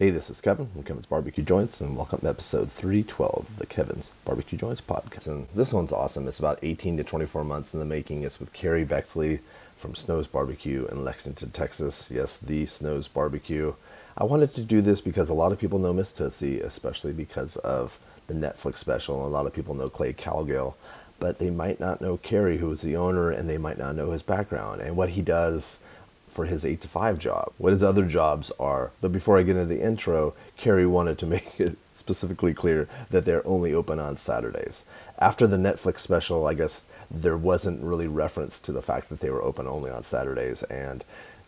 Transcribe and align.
Hey, 0.00 0.10
this 0.10 0.30
is 0.30 0.40
Kevin 0.40 0.68
from 0.68 0.84
Kevin's 0.84 1.06
Barbecue 1.06 1.42
Joints, 1.42 1.80
and 1.80 1.96
welcome 1.96 2.20
to 2.20 2.28
episode 2.28 2.70
312 2.70 3.48
of 3.50 3.56
the 3.58 3.66
Kevin's 3.66 4.12
Barbecue 4.24 4.56
Joints 4.56 4.80
podcast. 4.80 5.26
And 5.26 5.48
this 5.56 5.72
one's 5.72 5.90
awesome. 5.90 6.28
It's 6.28 6.38
about 6.38 6.60
18 6.62 6.98
to 6.98 7.02
24 7.02 7.42
months 7.42 7.74
in 7.74 7.80
the 7.80 7.84
making. 7.84 8.22
It's 8.22 8.38
with 8.38 8.52
Kerry 8.52 8.84
Bexley 8.84 9.40
from 9.76 9.96
Snow's 9.96 10.28
Barbecue 10.28 10.86
in 10.86 11.02
Lexington, 11.02 11.50
Texas. 11.50 12.08
Yes, 12.12 12.38
the 12.38 12.64
Snow's 12.66 13.08
Barbecue. 13.08 13.74
I 14.16 14.22
wanted 14.22 14.54
to 14.54 14.60
do 14.60 14.80
this 14.80 15.00
because 15.00 15.28
a 15.28 15.34
lot 15.34 15.50
of 15.50 15.58
people 15.58 15.80
know 15.80 15.92
Miss 15.92 16.12
Tootsie, 16.12 16.60
especially 16.60 17.12
because 17.12 17.56
of 17.56 17.98
the 18.28 18.34
Netflix 18.34 18.76
special. 18.76 19.26
A 19.26 19.28
lot 19.28 19.46
of 19.46 19.52
people 19.52 19.74
know 19.74 19.90
Clay 19.90 20.12
Cowgill, 20.12 20.74
but 21.18 21.40
they 21.40 21.50
might 21.50 21.80
not 21.80 22.00
know 22.00 22.18
Kerry, 22.18 22.58
who 22.58 22.70
is 22.70 22.82
the 22.82 22.94
owner, 22.94 23.32
and 23.32 23.50
they 23.50 23.58
might 23.58 23.78
not 23.78 23.96
know 23.96 24.12
his 24.12 24.22
background 24.22 24.80
and 24.80 24.96
what 24.96 25.08
he 25.08 25.22
does 25.22 25.80
for 26.28 26.46
his 26.46 26.64
8 26.64 26.80
to 26.82 26.88
5 26.88 27.18
job, 27.18 27.52
what 27.58 27.72
his 27.72 27.82
other 27.82 28.04
jobs 28.04 28.52
are. 28.58 28.92
But 29.00 29.12
before 29.12 29.38
I 29.38 29.42
get 29.42 29.56
into 29.56 29.74
the 29.74 29.82
intro, 29.82 30.34
Kerry 30.56 30.86
wanted 30.86 31.18
to 31.18 31.26
make 31.34 31.58
it 31.60 31.76
specifically 31.92 32.54
clear 32.54 32.88
that 33.10 33.24
they're 33.24 33.46
only 33.46 33.72
open 33.72 33.98
on 33.98 34.16
Saturdays. 34.16 34.84
After 35.18 35.46
the 35.46 35.56
Netflix 35.56 35.98
special, 35.98 36.46
I 36.46 36.54
guess 36.54 36.86
there 37.10 37.36
wasn't 37.36 37.82
really 37.82 38.06
reference 38.06 38.58
to 38.60 38.72
the 38.72 38.82
fact 38.82 39.08
that 39.08 39.20
they 39.20 39.30
were 39.30 39.42
open 39.42 39.66
only 39.66 39.90
on 39.90 40.02
Saturdays. 40.02 40.62
And 40.64 41.04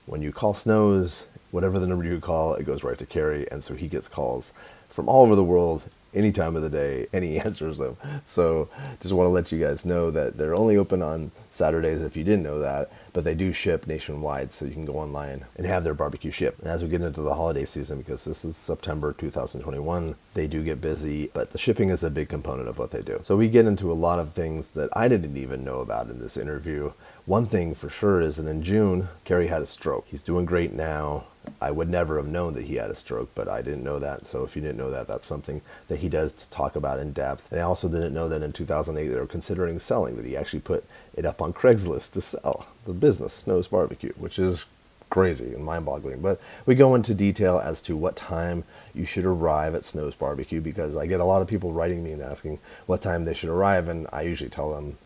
when 0.07 0.23
you 0.23 0.33
call 0.33 0.55
Snows, 0.55 1.27
whatever 1.51 1.79
the 1.79 1.87
number 1.87 2.05
you 2.05 2.21
call, 2.21 2.55
it 2.55 2.65
goes 2.65 2.83
right 2.83 2.99
to 2.99 3.07
Kerry. 3.07 3.51
And 3.51 3.63
so 3.63 3.75
he 3.75 3.87
gets 3.87 4.09
calls 4.09 4.53
from 4.89 5.09
all 5.09 5.25
over 5.25 5.37
the 5.37 5.45
world 5.45 5.85
any 6.15 6.33
time 6.33 6.57
of 6.57 6.63
the 6.63 6.71
day 6.71 7.07
and 7.13 7.25
he 7.25 7.39
answers 7.41 7.79
them. 7.79 7.97
So 8.25 8.69
just 9.01 9.15
want 9.15 9.27
to 9.27 9.31
let 9.31 9.53
you 9.53 9.61
guys 9.61 9.85
know 9.85 10.11
that 10.11 10.37
they're 10.37 10.55
only 10.55 10.77
open 10.77 11.03
on 11.03 11.31
Saturdays 11.51 12.03
if 12.03 12.17
you 12.17 12.25
didn't 12.25 12.45
know 12.45 12.59
that, 12.61 12.93
but 13.13 13.25
they 13.25 13.35
do 13.35 13.53
ship 13.53 13.87
nationwide 13.87 14.53
so 14.53 14.65
you 14.65 14.73
can 14.73 14.85
go 14.85 14.99
online 14.99 15.45
and 15.57 15.67
have 15.67 15.85
their 15.85 15.95
barbecue 15.95 16.31
shipped. 16.31 16.61
And 16.61 16.69
as 16.69 16.83
we 16.83 16.89
get 16.89 17.03
into 17.03 17.23
the 17.23 17.35
holiday 17.35 17.65
season, 17.65 17.99
because 17.99 18.25
this 18.25 18.45
is 18.45 18.57
September 18.57 19.13
2021, 19.13 20.15
they 20.35 20.47
do 20.47 20.63
get 20.63 20.81
busy, 20.81 21.31
but 21.33 21.51
the 21.51 21.59
shipping 21.59 21.91
is 21.91 22.03
a 22.03 22.11
big 22.11 22.29
component 22.29 22.69
of 22.69 22.79
what 22.79 22.93
they 22.93 23.03
do. 23.03 23.21
So 23.23 23.37
we 23.37 23.49
get 23.49 23.67
into 23.67 23.91
a 23.91 23.95
lot 23.95 24.19
of 24.19 24.33
things 24.33 24.71
that 24.71 24.91
I 24.95 25.09
didn't 25.09 25.37
even 25.37 25.65
know 25.65 25.81
about 25.81 26.09
in 26.09 26.19
this 26.19 26.37
interview. 26.37 26.93
One 27.27 27.47
thing 27.47 27.75
for 27.75 27.89
sure 27.89 28.21
is 28.21 28.37
that 28.37 28.47
in 28.47 28.63
June, 28.63 29.09
Kerry 29.25 29.49
had 29.49 29.63
a 29.63 29.67
stroke. 29.67 30.07
He's 30.09 30.23
doing 30.23 30.47
great 30.47 30.73
now. 30.73 31.25
I 31.61 31.71
would 31.71 31.89
never 31.89 32.17
have 32.17 32.29
known 32.29 32.55
that 32.55 32.67
he 32.67 32.77
had 32.77 32.91
a 32.91 32.95
stroke, 32.95 33.31
but 33.35 33.49
I 33.49 33.63
didn't 33.63 33.85
know 33.85 33.99
that. 33.99 34.27
So 34.27 34.45
if 34.45 34.57
you 34.57 34.63
didn't 34.63 34.79
know 34.79 34.91
that, 34.91 35.07
that's 35.07 35.27
something 35.27 35.63
that 35.89 36.01
he 36.01 36.09
does 36.09 36.33
to 36.33 36.51
talk 36.51 36.77
about 36.77 36.99
in 36.99 37.13
depth. 37.13 37.51
And 37.51 37.61
I 37.61 37.65
also 37.65 37.89
didn't 37.89 38.15
know 38.15 38.29
that 38.29 38.43
in 38.43 38.53
2008 38.53 39.09
they 39.09 39.21
were 39.21 39.27
considering 39.27 39.79
selling, 39.79 40.17
that 40.17 40.25
he 40.25 40.37
actually 40.37 40.61
put 40.61 40.85
it 41.15 41.27
up 41.27 41.43
on 41.43 41.53
Craigslist 41.53 42.13
to 42.13 42.21
sell 42.21 42.67
the 42.85 42.93
business, 42.93 43.33
Snow's 43.33 43.69
Barbecue, 43.69 44.13
which 44.17 44.39
is 44.39 44.67
crazy 45.11 45.53
and 45.55 45.65
mind 45.65 45.85
boggling. 45.85 46.21
But 46.21 46.41
we 46.65 46.75
go 46.75 46.95
into 46.95 47.15
detail 47.15 47.59
as 47.59 47.83
to 47.83 47.97
what 47.97 48.17
time 48.17 48.65
you 48.95 49.05
should 49.05 49.25
arrive 49.27 49.75
at 49.75 49.85
Snow's 49.85 50.15
Barbecue 50.15 50.61
because 50.61 50.97
I 50.97 51.07
get 51.07 51.21
a 51.21 51.25
lot 51.25 51.43
of 51.43 51.49
people 51.49 51.73
writing 51.73 52.03
me 52.03 52.13
and 52.13 52.23
asking 52.23 52.61
what 52.87 53.03
time 53.03 53.25
they 53.25 53.35
should 53.35 53.51
arrive, 53.51 53.89
and 53.89 54.07
I 54.13 54.23
usually 54.23 54.51
tell 54.51 54.75
them 54.75 54.99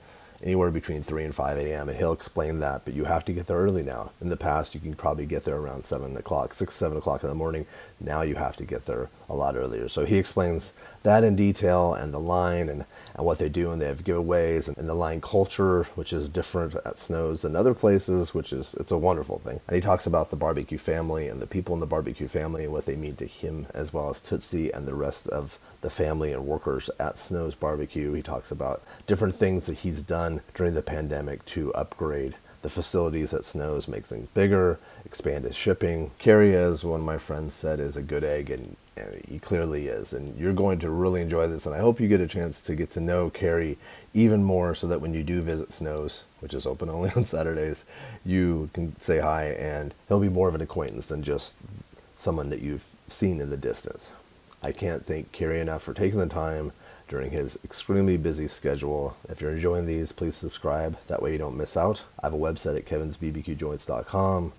anywhere 0.45 0.71
between 0.71 1.03
3 1.03 1.25
and 1.25 1.35
5 1.35 1.59
a.m. 1.59 1.89
and 1.89 1.99
he'll 1.99 2.13
explain 2.13 2.61
that 2.61 2.85
but 2.85 2.93
you 2.95 3.05
have 3.05 3.25
to 3.25 3.33
get 3.33 3.47
there 3.47 3.57
early 3.57 3.83
now 3.83 4.13
in 4.21 4.29
the 4.29 4.37
past 4.37 4.75
you 4.75 4.81
can 4.81 4.95
probably 4.95 5.25
get 5.25 5.45
there 5.45 5.57
around 5.57 5.87
7 5.87 6.17
o'clock 6.17 6.53
6 6.53 6.75
7 6.75 6.99
o'clock 6.99 7.23
in 7.23 7.31
the 7.31 7.35
morning 7.35 7.67
now 7.99 8.21
you 8.21 8.35
have 8.35 8.55
to 8.57 8.65
get 8.65 8.85
there 8.85 9.09
a 9.29 9.35
lot 9.35 9.57
earlier 9.57 9.89
so 9.89 10.05
he 10.05 10.19
explains 10.19 10.75
that 11.03 11.25
in 11.25 11.35
detail 11.35 11.95
and 11.95 12.13
the 12.13 12.21
line 12.21 12.69
and, 12.69 12.85
and 13.15 13.25
what 13.25 13.39
they 13.39 13.49
do 13.49 13.71
and 13.71 13.81
they 13.81 13.87
have 13.87 14.05
giveaways 14.05 14.69
and, 14.69 14.77
and 14.77 14.89
the 14.89 14.95
line 14.95 15.21
culture 15.21 15.85
which 15.95 16.13
is 16.13 16.29
different 16.29 16.75
at 16.85 16.99
snows 16.99 17.43
than 17.43 17.57
other 17.57 17.75
places 17.75 18.35
which 18.35 18.53
is 18.53 18.75
it's 18.75 18.91
a 18.91 18.99
wonderful 18.99 19.39
thing. 19.39 19.61
And 19.67 19.75
he 19.75 19.81
talks 19.81 20.07
about 20.07 20.31
the 20.31 20.37
barbecue 20.37 20.79
family 20.79 21.29
and 21.29 21.41
the 21.41 21.47
people 21.47 21.75
in 21.75 21.81
the 21.81 21.87
barbecue 21.87 22.29
family 22.29 22.65
and 22.65 22.73
what 22.73 22.87
they 22.87 22.97
mean 22.97 23.17
to 23.17 23.27
him 23.27 23.67
as 23.75 23.93
well 23.93 24.11
as 24.11 24.21
tootsie 24.21 24.73
and 24.73 24.87
the 24.87 24.95
rest 24.95 25.29
of 25.29 25.59
the 25.81 25.91
family 25.91 26.33
and 26.33 26.47
workers 26.47 26.91
at 26.99 27.19
snow's 27.19 27.55
barbecue. 27.55 28.13
He 28.13 28.23
talks 28.23 28.51
about 28.51 28.83
different 29.07 29.37
things 29.37 29.67
that 29.67 29.79
he's 29.79 30.03
done 30.03 30.41
during 30.55 30.75
the 30.75 30.83
pandemic 30.83 31.45
to 31.47 31.73
upgrade 31.75 32.37
the 32.65 32.71
facilities 32.71 33.35
at 33.35 33.45
Snow's, 33.45 33.87
make 33.87 34.07
things 34.07 34.27
bigger, 34.33 34.81
expand 35.05 35.45
his 35.45 35.55
shipping. 35.55 36.11
Kerry, 36.19 36.57
as 36.57 36.83
one 36.83 37.01
of 37.01 37.05
my 37.05 37.19
friends 37.19 37.53
said, 37.53 37.79
is 37.79 37.95
a 37.95 38.01
good 38.01 38.25
egg, 38.25 38.49
and, 38.49 38.79
and 38.97 39.23
he 39.29 39.39
clearly 39.39 39.87
is. 39.87 40.15
And 40.15 40.35
you're 40.39 40.55
going 40.55 40.79
to 40.79 40.89
really 40.89 41.21
enjoy 41.21 41.47
this. 41.47 41.67
And 41.67 41.75
I 41.75 41.81
hope 41.81 42.01
you 42.01 42.09
get 42.09 42.23
a 42.23 42.27
chance 42.27 42.63
to 42.63 42.75
get 42.75 42.91
to 42.93 43.01
know 43.01 43.29
Kerry 43.29 43.77
even 44.15 44.43
more 44.43 44.75
so 44.75 44.87
that 44.87 45.03
when 45.03 45.13
you 45.13 45.23
do 45.23 45.43
visit 45.43 45.75
Snow's, 45.75 46.25
which 46.41 46.55
is 46.55 46.65
open 46.65 46.89
only 46.91 47.11
on 47.15 47.27
Saturdays, 47.27 47.85
you 48.25 48.71
can 48.73 48.99
say 48.99 49.19
hi, 49.19 49.49
and 49.49 49.93
he'll 50.09 50.19
be 50.19 50.31
more 50.31 50.49
of 50.49 50.55
an 50.55 50.63
acquaintance 50.63 51.05
than 51.05 51.23
just 51.23 51.57
someone 52.17 52.49
that 52.49 52.63
you've 52.63 52.87
seen 53.09 53.43
in 53.43 53.51
the 53.51 53.59
distance. 53.59 54.11
I 54.63 54.73
can't 54.73 55.05
thank 55.05 55.33
Kerry 55.33 55.61
enough 55.61 55.83
for 55.83 55.93
taking 55.93 56.19
the 56.19 56.27
time 56.27 56.73
during 57.09 57.31
his 57.31 57.59
extremely 57.65 58.17
busy 58.17 58.49
schedule. 58.49 59.17
If 59.29 59.41
you're 59.41 59.53
enjoying 59.53 59.87
these, 59.87 60.13
please 60.13 60.37
subscribe. 60.37 60.99
That 61.07 61.23
way 61.23 61.33
you 61.33 61.39
don't 61.39 61.57
miss 61.57 61.77
out. 61.77 62.03
I 62.23 62.27
have 62.27 62.35
a 62.35 62.39
website 62.39 62.77
at 62.77 62.87
kevinsbbqjoints.com 62.87 64.53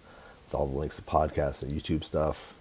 with 0.46 0.56
all 0.56 0.68
the 0.68 0.78
links 0.78 0.98
to 0.98 1.02
podcasts 1.02 1.64
and 1.64 1.72
YouTube 1.72 2.04
stuff, 2.04 2.54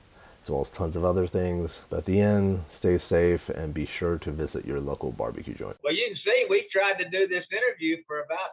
as 0.42 0.50
well 0.50 0.62
as 0.62 0.70
tons 0.70 0.96
of 0.96 1.04
other 1.04 1.26
things. 1.26 1.82
But 1.90 1.98
at 1.98 2.04
the 2.06 2.20
end, 2.20 2.64
stay 2.68 2.98
safe 2.98 3.48
and 3.48 3.74
be 3.74 3.86
sure 3.86 4.18
to 4.18 4.30
visit 4.30 4.64
your 4.64 4.80
local 4.80 5.12
barbecue 5.12 5.54
joint. 5.54 5.76
Well, 5.84 5.94
you 5.94 6.06
can 6.08 6.16
see 6.24 6.46
we 6.48 6.66
tried 6.72 7.02
to 7.02 7.08
do 7.08 7.28
this 7.28 7.44
interview 7.52 8.02
for 8.06 8.20
about 8.20 8.50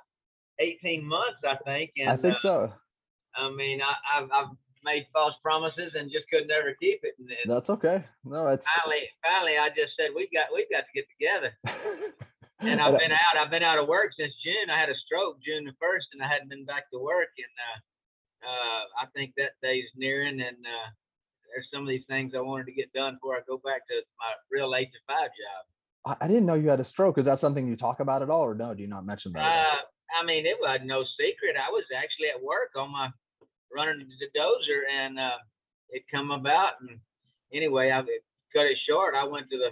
18 0.59 1.05
months, 1.05 1.39
I 1.45 1.55
think. 1.63 1.91
And, 1.97 2.09
I 2.09 2.17
think 2.17 2.35
uh, 2.35 2.39
so. 2.39 2.73
I 3.35 3.49
mean, 3.51 3.79
I, 3.81 4.19
I've, 4.19 4.29
I've 4.31 4.55
made 4.83 5.05
false 5.13 5.35
promises 5.41 5.93
and 5.95 6.11
just 6.11 6.29
could 6.29 6.47
never 6.47 6.73
keep 6.79 6.99
it. 7.03 7.15
And, 7.19 7.29
That's 7.45 7.69
okay. 7.69 8.05
No, 8.25 8.47
it's 8.47 8.67
finally, 8.67 9.05
finally, 9.21 9.57
I 9.57 9.69
just 9.69 9.93
said 9.97 10.15
we 10.15 10.29
got 10.33 10.53
we 10.53 10.67
got 10.71 10.85
to 10.85 10.93
get 10.93 11.07
together. 11.13 11.51
And 12.61 12.79
I've 12.79 12.97
been 12.99 13.11
out. 13.11 13.35
I've 13.41 13.49
been 13.49 13.63
out 13.63 13.79
of 13.79 13.87
work 13.87 14.13
since 14.13 14.33
June. 14.45 14.69
I 14.69 14.79
had 14.79 14.89
a 14.89 14.97
stroke 15.05 15.41
June 15.41 15.65
the 15.65 15.73
first, 15.81 16.13
and 16.13 16.21
I 16.21 16.29
hadn't 16.29 16.49
been 16.49 16.65
back 16.65 16.91
to 16.93 16.99
work. 16.99 17.33
And 17.33 17.55
uh, 17.57 17.77
uh, 18.45 18.81
I 19.01 19.05
think 19.15 19.33
that 19.37 19.57
day's 19.63 19.89
nearing. 19.97 20.39
And 20.39 20.61
uh, 20.61 20.87
there's 21.49 21.65
some 21.73 21.81
of 21.81 21.89
these 21.89 22.05
things 22.07 22.33
I 22.35 22.41
wanted 22.41 22.67
to 22.67 22.77
get 22.77 22.93
done 22.93 23.15
before 23.15 23.35
I 23.35 23.41
go 23.47 23.57
back 23.57 23.81
to 23.89 23.97
my 24.21 24.31
real 24.51 24.73
eight 24.77 24.93
to 24.93 25.01
five 25.07 25.33
job. 25.33 25.61
I 26.05 26.25
I 26.25 26.27
didn't 26.27 26.45
know 26.45 26.53
you 26.53 26.69
had 26.69 26.79
a 26.79 26.85
stroke. 26.85 27.17
Is 27.17 27.25
that 27.25 27.39
something 27.39 27.67
you 27.67 27.75
talk 27.75 27.99
about 27.99 28.21
at 28.21 28.29
all, 28.29 28.45
or 28.45 28.53
no? 28.53 28.73
Do 28.73 28.81
you 28.81 28.89
not 28.89 29.05
mention 29.05 29.33
that? 29.33 29.41
Uh, 29.41 29.81
I 30.21 30.25
mean, 30.25 30.45
it 30.45 30.57
was 30.61 30.81
no 30.85 31.03
secret. 31.17 31.57
I 31.57 31.71
was 31.71 31.85
actually 31.97 32.29
at 32.29 32.43
work 32.43 32.77
on 32.77 32.91
my 32.91 33.09
running 33.73 34.01
into 34.01 34.15
the 34.19 34.29
dozer, 34.37 34.81
and 34.91 35.19
uh, 35.19 35.37
it 35.89 36.03
come 36.11 36.31
about. 36.31 36.81
And 36.81 36.99
anyway, 37.53 37.91
I 37.91 38.01
cut 38.53 38.67
it 38.67 38.77
short. 38.87 39.15
I 39.15 39.23
went 39.25 39.49
to 39.49 39.57
the. 39.57 39.71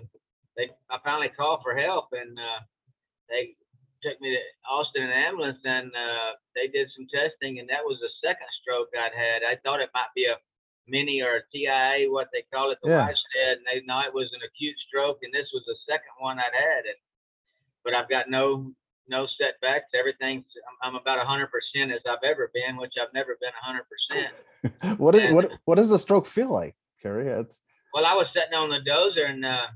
They 0.58 0.70
I 0.90 0.98
finally 1.04 1.30
called 1.30 1.62
for 1.64 1.76
help, 1.76 2.10
and 2.12 2.38
uh, 2.38 2.60
they 3.30 3.56
took 4.04 4.20
me 4.22 4.32
to 4.32 4.42
Austin 4.70 5.04
in 5.04 5.10
an 5.10 5.24
ambulance, 5.28 5.60
and 5.64 5.92
uh, 5.92 6.32
they 6.56 6.68
did 6.68 6.90
some 6.96 7.08
testing, 7.12 7.60
and 7.60 7.68
that 7.70 7.84
was 7.84 8.00
the 8.02 8.12
second 8.24 8.48
stroke 8.62 8.90
I'd 8.96 9.16
had. 9.16 9.44
I 9.44 9.56
thought 9.64 9.82
it 9.82 9.92
might 9.94 10.12
be 10.16 10.26
a 10.26 10.36
mini 10.88 11.22
or 11.22 11.38
a 11.38 11.48
TIA, 11.52 12.10
what 12.10 12.28
they 12.34 12.44
call 12.52 12.72
it. 12.72 12.80
The 12.82 12.90
Yeah. 12.90 13.06
wife 13.06 13.20
said, 13.36 13.58
and 13.60 13.68
they 13.68 13.86
know 13.86 14.02
it 14.02 14.14
was 14.14 14.32
an 14.34 14.42
acute 14.44 14.76
stroke, 14.88 15.20
and 15.24 15.34
this 15.34 15.48
was 15.54 15.64
the 15.66 15.78
second 15.88 16.16
one 16.20 16.40
I'd 16.40 16.56
had. 16.56 16.86
And 16.86 17.00
but 17.84 17.94
I've 17.94 18.10
got 18.10 18.30
no 18.30 18.74
no 19.10 19.28
setbacks. 19.40 19.92
Everything's 19.98 20.46
I'm, 20.84 20.94
I'm 20.94 21.02
about 21.02 21.26
hundred 21.26 21.50
percent 21.52 21.92
as 21.92 22.02
I've 22.10 22.24
ever 22.24 22.52
been, 22.54 22.78
which 22.78 22.94
I've 23.02 23.14
never 23.14 23.38
been 23.42 23.52
hundred 23.60 23.86
percent. 23.90 24.98
what 25.00 25.16
is 25.16 25.24
and- 25.24 25.36
what 25.36 25.52
what 25.66 25.76
does 25.76 25.90
the 25.90 26.00
stroke 26.00 26.28
feel 26.28 26.52
like, 26.52 26.76
Kerry? 27.02 27.28
It's 27.28 27.60
Well, 27.94 28.06
I 28.06 28.14
was 28.14 28.28
sitting 28.34 28.54
on 28.54 28.70
the 28.70 28.82
dozer 28.90 29.30
and 29.30 29.46
uh, 29.46 29.68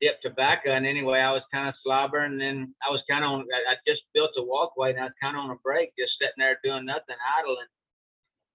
dipped 0.00 0.22
tobacco, 0.22 0.72
and 0.72 0.86
anyway, 0.86 1.20
I 1.20 1.32
was 1.32 1.42
kind 1.52 1.68
of 1.68 1.74
slobbering. 1.84 2.32
And 2.32 2.40
then 2.40 2.74
I 2.86 2.90
was 2.90 3.02
kind 3.08 3.24
of 3.24 3.30
on. 3.30 3.40
I, 3.40 3.72
I 3.72 3.74
just 3.86 4.02
built 4.14 4.30
a 4.38 4.42
walkway, 4.42 4.90
and 4.90 5.00
I 5.00 5.04
was 5.04 5.20
kind 5.22 5.36
of 5.36 5.44
on 5.44 5.50
a 5.50 5.56
break, 5.56 5.92
just 5.98 6.12
sitting 6.20 6.38
there 6.38 6.58
doing 6.64 6.86
nothing, 6.86 7.16
idling. 7.38 7.70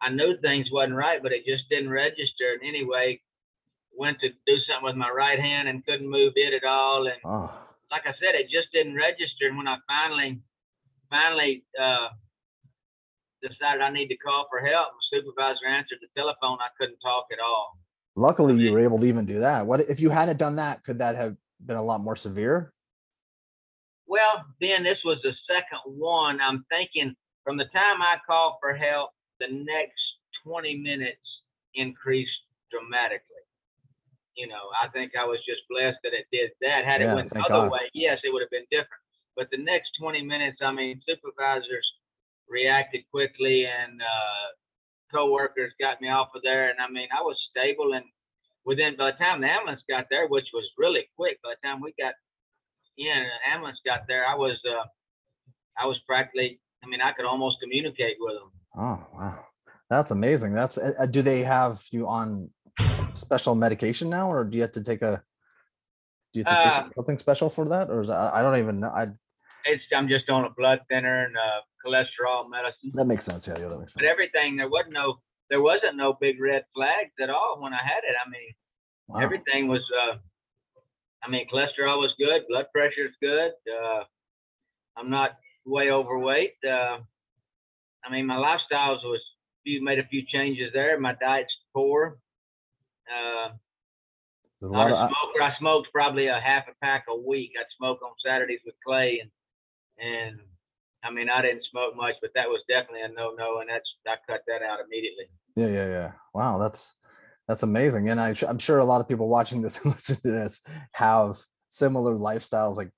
I 0.01 0.09
knew 0.09 0.37
things 0.41 0.67
wasn't 0.71 0.95
right, 0.95 1.21
but 1.23 1.31
it 1.31 1.45
just 1.45 1.69
didn't 1.69 1.89
register. 1.89 2.53
And 2.53 2.67
anyway, 2.67 3.21
went 3.97 4.19
to 4.19 4.29
do 4.29 4.55
something 4.67 4.85
with 4.85 4.95
my 4.95 5.09
right 5.09 5.39
hand 5.39 5.67
and 5.67 5.85
couldn't 5.85 6.09
move 6.09 6.33
it 6.35 6.53
at 6.53 6.67
all. 6.67 7.07
And 7.07 7.15
oh, 7.23 7.51
like 7.91 8.03
I 8.05 8.13
said, 8.19 8.35
it 8.35 8.49
just 8.49 8.71
didn't 8.73 8.95
register. 8.95 9.47
And 9.47 9.57
when 9.57 9.67
I 9.67 9.77
finally, 9.87 10.41
finally 11.09 11.63
uh, 11.79 12.09
decided 13.41 13.81
I 13.81 13.91
need 13.91 14.07
to 14.07 14.17
call 14.17 14.47
for 14.49 14.59
help, 14.59 14.93
my 14.93 15.17
supervisor 15.19 15.67
answered 15.67 15.99
the 16.01 16.09
telephone. 16.17 16.57
I 16.61 16.69
couldn't 16.79 16.99
talk 16.99 17.25
at 17.31 17.39
all. 17.39 17.77
luckily 18.15 18.55
you 18.55 18.71
were 18.71 18.79
able 18.79 18.99
to 18.99 19.05
even 19.05 19.25
do 19.25 19.39
that. 19.39 19.65
What 19.65 19.81
if 19.81 19.99
you 19.99 20.09
hadn't 20.09 20.37
done 20.37 20.55
that? 20.57 20.83
Could 20.83 20.99
that 20.99 21.15
have 21.15 21.35
been 21.65 21.77
a 21.77 21.83
lot 21.83 22.01
more 22.01 22.15
severe? 22.15 22.73
Well, 24.07 24.45
then 24.61 24.83
this 24.83 24.99
was 25.03 25.17
the 25.23 25.33
second 25.47 25.97
one. 25.97 26.39
I'm 26.39 26.65
thinking 26.69 27.15
from 27.43 27.57
the 27.57 27.65
time 27.65 28.01
I 28.01 28.17
called 28.25 28.55
for 28.61 28.73
help, 28.73 29.11
the 29.39 29.47
next 29.49 30.01
20 30.45 30.77
minutes 30.77 31.21
increased 31.73 32.31
dramatically. 32.71 33.34
You 34.35 34.47
know, 34.47 34.67
I 34.75 34.89
think 34.89 35.13
I 35.15 35.25
was 35.25 35.39
just 35.47 35.63
blessed 35.69 35.97
that 36.03 36.13
it 36.13 36.27
did 36.31 36.51
that. 36.61 36.83
Had 36.83 37.01
it 37.01 37.13
went 37.13 37.29
the 37.29 37.39
other 37.39 37.67
God. 37.67 37.71
way, 37.71 37.87
yes, 37.93 38.19
it 38.23 38.33
would 38.33 38.41
have 38.41 38.51
been 38.51 38.67
different. 38.69 39.01
But 39.35 39.47
the 39.51 39.57
next 39.57 39.91
20 39.99 40.23
minutes, 40.23 40.59
I 40.61 40.71
mean, 40.71 41.01
supervisors 41.07 41.87
reacted 42.49 43.03
quickly 43.11 43.65
and 43.65 44.01
uh, 44.01 44.45
coworkers 45.13 45.73
got 45.79 46.01
me 46.01 46.09
off 46.09 46.29
of 46.35 46.41
there, 46.43 46.69
and 46.69 46.79
I 46.79 46.91
mean, 46.91 47.07
I 47.17 47.21
was 47.21 47.37
stable. 47.51 47.93
And 47.93 48.05
within 48.65 48.95
by 48.97 49.11
the 49.11 49.17
time 49.17 49.41
the 49.41 49.47
ambulance 49.47 49.81
got 49.89 50.05
there, 50.09 50.27
which 50.27 50.47
was 50.53 50.65
really 50.77 51.07
quick, 51.15 51.39
by 51.43 51.53
the 51.55 51.67
time 51.67 51.81
we 51.81 51.93
got 51.99 52.13
in, 52.97 53.07
and 53.07 53.25
the 53.25 53.53
ambulance 53.53 53.79
got 53.85 54.07
there, 54.07 54.25
I 54.25 54.35
was 54.35 54.57
uh, 54.67 54.85
I 55.77 55.85
was 55.85 55.99
practically. 56.07 56.59
I 56.83 56.87
mean, 56.87 57.01
I 57.01 57.13
could 57.13 57.25
almost 57.25 57.57
communicate 57.61 58.17
with 58.19 58.35
them. 58.35 58.51
Oh 58.77 59.07
wow, 59.17 59.45
that's 59.89 60.11
amazing. 60.11 60.53
That's 60.53 60.77
uh, 60.77 60.93
uh, 60.99 61.05
do 61.05 61.21
they 61.21 61.41
have 61.41 61.83
you 61.91 62.07
on 62.07 62.49
special 63.13 63.55
medication 63.55 64.09
now, 64.09 64.29
or 64.29 64.43
do 64.43 64.55
you 64.55 64.61
have 64.61 64.71
to 64.73 64.83
take 64.83 65.01
a 65.01 65.23
do 66.33 66.39
you 66.39 66.45
have 66.45 66.57
to 66.57 66.63
take 66.63 66.73
Uh, 66.73 66.89
something 66.95 67.17
special 67.17 67.49
for 67.49 67.65
that, 67.69 67.89
or 67.89 68.01
is 68.01 68.07
that, 68.09 68.33
I 68.33 68.41
don't 68.41 68.59
even 68.59 68.79
know. 68.79 68.89
I 68.89 69.07
It's 69.65 69.83
I'm 69.95 70.07
just 70.07 70.29
on 70.29 70.45
a 70.45 70.49
blood 70.49 70.79
thinner 70.89 71.25
and 71.25 71.35
uh, 71.37 71.61
cholesterol 71.85 72.49
medicine. 72.49 72.91
that 72.93 73.05
makes 73.05 73.23
sense. 73.25 73.47
Yeah, 73.47 73.57
yeah, 73.59 73.69
that 73.69 73.79
makes 73.79 73.93
sense. 73.93 74.01
But 74.03 74.05
everything 74.05 74.57
there 74.57 74.69
wasn't 74.69 74.93
no 74.93 75.21
there 75.49 75.61
wasn't 75.61 75.95
no 75.95 76.13
big 76.19 76.41
red 76.41 76.65
flags 76.75 77.11
at 77.21 77.29
all 77.29 77.57
when 77.61 77.73
I 77.73 77.81
had 77.83 78.03
it. 78.03 78.15
I 78.25 78.29
mean, 78.29 78.51
Wow. 79.07 79.21
everything 79.21 79.67
was 79.67 79.83
uh 80.03 80.17
I 81.23 81.29
mean 81.29 81.47
cholesterol 81.47 81.99
was 81.99 82.13
good, 82.19 82.43
blood 82.49 82.65
pressure 82.73 83.05
is 83.05 83.15
good. 83.21 83.51
Uh 83.79 84.03
I'm 84.97 85.09
not 85.09 85.31
way 85.65 85.89
overweight. 85.91 86.55
Uh 86.67 86.99
I 88.03 88.11
mean 88.11 88.25
my 88.25 88.35
lifestyles 88.37 89.03
was 89.03 89.21
few 89.63 89.83
made 89.83 89.99
a 89.99 90.07
few 90.07 90.23
changes 90.27 90.71
there. 90.73 90.99
My 90.99 91.13
diet's 91.19 91.55
poor. 91.73 92.19
Uh 93.09 93.53
There's 94.61 94.71
a 94.71 94.73
lot 94.73 94.91
of, 94.91 94.97
I- 94.97 95.07
smoker. 95.07 95.43
I 95.43 95.53
smoked 95.59 95.89
probably 95.93 96.27
a 96.27 96.39
half 96.39 96.65
a 96.67 96.73
pack 96.83 97.05
a 97.09 97.15
week. 97.15 97.51
I'd 97.59 97.65
smoke 97.77 97.99
on 98.03 98.11
Saturdays 98.25 98.61
with 98.65 98.75
Clay 98.85 99.21
and 99.21 99.31
and 99.97 100.39
I 101.03 101.11
mean 101.11 101.29
I 101.29 101.41
didn't 101.41 101.63
smoke 101.71 101.95
much, 101.95 102.15
but 102.21 102.31
that 102.35 102.49
was 102.49 102.61
definitely 102.67 103.01
a 103.01 103.09
no 103.09 103.31
no 103.37 103.59
and 103.59 103.69
that's 103.69 103.89
I 104.07 104.15
cut 104.29 104.41
that 104.47 104.61
out 104.61 104.79
immediately. 104.85 105.25
yeah, 105.55 105.67
yeah, 105.67 105.87
yeah. 105.87 106.11
Wow, 106.33 106.57
that's 106.57 106.95
that's 107.47 107.63
amazing. 107.63 108.09
And 108.09 108.19
I, 108.19 108.35
I'm 108.47 108.57
sure 108.59 108.79
a 108.79 108.85
lot 108.85 109.01
of 109.01 109.07
people 109.07 109.27
watching 109.27 109.61
this 109.61 109.77
and 109.83 109.93
listening 109.93 110.19
to 110.23 110.31
this 110.31 110.61
have 110.93 111.37
similar 111.69 112.15
lifestyles, 112.15 112.75
like 112.77 112.89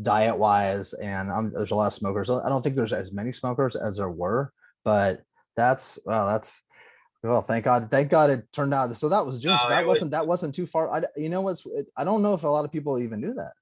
diet 0.00 0.38
wise. 0.38 0.92
And 0.94 1.30
um, 1.30 1.52
there's 1.54 1.70
a 1.72 1.74
lot 1.74 1.88
of 1.88 1.92
smokers. 1.92 2.30
I 2.30 2.48
don't 2.48 2.62
think 2.62 2.76
there's 2.76 2.92
as 2.92 3.12
many 3.12 3.32
smokers 3.32 3.76
as 3.76 3.96
there 3.96 4.08
were, 4.08 4.52
but 4.84 5.22
that's 5.56 5.98
wow, 6.06 6.26
that's 6.26 6.62
well, 7.22 7.42
thank 7.42 7.64
God, 7.64 7.90
thank 7.90 8.10
God 8.10 8.30
it 8.30 8.50
turned 8.52 8.72
out. 8.72 8.94
So 8.96 9.08
that 9.08 9.24
was 9.26 9.38
June. 9.40 9.56
No, 9.56 9.68
that 9.68 9.82
it 9.82 9.86
was- 9.86 9.96
wasn't 9.96 10.10
that 10.12 10.26
wasn't 10.26 10.54
too 10.54 10.66
far. 10.66 10.90
I, 10.92 11.02
you 11.16 11.28
know 11.28 11.40
what's 11.42 11.64
it, 11.66 11.86
I 11.96 12.04
don't 12.04 12.22
know 12.22 12.34
if 12.34 12.44
a 12.44 12.48
lot 12.48 12.64
of 12.64 12.72
people 12.72 12.98
even 12.98 13.20
knew 13.20 13.34
that. 13.34 13.52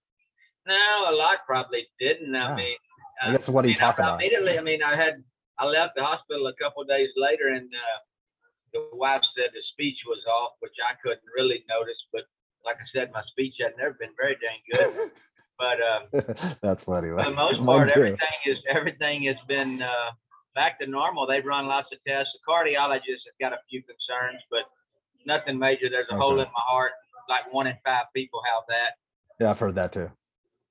No, 0.66 0.75
a 1.10 1.14
lot 1.14 1.38
probably 1.46 1.87
didn't. 1.99 2.34
I 2.34 2.50
Yeah. 2.50 2.55
mean, 2.56 2.76
I 3.22 3.28
uh, 3.28 3.32
guess 3.32 3.49
what 3.49 3.62
do 3.62 3.69
you 3.70 3.76
I- 3.78 3.81
talk 3.81 3.99
I 3.99 4.02
about? 4.02 4.20
Immediately, 4.20 4.58
I 4.58 4.62
mean, 4.62 4.82
I 4.82 4.96
had 4.96 5.25
I 5.58 5.64
left 5.66 5.94
the 5.96 6.05
hospital 6.05 6.46
a 6.46 6.55
couple 6.55 6.82
of 6.82 6.88
days 6.88 7.08
later, 7.16 7.49
and 7.49 7.66
uh, 7.66 7.99
the 8.72 8.88
wife 8.93 9.22
said 9.37 9.50
the 9.52 9.62
speech 9.72 9.96
was 10.06 10.19
off, 10.31 10.52
which 10.61 10.75
I 10.88 10.94
couldn't 11.02 11.26
really 11.37 11.64
notice. 11.69 11.96
But 12.12 12.22
like 12.64 12.76
I 12.76 12.87
said, 12.94 13.11
my 13.12 13.22
speech 13.32 13.54
had 13.61 13.72
never 13.76 13.94
been 13.99 14.11
very 14.16 14.37
dang 14.38 14.61
good. 14.72 15.11
but 15.58 15.78
uh, 15.82 16.54
That's 16.62 16.84
funny. 16.84 17.08
for 17.08 17.25
the 17.25 17.31
most 17.34 17.64
part, 17.64 17.90
everything 17.90 18.38
is 18.46 18.58
everything 18.69 19.25
has 19.25 19.37
been 19.49 19.82
uh, 19.82 20.11
back 20.55 20.79
to 20.81 20.87
normal. 20.87 21.27
They've 21.27 21.45
run 21.45 21.67
lots 21.67 21.89
of 21.93 21.99
tests. 22.06 22.33
The 22.35 22.41
cardiologist 22.50 23.23
has 23.27 23.37
got 23.41 23.53
a 23.53 23.59
few 23.71 23.83
concerns, 23.83 24.43
but 24.50 24.61
nothing 25.27 25.59
major. 25.59 25.89
There's 25.91 26.06
a 26.11 26.17
hole 26.17 26.33
in 26.41 26.47
my 26.47 26.65
heart. 26.69 26.93
Like 27.29 27.53
one 27.53 27.67
in 27.67 27.75
five 27.85 28.06
people 28.15 28.41
have 28.47 28.65
that, 28.69 28.91
Yeah, 29.45 29.50
I've 29.50 29.59
heard 29.59 29.75
that 29.75 29.93
too. 29.93 30.09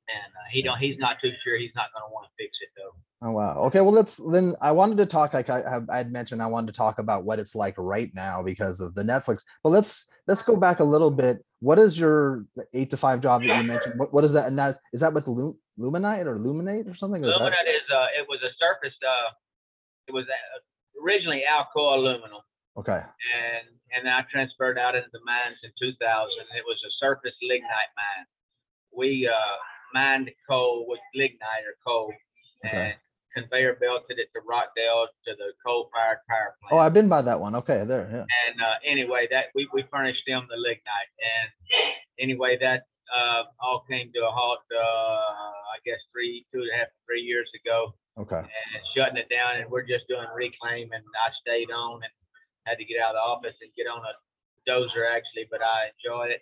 and 0.10 0.32
uh, 0.34 0.48
he 0.52 0.64
don't. 0.64 0.80
He's 0.80 0.98
not 0.98 1.18
too 1.22 1.32
sure. 1.44 1.58
He's 1.60 1.72
not 1.76 1.88
going 1.94 2.08
to 2.10 2.12
want 2.14 2.26
to 2.28 2.32
fix 2.44 2.58
it 2.62 2.70
though. 2.76 3.28
Oh 3.28 3.32
wow. 3.32 3.58
Okay. 3.66 3.82
Well, 3.82 3.92
let's 3.94 4.18
then. 4.18 4.56
I 4.62 4.72
wanted 4.72 4.98
to 4.98 5.06
talk. 5.06 5.34
Like 5.36 5.50
I 5.52 5.62
have, 5.70 5.88
I 5.90 5.98
had 5.98 6.12
mentioned, 6.12 6.42
I 6.42 6.48
wanted 6.48 6.68
to 6.74 6.78
talk 6.78 6.98
about 7.00 7.26
what 7.26 7.38
it's 7.40 7.54
like 7.54 7.76
right 7.78 8.10
now 8.16 8.42
because 8.42 8.80
of 8.82 8.96
the 8.96 9.04
Netflix. 9.04 9.44
But 9.64 9.70
let's 9.70 10.10
let's 10.28 10.42
go 10.42 10.56
back 10.56 10.80
a 10.80 10.84
little 10.84 11.12
bit. 11.12 11.44
What 11.60 11.78
is 11.80 12.00
your 12.00 12.46
eight 12.74 12.90
to 12.92 12.98
five 12.98 13.22
job 13.22 13.44
that 13.44 13.58
you 13.58 13.64
mentioned? 13.64 14.00
What 14.00 14.12
what 14.14 14.24
is 14.24 14.34
that? 14.34 14.48
And 14.48 14.58
that 14.58 14.78
is 14.94 15.02
that 15.02 15.14
with 15.14 15.28
Lu- 15.28 15.58
Luminite 15.80 16.26
or 16.26 16.38
Luminate 16.38 16.90
or 16.92 16.96
something? 16.96 17.24
Or 17.24 17.30
is 17.30 17.38
that, 17.38 17.44
Luminant 17.44 17.70
is 17.76 17.86
uh, 17.94 18.08
it 18.20 18.28
was 18.28 18.40
a 18.44 18.50
surface. 18.60 18.98
Uh, 19.04 19.34
it 20.08 20.14
was 20.14 20.26
uh, 20.26 21.04
originally 21.04 21.44
Alcoa 21.44 21.98
aluminum, 21.98 22.42
okay. 22.78 23.02
and 23.04 23.68
and 23.96 24.10
I 24.10 24.24
transferred 24.32 24.78
out 24.78 24.96
into 24.96 25.10
the 25.14 25.24
mines 25.26 25.58
in 25.64 25.72
2000. 25.80 25.96
It 26.00 26.64
was 26.68 26.80
a 26.86 26.92
surface 27.00 27.36
lignite 27.42 27.94
mine. 27.96 28.26
We 28.96 29.28
uh, 29.28 29.58
mined 29.94 30.32
coal 30.50 30.86
with 30.88 31.00
lignite 31.16 31.64
or 31.68 31.76
coal, 31.86 32.12
Okay. 32.66 32.76
and 32.76 32.94
conveyor 33.36 33.76
belted 33.80 34.18
it 34.18 34.30
to 34.34 34.42
Rockdale 34.48 35.08
to 35.26 35.32
the 35.38 35.54
coal-fired 35.66 36.20
power 36.28 36.56
plant. 36.60 36.72
Oh, 36.74 36.80
I've 36.80 36.94
been 36.94 37.08
by 37.08 37.22
that 37.22 37.40
one. 37.40 37.56
Okay, 37.56 37.86
there. 37.86 38.10
Yeah. 38.12 38.26
and 38.26 38.56
uh, 38.60 38.78
anyway, 38.84 39.28
that 39.30 39.46
we, 39.54 39.70
we 39.74 39.84
furnished 39.92 40.24
them 40.28 40.48
the 40.50 40.58
lignite, 40.58 41.12
and 41.22 41.48
anyway, 42.20 42.58
that 42.60 42.88
uh, 43.14 43.44
all 43.62 43.86
came 43.88 44.12
to 44.14 44.20
a 44.26 44.32
halt. 44.32 44.66
Uh, 44.74 45.54
I 45.76 45.78
guess 45.86 46.00
three, 46.12 46.46
two 46.52 46.60
and 46.62 46.70
a 46.74 46.78
half, 46.80 46.88
three 47.06 47.22
years 47.22 47.50
ago 47.64 47.94
Okay. 48.18 48.42
and 48.42 48.82
shutting 48.98 49.22
it 49.22 49.30
down 49.30 49.62
and 49.62 49.70
we're 49.70 49.86
just 49.86 50.10
doing 50.10 50.26
reclaim 50.34 50.90
and 50.90 51.06
I 51.06 51.30
stayed 51.38 51.70
on 51.70 52.02
and 52.02 52.14
had 52.66 52.82
to 52.82 52.86
get 52.86 52.98
out 52.98 53.14
of 53.14 53.22
the 53.22 53.26
office 53.26 53.58
and 53.62 53.70
get 53.78 53.86
on 53.86 54.02
a 54.02 54.14
dozer 54.66 55.06
actually, 55.06 55.46
but 55.54 55.62
I 55.62 55.94
enjoyed 55.94 56.34
it. 56.34 56.42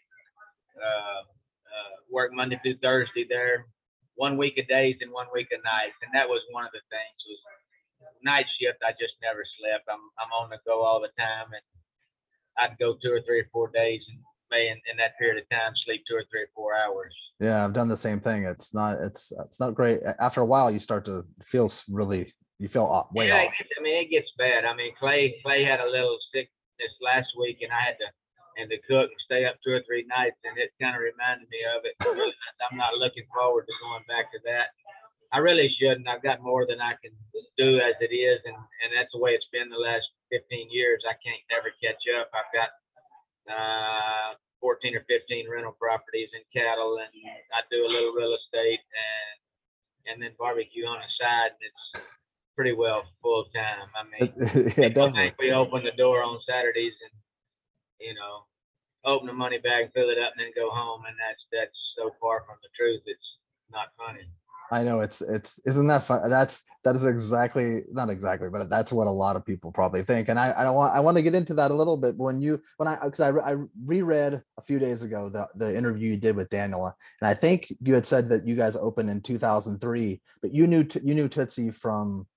Uh, 0.80 1.28
uh, 1.68 1.96
work 2.08 2.32
Monday 2.32 2.56
through 2.64 2.80
Thursday 2.80 3.28
there, 3.28 3.68
one 4.16 4.40
week 4.40 4.56
of 4.56 4.68
days 4.72 4.96
and 5.04 5.12
one 5.12 5.28
week 5.36 5.52
of 5.52 5.60
nights. 5.68 6.00
And 6.00 6.12
that 6.16 6.28
was 6.28 6.40
one 6.56 6.64
of 6.64 6.72
the 6.72 6.84
things 6.88 7.20
was 7.28 7.44
night 8.24 8.48
shift. 8.58 8.80
I 8.82 8.96
just 8.96 9.20
never 9.22 9.44
slept. 9.60 9.86
I'm, 9.92 10.02
I'm 10.16 10.32
on 10.32 10.50
the 10.50 10.60
go 10.66 10.82
all 10.82 11.04
the 11.04 11.14
time 11.20 11.52
and 11.52 11.66
I'd 12.56 12.80
go 12.80 12.96
two 12.98 13.12
or 13.12 13.22
three 13.28 13.44
or 13.44 13.50
four 13.52 13.68
days 13.70 14.02
and 14.08 14.20
may 14.52 14.70
in, 14.70 14.78
in 14.92 14.98
that 14.98 15.18
period 15.18 15.42
of 15.42 15.50
time 15.50 15.74
sleep 15.86 16.04
two 16.08 16.16
or 16.16 16.24
three 16.32 16.44
or 16.44 16.52
four 16.56 16.72
hours. 16.76 17.14
Yeah, 17.40 17.64
I've 17.64 17.74
done 17.74 17.88
the 17.88 17.98
same 17.98 18.20
thing. 18.20 18.44
It's 18.44 18.74
not. 18.74 19.02
It's 19.02 19.32
it's 19.46 19.60
not 19.60 19.76
great. 19.76 20.00
After 20.20 20.42
a 20.42 20.46
while, 20.46 20.72
you 20.72 20.80
start 20.80 21.06
to 21.06 21.26
feel 21.44 21.70
really. 21.90 22.34
You 22.58 22.70
feel 22.70 22.88
off, 22.88 23.12
way 23.12 23.28
yeah, 23.28 23.44
off. 23.44 23.60
I 23.60 23.84
mean, 23.84 24.00
it 24.00 24.10
gets 24.10 24.32
bad. 24.38 24.64
I 24.64 24.74
mean, 24.74 24.96
Clay 24.98 25.36
Clay 25.44 25.66
had 25.66 25.82
a 25.82 25.92
little 25.92 26.18
sickness 26.32 26.96
last 27.04 27.28
week, 27.38 27.60
and 27.60 27.72
I 27.72 27.84
had 27.84 28.00
to 28.00 28.08
and 28.58 28.72
to 28.72 28.80
cook 28.88 29.12
and 29.12 29.26
stay 29.28 29.44
up 29.44 29.60
two 29.60 29.76
or 29.76 29.84
three 29.84 30.08
nights, 30.08 30.40
and 30.48 30.56
it 30.58 30.72
kind 30.80 30.96
of 30.96 31.04
reminded 31.04 31.48
me 31.52 31.60
of 31.76 31.84
it. 31.84 31.96
I'm 32.72 32.80
not 32.80 32.96
looking 32.96 33.28
forward 33.28 33.68
to 33.68 33.84
going 33.84 34.08
back 34.08 34.32
to 34.32 34.40
that. 34.48 34.72
I 35.34 35.44
really 35.44 35.68
shouldn't. 35.76 36.08
I've 36.08 36.24
got 36.24 36.40
more 36.40 36.64
than 36.64 36.80
I 36.80 36.96
can 37.04 37.12
do 37.60 37.84
as 37.84 38.00
it 38.00 38.16
is, 38.16 38.40
and 38.48 38.56
and 38.56 38.90
that's 38.96 39.12
the 39.12 39.20
way 39.20 39.36
it's 39.36 39.52
been 39.52 39.68
the 39.68 39.82
last 39.82 40.08
15 40.32 40.72
years. 40.72 41.04
I 41.04 41.20
can't 41.20 41.44
never 41.52 41.76
catch 41.84 42.00
up. 42.16 42.32
I've 42.32 42.52
got 42.56 42.72
uh 43.50 44.36
14 44.62 44.98
or 44.98 45.06
15 45.06 45.46
rental 45.46 45.78
properties 45.78 46.34
and 46.34 46.42
cattle, 46.50 46.98
and 46.98 47.12
I 47.54 47.62
do 47.70 47.86
a 47.86 47.92
little 47.92 48.18
real 48.18 48.34
estate 48.34 48.82
and 48.82 49.36
and 50.06 50.18
then 50.22 50.38
barbecue 50.38 50.86
on 50.86 51.02
the 51.02 51.10
side. 51.18 51.54
And 51.54 51.64
it's 51.70 52.06
pretty 52.56 52.74
well 52.74 53.04
full 53.22 53.46
time. 53.54 53.90
I 53.94 54.04
mean, 54.10 54.26
yeah, 54.78 54.90
definitely. 54.90 55.38
we 55.38 55.52
open 55.52 55.84
the 55.84 55.94
door 55.98 56.24
on 56.24 56.40
Saturdays 56.48 56.98
and 57.06 57.16
you 58.00 58.14
know 58.16 58.50
open 59.06 59.28
the 59.28 59.38
money 59.38 59.62
bag, 59.62 59.94
fill 59.94 60.10
it 60.10 60.18
up, 60.18 60.34
and 60.34 60.42
then 60.42 60.54
go 60.58 60.74
home, 60.74 61.06
and 61.06 61.16
that's 61.22 61.44
that's 61.54 61.78
so 61.94 62.10
far 62.18 62.42
from 62.50 62.58
the 62.66 62.72
truth. 62.74 63.06
It's 63.06 63.30
not 63.70 63.94
funny. 64.02 64.26
I 64.72 64.84
know 64.84 65.02
it's 65.02 65.22
it's 65.22 65.60
isn't 65.66 65.88
that 65.88 66.04
fun? 66.06 66.28
That's 66.30 66.64
that 66.84 66.96
is 66.96 67.06
exactly 67.06 67.82
not 67.92 68.10
exactly, 68.10 68.50
but 68.50 68.70
that's 68.70 68.92
what 68.92 69.08
a 69.08 69.12
lot 69.12 69.36
of 69.36 69.46
people 69.46 69.72
probably 69.72 70.04
think. 70.04 70.30
And 70.30 70.40
I 70.40 70.54
I 70.58 70.64
don't 70.64 70.76
want 70.76 70.94
I 70.94 71.00
want 71.00 71.18
to 71.18 71.24
get 71.24 71.36
into 71.36 71.54
that 71.56 71.72
a 71.72 71.74
little 71.74 71.98
bit. 71.98 72.18
When 72.18 72.42
you 72.42 72.62
when 72.78 72.88
I 72.88 72.98
because 73.04 73.22
I 73.22 73.30
I 73.30 73.58
reread 73.86 74.42
a 74.58 74.62
few 74.62 74.80
days 74.80 75.04
ago 75.04 75.30
the 75.30 75.48
the 75.56 75.76
interview 75.76 76.12
you 76.12 76.18
did 76.18 76.36
with 76.36 76.50
Daniela, 76.50 76.94
and 77.22 77.28
I 77.28 77.34
think 77.34 77.74
you 77.82 77.94
had 77.94 78.06
said 78.06 78.30
that 78.30 78.48
you 78.48 78.56
guys 78.56 78.76
opened 78.76 79.10
in 79.10 79.22
2003, 79.22 80.22
but 80.42 80.54
you 80.54 80.68
knew 80.68 80.88
you 81.04 81.14
knew 81.14 81.28
Tootsie 81.28 81.72
from 81.72 82.28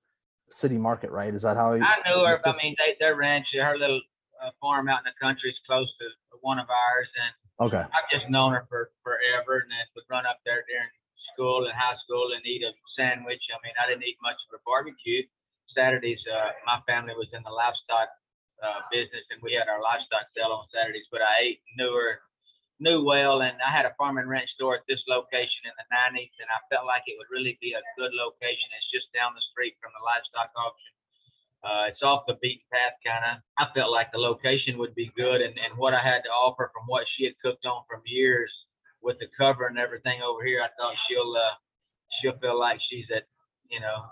City 0.51 0.77
Market, 0.77 1.11
right? 1.11 1.35
Is 1.35 1.43
that 1.43 1.57
how 1.57 1.75
you? 1.75 1.83
I 1.83 2.09
knew 2.09 2.25
her. 2.25 2.41
I 2.45 2.57
mean, 2.63 2.75
they, 2.79 2.97
their 3.01 3.17
ranch, 3.17 3.47
her 3.55 3.79
little 3.79 4.01
uh, 4.45 4.51
farm 4.61 4.89
out 4.89 5.01
in 5.01 5.05
the 5.05 5.27
country 5.27 5.51
is 5.51 5.57
close 5.67 5.89
to 6.01 6.07
one 6.41 6.59
of 6.59 6.67
ours, 6.69 7.09
and 7.17 7.33
Okay, 7.61 7.83
I've 7.83 8.11
just 8.13 8.31
known 8.31 8.53
her 8.53 8.67
for 8.69 8.91
forever, 9.03 9.59
and 9.59 9.71
then 9.71 9.83
would 9.97 10.05
run 10.09 10.25
up 10.27 10.39
there 10.47 10.58
school 11.39 11.71
and 11.71 11.77
high 11.79 11.95
school 12.03 12.35
and 12.35 12.43
eat 12.43 12.67
a 12.67 12.75
sandwich. 12.99 13.47
I 13.55 13.63
mean, 13.63 13.79
I 13.79 13.87
didn't 13.87 14.03
eat 14.03 14.19
much 14.19 14.43
of 14.51 14.59
a 14.59 14.61
barbecue. 14.67 15.23
Saturdays, 15.71 16.19
uh, 16.27 16.51
my 16.67 16.83
family 16.91 17.15
was 17.15 17.31
in 17.31 17.47
the 17.47 17.55
livestock 17.55 18.11
uh, 18.59 18.83
business, 18.91 19.23
and 19.31 19.39
we 19.39 19.55
had 19.55 19.71
our 19.71 19.79
livestock 19.79 20.27
sale 20.35 20.51
on 20.51 20.67
Saturdays. 20.75 21.07
But 21.15 21.23
I 21.23 21.55
ate, 21.55 21.63
knew 21.79 21.95
her, 21.95 22.19
knew 22.83 23.07
well, 23.07 23.47
and 23.47 23.55
I 23.63 23.71
had 23.71 23.87
a 23.87 23.95
farm 23.95 24.19
and 24.19 24.27
ranch 24.27 24.51
store 24.59 24.75
at 24.75 24.89
this 24.91 24.99
location 25.07 25.71
in 25.71 25.75
the 25.79 25.87
'90s, 25.87 26.35
and 26.43 26.51
I 26.51 26.59
felt 26.67 26.91
like 26.91 27.07
it 27.07 27.15
would 27.15 27.31
really 27.31 27.55
be 27.63 27.79
a 27.79 27.85
good 27.95 28.11
location. 28.19 28.67
It's 28.75 28.91
just 28.91 29.15
down 29.15 29.39
the 29.39 29.45
street 29.55 29.79
from 29.79 29.95
the 29.95 30.03
livestock 30.03 30.51
auction. 30.59 30.95
Uh, 31.63 31.85
it's 31.91 32.03
off 32.03 32.27
the 32.27 32.39
beaten 32.43 32.67
path, 32.75 32.99
kind 33.07 33.23
of. 33.23 33.35
I 33.63 33.71
felt 33.75 33.95
like 33.95 34.11
the 34.11 34.19
location 34.19 34.79
would 34.83 34.99
be 34.99 35.15
good, 35.15 35.39
and, 35.39 35.55
and 35.55 35.79
what 35.79 35.95
I 35.95 36.03
had 36.03 36.27
to 36.27 36.33
offer 36.35 36.75
from 36.75 36.91
what 36.91 37.07
she 37.15 37.31
had 37.31 37.39
cooked 37.39 37.67
on 37.67 37.87
from 37.87 38.03
years 38.07 38.51
with 39.03 39.19
the 39.19 39.27
cover 39.39 39.67
and 39.67 39.79
everything 39.79 40.21
over 40.23 40.45
here, 40.45 40.61
I 40.63 40.69
thought 40.79 40.95
she'll 41.09 41.35
uh, 41.37 41.55
she'll 42.21 42.39
feel 42.41 42.59
like 42.59 42.79
she's 42.91 43.07
at 43.15 43.25
you 43.71 43.81
know 43.81 44.05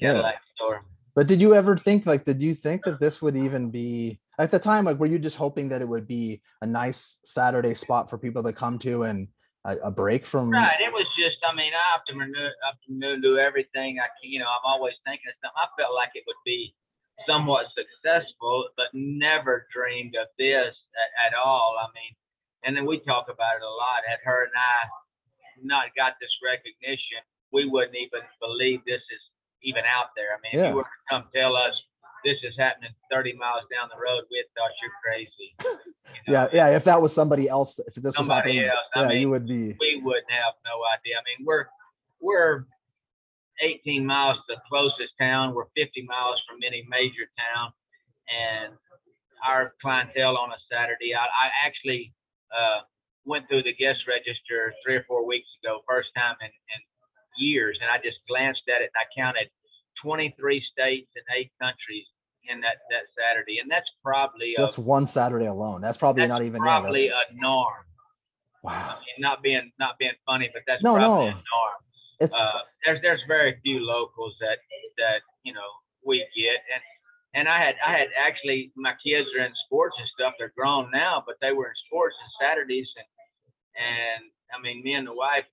Yeah. 0.00 0.12
Cadillac 0.12 0.40
store. 0.56 0.84
But 1.14 1.26
did 1.28 1.40
you 1.42 1.54
ever 1.54 1.76
think 1.76 2.06
like 2.06 2.24
did 2.24 2.42
you 2.42 2.54
think 2.54 2.84
that 2.84 3.00
this 3.00 3.20
would 3.20 3.36
even 3.36 3.70
be 3.70 4.18
at 4.38 4.50
the 4.50 4.58
time 4.58 4.84
like 4.84 4.98
were 4.98 5.06
you 5.06 5.18
just 5.18 5.36
hoping 5.36 5.68
that 5.68 5.82
it 5.82 5.88
would 5.88 6.06
be 6.08 6.40
a 6.62 6.66
nice 6.66 7.20
Saturday 7.24 7.74
spot 7.74 8.08
for 8.08 8.16
people 8.18 8.42
to 8.44 8.52
come 8.52 8.78
to 8.80 9.02
and 9.04 9.28
a, 9.64 9.76
a 9.84 9.90
break 9.90 10.26
from 10.26 10.50
Right. 10.50 10.80
It 10.80 10.92
was 10.92 11.06
just, 11.14 11.38
I 11.46 11.54
mean, 11.54 11.70
I 11.70 11.84
have 11.94 12.04
to 12.10 12.14
renew, 12.18 12.34
I 12.34 12.66
have 12.66 12.80
to 12.82 12.88
renew- 12.90 13.20
do 13.22 13.38
everything 13.38 14.00
I 14.00 14.08
can. 14.18 14.30
You 14.30 14.40
know, 14.40 14.50
I'm 14.50 14.64
always 14.66 14.94
thinking 15.06 15.30
of 15.30 15.38
something. 15.38 15.54
I 15.54 15.68
felt 15.78 15.94
like 15.94 16.10
it 16.14 16.24
would 16.26 16.42
be 16.44 16.74
somewhat 17.28 17.66
successful, 17.78 18.66
but 18.76 18.86
never 18.92 19.68
dreamed 19.72 20.16
of 20.18 20.26
this 20.38 20.74
at, 20.98 21.30
at 21.30 21.34
all. 21.38 21.76
I 21.78 21.86
mean, 21.94 22.12
and 22.64 22.76
then 22.76 22.86
we 22.86 23.00
talk 23.00 23.26
about 23.26 23.56
it 23.58 23.62
a 23.62 23.74
lot. 23.74 24.06
Had 24.06 24.18
her 24.24 24.44
and 24.44 24.52
I 24.54 24.88
not 25.62 25.94
got 25.96 26.14
this 26.20 26.32
recognition, 26.42 27.22
we 27.52 27.68
wouldn't 27.68 27.96
even 27.96 28.20
believe 28.40 28.80
this 28.86 29.02
is 29.02 29.22
even 29.62 29.82
out 29.86 30.10
there. 30.16 30.34
I 30.34 30.38
mean, 30.42 30.64
if 30.64 30.70
you 30.70 30.76
were 30.76 30.88
to 30.88 31.02
come 31.10 31.24
tell 31.34 31.54
us 31.54 31.74
this 32.24 32.38
is 32.42 32.54
happening 32.58 32.90
30 33.10 33.34
miles 33.34 33.62
down 33.70 33.90
the 33.90 33.98
road, 33.98 34.24
we'd 34.30 34.46
thought 34.54 34.70
you're 34.80 34.96
crazy. 35.02 35.48
you 36.26 36.32
know? 36.32 36.48
yeah 36.52 36.68
yeah 36.70 36.76
if 36.76 36.84
that 36.84 37.02
was 37.02 37.12
somebody 37.12 37.48
else 37.48 37.78
if 37.78 37.94
this 37.94 38.18
was 38.18 38.28
happening 38.28 38.64
else. 38.64 38.78
I 38.94 39.02
yeah 39.02 39.08
mean, 39.08 39.20
you 39.20 39.30
would 39.30 39.46
be 39.46 39.76
we 39.78 40.00
wouldn't 40.02 40.30
have 40.30 40.54
no 40.64 40.82
idea. 40.94 41.18
I 41.18 41.22
mean, 41.26 41.46
we're 41.46 41.66
we're 42.20 42.66
18 43.62 44.06
miles 44.06 44.38
to 44.48 44.54
the 44.54 44.60
closest 44.68 45.12
town. 45.20 45.54
We're 45.54 45.70
50 45.76 46.06
miles 46.06 46.40
from 46.48 46.58
any 46.66 46.86
major 46.88 47.26
town, 47.38 47.72
and 48.30 48.74
our 49.44 49.74
clientele 49.82 50.36
on 50.36 50.50
a 50.50 50.60
Saturday. 50.70 51.14
I, 51.14 51.26
I 51.26 51.66
actually 51.66 52.14
uh, 52.52 52.80
went 53.24 53.48
through 53.48 53.62
the 53.62 53.74
guest 53.74 54.00
register 54.08 54.74
three 54.84 54.96
or 54.96 55.04
four 55.08 55.26
weeks 55.26 55.48
ago, 55.62 55.80
first 55.88 56.08
time 56.16 56.36
in, 56.40 56.48
in 56.48 56.80
years, 57.38 57.78
and 57.80 57.90
I 57.90 57.96
just 57.98 58.18
glanced 58.28 58.62
at 58.68 58.82
it 58.82 58.90
and 58.94 58.98
I 59.00 59.06
counted 59.16 59.48
23 60.04 60.62
states 60.72 61.10
and 61.16 61.24
eight 61.38 61.50
countries 61.60 62.06
in 62.50 62.60
that 62.60 62.82
that 62.90 63.06
Saturday, 63.14 63.58
and 63.62 63.70
that's 63.70 63.88
probably 64.02 64.52
just 64.56 64.78
a, 64.78 64.80
one 64.80 65.06
Saturday 65.06 65.46
alone 65.46 65.80
that's 65.80 65.96
probably 65.96 66.22
that's 66.22 66.28
not 66.30 66.42
even 66.42 66.58
yeah, 66.60 66.80
probably 66.80 67.06
that's- 67.08 67.30
a 67.30 67.40
norm. 67.40 67.86
wow 68.62 68.96
I 68.96 68.98
mean, 68.98 69.18
not 69.18 69.42
being 69.42 69.70
not 69.78 69.96
being 69.98 70.16
funny, 70.26 70.50
but 70.52 70.62
that's 70.66 70.82
No, 70.82 70.96
probably 70.96 71.26
no. 71.26 71.30
a 71.30 71.34
norm. 71.34 71.78
it's 72.18 72.34
Uh, 72.34 72.58
there's 72.84 73.00
there's 73.02 73.22
very 73.28 73.60
few 73.62 73.78
locals 73.86 74.34
that 74.40 74.58
that 74.98 75.20
you 75.44 75.52
know 75.54 75.70
we 76.04 76.18
get, 76.34 76.58
and 76.74 76.82
and 77.34 77.48
I 77.48 77.58
had 77.64 77.74
I 77.86 77.92
had 77.96 78.08
actually 78.18 78.72
my 78.76 78.94
kids 79.04 79.28
are 79.38 79.44
in 79.44 79.52
sports 79.66 79.96
and 79.98 80.08
stuff. 80.14 80.34
They're 80.38 80.52
grown 80.56 80.90
now, 80.92 81.22
but 81.26 81.36
they 81.40 81.52
were 81.52 81.66
in 81.68 81.78
sports 81.86 82.14
on 82.22 82.28
Saturdays, 82.40 82.88
and 82.96 83.08
and 83.76 84.22
I 84.54 84.60
mean, 84.60 84.82
me 84.84 84.94
and 84.94 85.06
the 85.06 85.14
wife 85.14 85.44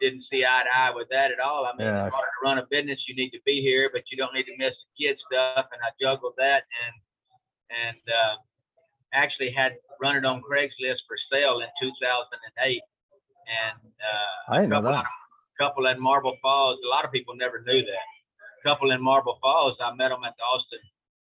didn't 0.00 0.24
see 0.30 0.44
eye 0.44 0.62
to 0.66 0.72
eye 0.78 0.92
with 0.94 1.08
that 1.10 1.30
at 1.30 1.40
all. 1.40 1.66
I 1.66 1.74
mean, 1.76 1.86
Yeah. 1.86 2.08
to 2.10 2.22
run 2.42 2.58
a 2.58 2.66
business, 2.70 2.98
you 3.08 3.14
need 3.16 3.30
to 3.30 3.40
be 3.44 3.60
here, 3.62 3.90
but 3.92 4.02
you 4.10 4.16
don't 4.16 4.32
need 4.34 4.44
to 4.46 4.56
miss 4.58 4.74
the 4.74 4.90
kid 5.06 5.18
stuff. 5.26 5.66
And 5.72 5.80
I 5.82 5.90
juggled 6.00 6.34
that 6.38 6.62
and 6.84 6.94
and 7.86 8.02
uh, 8.08 8.34
actually 9.12 9.50
had 9.52 9.72
run 10.00 10.16
it 10.16 10.24
on 10.24 10.40
Craigslist 10.42 11.02
for 11.06 11.16
sale 11.30 11.60
in 11.60 11.68
2008. 11.82 12.82
And 13.48 13.92
uh, 14.02 14.52
I 14.52 14.56
didn't 14.58 14.70
know 14.70 14.76
couple 14.76 14.92
that. 14.92 15.00
of- 15.00 15.58
couple 15.58 15.86
in 15.86 16.00
Marble 16.00 16.36
Falls. 16.42 16.78
A 16.84 16.88
lot 16.88 17.04
of 17.04 17.10
people 17.10 17.34
never 17.34 17.60
knew 17.66 17.82
that. 17.82 18.06
couple 18.62 18.90
in 18.92 19.02
Marble 19.02 19.38
Falls. 19.42 19.76
I 19.82 19.92
met 19.94 20.10
them 20.10 20.22
at 20.24 20.34
the 20.38 20.44
Austin 20.44 20.78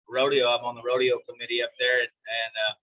Rodeo. 0.10 0.48
I'm 0.50 0.66
on 0.66 0.76
the 0.76 0.84
rodeo 0.86 1.20
committee 1.30 1.62
up 1.64 1.72
there, 1.80 2.02
and, 2.04 2.12
and 2.12 2.54
uh, 2.58 2.74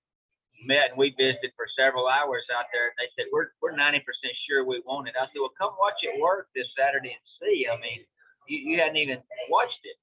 met 0.64 0.92
and 0.94 0.98
we 0.98 1.12
visited 1.18 1.52
for 1.56 1.66
several 1.76 2.08
hours 2.08 2.44
out 2.54 2.68
there. 2.72 2.92
And 2.92 2.96
they 3.00 3.10
said 3.16 3.28
we're 3.32 3.52
we're 3.60 3.76
90% 3.76 4.00
sure 4.48 4.64
we 4.64 4.80
want 4.86 5.08
it. 5.08 5.14
I 5.18 5.26
said, 5.28 5.40
well, 5.40 5.54
come 5.58 5.74
watch 5.78 5.98
it 6.02 6.16
work 6.20 6.48
this 6.54 6.68
Saturday 6.78 7.12
and 7.12 7.26
see. 7.40 7.66
I 7.68 7.76
mean, 7.80 8.04
you, 8.48 8.58
you 8.72 8.74
hadn't 8.80 8.98
even 9.00 9.20
watched 9.50 9.82
it. 9.84 9.98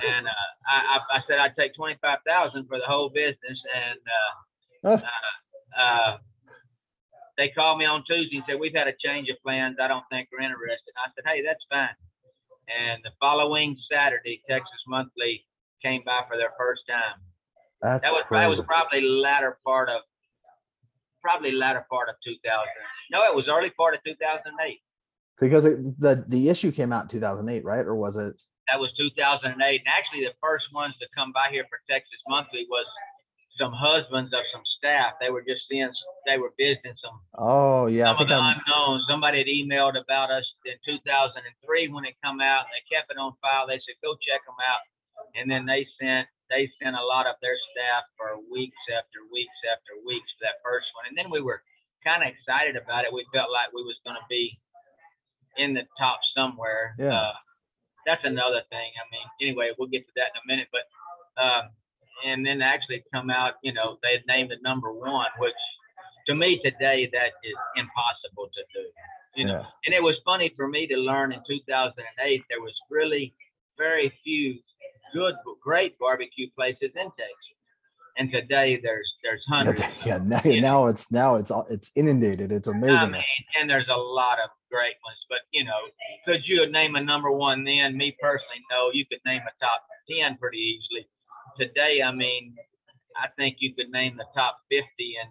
And 0.00 0.26
uh, 0.26 0.48
I, 0.70 0.76
I, 0.96 0.96
I 1.16 1.20
said 1.28 1.38
I'd 1.38 1.56
take 1.58 1.74
25,000 1.76 2.24
for 2.68 2.78
the 2.78 2.88
whole 2.88 3.10
business, 3.10 3.58
and 3.74 4.00
uh, 4.00 4.32
Huh. 4.80 4.96
uh, 4.96 5.76
uh, 5.76 6.12
they 7.36 7.48
called 7.50 7.78
me 7.78 7.84
on 7.84 8.04
Tuesday 8.08 8.36
and 8.36 8.44
said, 8.48 8.60
We've 8.60 8.74
had 8.74 8.88
a 8.88 8.96
change 8.96 9.28
of 9.28 9.36
plans. 9.44 9.76
I 9.80 9.88
don't 9.88 10.04
think 10.10 10.28
we're 10.32 10.40
interested. 10.44 10.92
I 10.96 11.12
said, 11.14 11.24
Hey, 11.28 11.44
that's 11.44 11.60
fine. 11.68 11.92
And 12.68 13.02
the 13.04 13.10
following 13.20 13.76
Saturday, 13.90 14.40
Texas 14.48 14.80
Monthly 14.86 15.44
came 15.82 16.02
by 16.04 16.20
for 16.28 16.36
their 16.36 16.52
first 16.58 16.82
time. 16.88 17.20
that's 17.82 18.02
That 18.04 18.12
was 18.12 18.22
that 18.22 18.28
crazy. 18.28 18.48
was 18.56 18.60
probably 18.66 19.02
latter 19.02 19.58
part 19.64 19.88
of 19.88 20.02
probably 21.22 21.52
latter 21.52 21.84
part 21.90 22.08
of 22.08 22.14
2000. 22.24 22.40
No, 23.12 23.24
it 23.30 23.34
was 23.34 23.46
early 23.48 23.70
part 23.70 23.94
of 23.94 24.00
2008. 24.04 24.80
because 25.40 25.64
it, 25.64 25.78
the 26.00 26.24
the 26.28 26.48
issue 26.48 26.70
came 26.72 26.92
out 26.92 27.04
in 27.04 27.08
2008 27.08 27.64
right 27.64 27.84
or 27.86 27.94
was 27.96 28.16
it 28.16 28.36
That 28.68 28.78
was 28.80 28.92
2008. 28.96 29.52
And 29.52 29.88
actually, 29.88 30.24
the 30.24 30.36
first 30.40 30.66
ones 30.72 30.94
to 31.00 31.06
come 31.16 31.32
by 31.32 31.48
here 31.50 31.64
for 31.68 31.80
Texas 31.90 32.20
Monthly 32.28 32.64
was 32.70 32.86
some 33.58 33.72
husbands 33.76 34.32
of 34.32 34.40
some 34.54 34.62
staff. 34.78 35.20
They 35.20 35.28
were 35.28 35.42
just 35.44 35.60
seeing, 35.68 35.90
they 36.24 36.38
were 36.40 36.52
visiting 36.56 36.96
some 37.04 37.20
oh 37.36 37.84
yeah 37.92 38.08
i 38.08 38.16
some 38.16 38.22
of 38.24 38.28
the 38.32 38.38
i'm 38.40 38.56
unknowns. 38.56 39.04
Somebody 39.10 39.38
had 39.44 39.50
emailed 39.52 40.00
about 40.00 40.30
us 40.32 40.46
in 40.64 40.76
2003 40.88 41.92
when 41.92 42.04
it 42.08 42.16
come 42.24 42.40
out, 42.40 42.64
and 42.64 42.72
they 42.72 42.84
kept 42.88 43.10
it 43.12 43.18
on 43.20 43.36
file. 43.44 43.66
They 43.68 43.76
said, 43.84 44.00
"Go 44.00 44.16
check 44.24 44.40
them 44.48 44.56
out," 44.64 44.80
and 45.34 45.50
then 45.50 45.66
they 45.66 45.86
sent 46.00 46.26
they 46.48 46.66
sent 46.82 46.98
a 46.98 47.04
lot 47.04 47.30
of 47.30 47.38
their 47.38 47.54
staff 47.70 48.02
for 48.18 48.42
weeks 48.50 48.78
after 48.90 49.22
weeks 49.30 49.58
after 49.70 49.94
weeks 50.02 50.26
for 50.34 50.50
that 50.50 50.58
first 50.66 50.90
one, 50.98 51.06
and 51.08 51.16
then 51.16 51.30
we 51.30 51.40
were 51.40 51.62
kind 52.02 52.24
of 52.24 52.32
excited 52.32 52.74
about 52.74 53.04
it. 53.04 53.12
We 53.12 53.26
felt 53.32 53.52
like 53.52 53.70
we 53.72 53.84
was 53.84 53.98
going 54.02 54.16
to 54.18 54.28
be 54.28 54.58
in 55.56 55.74
the 55.74 55.86
top 55.98 56.18
somewhere. 56.34 56.96
Yeah. 56.98 57.14
Uh, 57.14 57.36
that's 58.08 58.24
another 58.24 58.64
thing. 58.72 58.90
I 58.96 59.04
mean, 59.12 59.26
anyway, 59.44 59.76
we'll 59.76 59.92
get 59.92 60.08
to 60.08 60.14
that 60.16 60.32
in 60.34 60.40
a 60.42 60.46
minute, 60.46 60.68
but. 60.72 60.86
Um, 61.40 61.70
and 62.26 62.44
then 62.44 62.60
actually 62.60 63.02
come 63.14 63.30
out, 63.30 63.54
you 63.62 63.72
know, 63.72 63.96
they 64.02 64.12
had 64.12 64.26
named 64.28 64.52
it 64.52 64.58
number 64.62 64.92
one, 64.92 65.32
which 65.38 65.56
to 66.26 66.34
me 66.34 66.60
today 66.62 67.08
that 67.12 67.32
is 67.40 67.56
impossible 67.76 68.50
to 68.52 68.62
do. 68.76 68.84
You 69.36 69.46
know, 69.46 69.64
yeah 69.64 69.80
and 69.86 69.94
it 69.94 70.02
was 70.02 70.16
funny 70.24 70.52
for 70.56 70.68
me 70.68 70.86
to 70.86 70.96
learn 70.96 71.32
in 71.32 71.40
2008 71.46 72.44
there 72.48 72.60
was 72.60 72.74
really 72.90 73.34
very 73.78 74.12
few 74.24 74.58
good, 75.12 75.34
great 75.62 75.98
barbecue 75.98 76.48
places 76.56 76.90
in 76.94 77.06
Texas, 77.18 77.56
and 78.18 78.30
today 78.30 78.78
there's 78.82 79.08
there's 79.22 79.42
hundreds. 79.48 79.82
yeah 80.06 80.18
now, 80.22 80.40
now 80.44 80.86
it's 80.86 81.10
now 81.12 81.36
it's 81.36 81.50
all 81.50 81.66
it's 81.70 81.90
inundated 81.96 82.52
it's 82.52 82.68
amazing. 82.68 82.96
I 82.96 83.06
mean, 83.06 83.22
and 83.60 83.68
there's 83.70 83.88
a 83.88 83.96
lot 83.98 84.38
of 84.42 84.50
great 84.70 84.94
ones, 85.04 85.18
but 85.28 85.38
you 85.52 85.64
know, 85.64 85.80
could 86.26 86.40
you 86.46 86.70
name 86.70 86.94
a 86.96 87.02
number 87.02 87.30
one 87.30 87.64
then? 87.64 87.96
Me 87.96 88.16
personally, 88.20 88.62
no. 88.70 88.90
You 88.92 89.04
could 89.10 89.20
name 89.26 89.42
a 89.42 89.64
top 89.64 89.82
ten 90.10 90.36
pretty 90.38 90.58
easily. 90.58 91.08
Today, 91.58 92.00
I 92.02 92.12
mean, 92.12 92.54
I 93.16 93.26
think 93.36 93.56
you 93.60 93.74
could 93.74 93.90
name 93.90 94.16
the 94.16 94.26
top 94.34 94.58
fifty, 94.70 95.14
and 95.20 95.30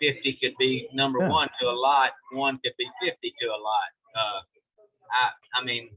fifty 0.00 0.38
could 0.40 0.56
be 0.58 0.88
number 0.92 1.20
Yeah. 1.20 1.28
one 1.30 1.48
to 1.60 1.66
a 1.68 1.76
lot. 1.76 2.10
One 2.32 2.58
could 2.62 2.74
be 2.78 2.88
fifty 3.02 3.32
to 3.40 3.46
a 3.48 3.60
lot. 3.60 3.90
Uh, 4.16 4.40
I, 5.12 5.60
I 5.60 5.64
mean, 5.64 5.90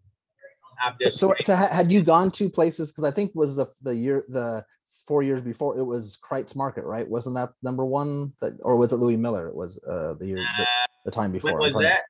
So 1.15 1.33
so 1.41 1.55
ha- 1.55 1.67
had 1.71 1.91
you 1.91 2.01
gone 2.03 2.31
to 2.31 2.49
places 2.49 2.91
because 2.91 3.03
i 3.03 3.11
think 3.11 3.31
was 3.35 3.55
the 3.55 3.67
the 3.81 3.95
year 3.95 4.23
the 4.27 4.63
four 5.07 5.21
years 5.23 5.41
before 5.41 5.77
it 5.77 5.83
was 5.83 6.17
Kreuz 6.23 6.55
Market, 6.55 6.85
right? 6.85 7.05
Wasn't 7.07 7.35
that 7.35 7.49
number 7.61 7.83
one? 7.85 8.31
That 8.41 8.53
or 8.61 8.77
was 8.77 8.93
it 8.93 8.97
Louie 8.97 9.17
Mueller? 9.17 9.47
It 9.49 9.55
was 9.55 9.77
uh 9.85 10.13
the 10.13 10.27
year 10.27 10.37
the, 10.57 10.67
the 11.05 11.11
time 11.11 11.31
before. 11.33 11.59
when 11.59 11.73
was 11.73 11.83
that? 11.83 12.03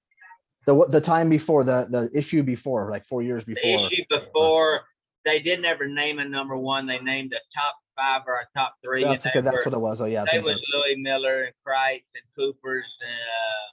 The 0.68 0.88
the 0.90 1.02
time 1.02 1.28
before 1.28 1.64
the 1.64 1.88
the 1.90 2.10
issue 2.18 2.44
before, 2.44 2.90
like 2.92 3.06
four 3.06 3.24
years 3.24 3.46
The 3.46 3.56
before. 3.56 3.88
issue 3.92 4.04
before 4.10 4.82
they 5.26 5.40
didn't 5.40 5.66
ever 5.66 5.88
name 5.88 6.20
a 6.20 6.26
number 6.26 6.56
one. 6.56 6.86
They 6.86 7.00
named 7.00 7.34
a 7.34 7.42
top 7.60 7.76
five 7.96 8.22
or 8.28 8.36
a 8.42 8.48
top 8.58 8.76
three. 8.84 9.04
That's 9.04 9.26
and 9.26 9.32
okay. 9.32 9.42
That's 9.42 9.66
were- 9.66 9.72
what 9.72 9.78
it 9.78 9.82
was. 9.82 10.00
Oh 10.02 10.06
yeah, 10.06 10.26
They 10.32 10.40
was 10.40 10.60
Louie 10.74 11.02
Mueller 11.02 11.46
and 11.46 11.54
Kreuz 11.66 12.04
and 12.14 12.24
Cooper's. 12.36 12.86
Uh, 13.02 13.66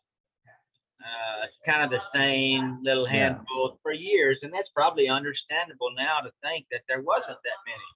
uh, 1.01 1.45
it's 1.47 1.57
kind 1.65 1.83
of 1.83 1.91
the 1.91 2.03
same 2.15 2.83
little 2.83 3.07
Yeah. 3.09 3.35
handful 3.35 3.79
for 3.83 3.93
years, 3.93 4.39
and 4.43 4.53
that's 4.53 4.69
probably 4.75 5.09
understandable 5.09 5.91
now 5.97 6.21
to 6.21 6.31
think 6.43 6.67
that 6.71 6.83
there 6.89 7.01
wasn't 7.03 7.39
that 7.43 7.61
many. 7.67 7.89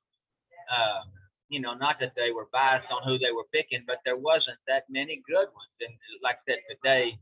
Uh, 0.71 1.03
you 1.49 1.61
know, 1.61 1.75
not 1.75 2.01
that 2.01 2.13
they 2.17 2.33
were 2.33 2.49
biased 2.53 2.91
on 2.91 3.03
who 3.05 3.19
they 3.19 3.31
were 3.31 3.45
picking, 3.53 3.85
but 3.87 3.99
there 4.05 4.17
wasn't 4.17 4.57
that 4.67 4.85
many 4.89 5.23
good 5.29 5.47
ones. 5.53 5.75
And 5.81 5.93
like 6.23 6.37
I 6.49 6.53
said 6.53 6.61
today, 6.71 7.19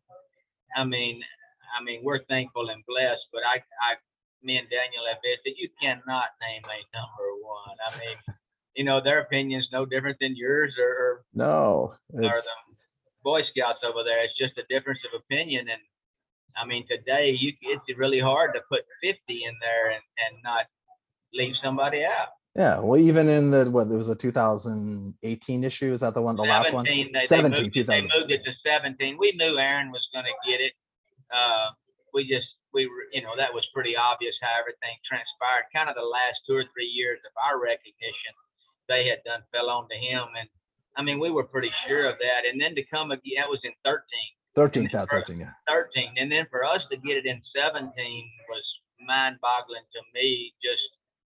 I 0.77 0.85
mean, 0.85 1.21
I 1.79 1.83
mean, 1.83 2.01
we're 2.05 2.23
thankful 2.25 2.71
and 2.71 2.85
blessed, 2.87 3.27
but 3.33 3.43
I, 3.43 3.59
I, 3.59 3.97
me 4.43 4.57
and 4.59 4.69
Daniel 4.71 5.05
have 5.11 5.19
visited. 5.23 5.59
You 5.59 5.69
cannot 5.83 6.31
name 6.41 6.62
a 6.65 6.81
number 6.97 7.29
one. 7.43 7.77
I 7.89 7.99
mean, 7.99 8.17
you 8.77 8.85
know, 8.85 9.01
their 9.03 9.21
opinion's 9.21 9.69
no 9.73 9.85
different 9.85 10.19
than 10.21 10.37
yours 10.37 10.73
or, 10.79 11.25
no. 11.35 11.95
or 12.15 12.23
It's, 12.35 12.45
the 12.47 12.53
Boy 13.23 13.43
Scouts 13.50 13.81
over 13.85 14.02
there. 14.05 14.25
It's 14.25 14.37
just 14.38 14.59
a 14.59 14.67
difference 14.69 15.00
of 15.07 15.21
opinion. 15.21 15.67
And 15.69 15.81
I 16.57 16.67
mean, 16.67 16.85
today 16.88 17.31
you 17.38 17.52
it's 17.62 17.99
really 17.99 18.21
hard 18.21 18.52
to 18.55 18.61
put 18.69 18.83
50 19.02 19.19
in 19.29 19.55
there 19.61 19.91
and, 19.91 20.02
and 20.29 20.43
not 20.43 20.67
leave 21.33 21.55
somebody 21.62 22.05
out. 22.05 22.29
yeah. 22.55 22.79
Well, 22.79 23.00
even 23.00 23.29
in 23.29 23.50
the 23.50 23.71
what 23.71 23.88
it 23.88 23.97
was 23.97 24.09
a 24.09 24.14
2018 24.14 25.64
issue. 25.64 25.93
Is 25.93 26.00
that 26.00 26.14
the 26.14 26.23
one? 26.23 26.37
The 26.37 26.43
last 26.43 26.73
one? 26.73 26.85
17, 26.85 27.12
They, 27.12 27.21
they 27.21 27.26
17, 27.26 27.64
moved 27.64 27.76
it, 27.76 27.87
they 27.87 28.02
moved 28.02 28.31
it 28.31 28.43
to 28.45 28.52
17. 28.64 29.17
We 29.19 29.33
knew 29.37 29.59
Aaron 29.59 29.91
was 29.91 30.07
going 30.12 30.26
to 30.26 30.37
get 30.50 30.61
it. 30.61 30.73
Uh, 31.33 31.73
we 32.12 32.29
just 32.29 32.47
we 32.75 32.87
were, 32.88 33.09
you 33.12 33.23
know, 33.23 33.37
that 33.37 33.52
was 33.52 33.64
pretty 33.73 33.97
obvious 33.97 34.35
how 34.41 34.52
everything 34.61 34.97
transpired. 35.05 35.69
Kind 35.73 35.88
of 35.88 35.97
the 35.97 36.05
last 36.05 36.41
two 36.49 36.57
or 36.57 36.64
three 36.73 36.88
years 36.88 37.21
of 37.25 37.33
our 37.37 37.61
recognition, 37.61 38.33
they 38.88 39.09
had 39.09 39.21
done 39.25 39.45
fell 39.52 39.69
on 39.69 39.88
to 39.88 39.97
him, 39.97 40.25
and 40.37 40.49
I 40.97 41.03
mean, 41.03 41.19
we 41.19 41.31
were 41.31 41.45
pretty 41.45 41.71
sure 41.89 42.09
of 42.09 42.17
that. 42.19 42.49
And 42.51 42.61
then 42.61 42.75
to 42.75 42.85
come 42.85 43.11
again, 43.11 43.41
that 43.41 43.49
was 43.49 43.61
in 43.65 43.73
13, 43.85 44.05
13, 44.55 44.91
that's 44.93 45.11
13, 45.11 45.41
yeah. 45.41 45.57
13, 45.69 46.15
and 46.17 46.31
then 46.31 46.47
for 46.51 46.65
us 46.65 46.83
to 46.91 46.97
get 47.01 47.17
it 47.17 47.27
in 47.27 47.41
17 47.57 47.89
was 48.49 48.67
mind-boggling 49.07 49.87
to 49.93 50.01
me. 50.15 50.53
Just 50.63 50.85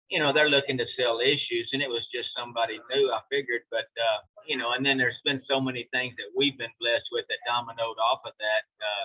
you 0.09 0.19
know, 0.19 0.33
they're 0.33 0.49
looking 0.49 0.79
to 0.79 0.89
sell 0.97 1.21
issues, 1.21 1.69
and 1.73 1.83
it 1.83 1.89
was 1.89 2.01
just 2.09 2.33
somebody 2.33 2.81
new. 2.89 3.13
I 3.13 3.21
figured, 3.29 3.69
but 3.71 3.93
uh, 3.93 4.19
you 4.47 4.57
know, 4.57 4.73
and 4.73 4.85
then 4.85 4.97
there's 4.97 5.21
been 5.25 5.43
so 5.49 5.61
many 5.61 5.87
things 5.93 6.15
that 6.17 6.33
we've 6.37 6.57
been 6.57 6.73
blessed 6.81 7.13
with 7.13 7.27
that 7.29 7.45
dominoed 7.45 7.99
off 8.01 8.25
of 8.25 8.33
that. 8.39 8.65
Uh, 8.81 9.05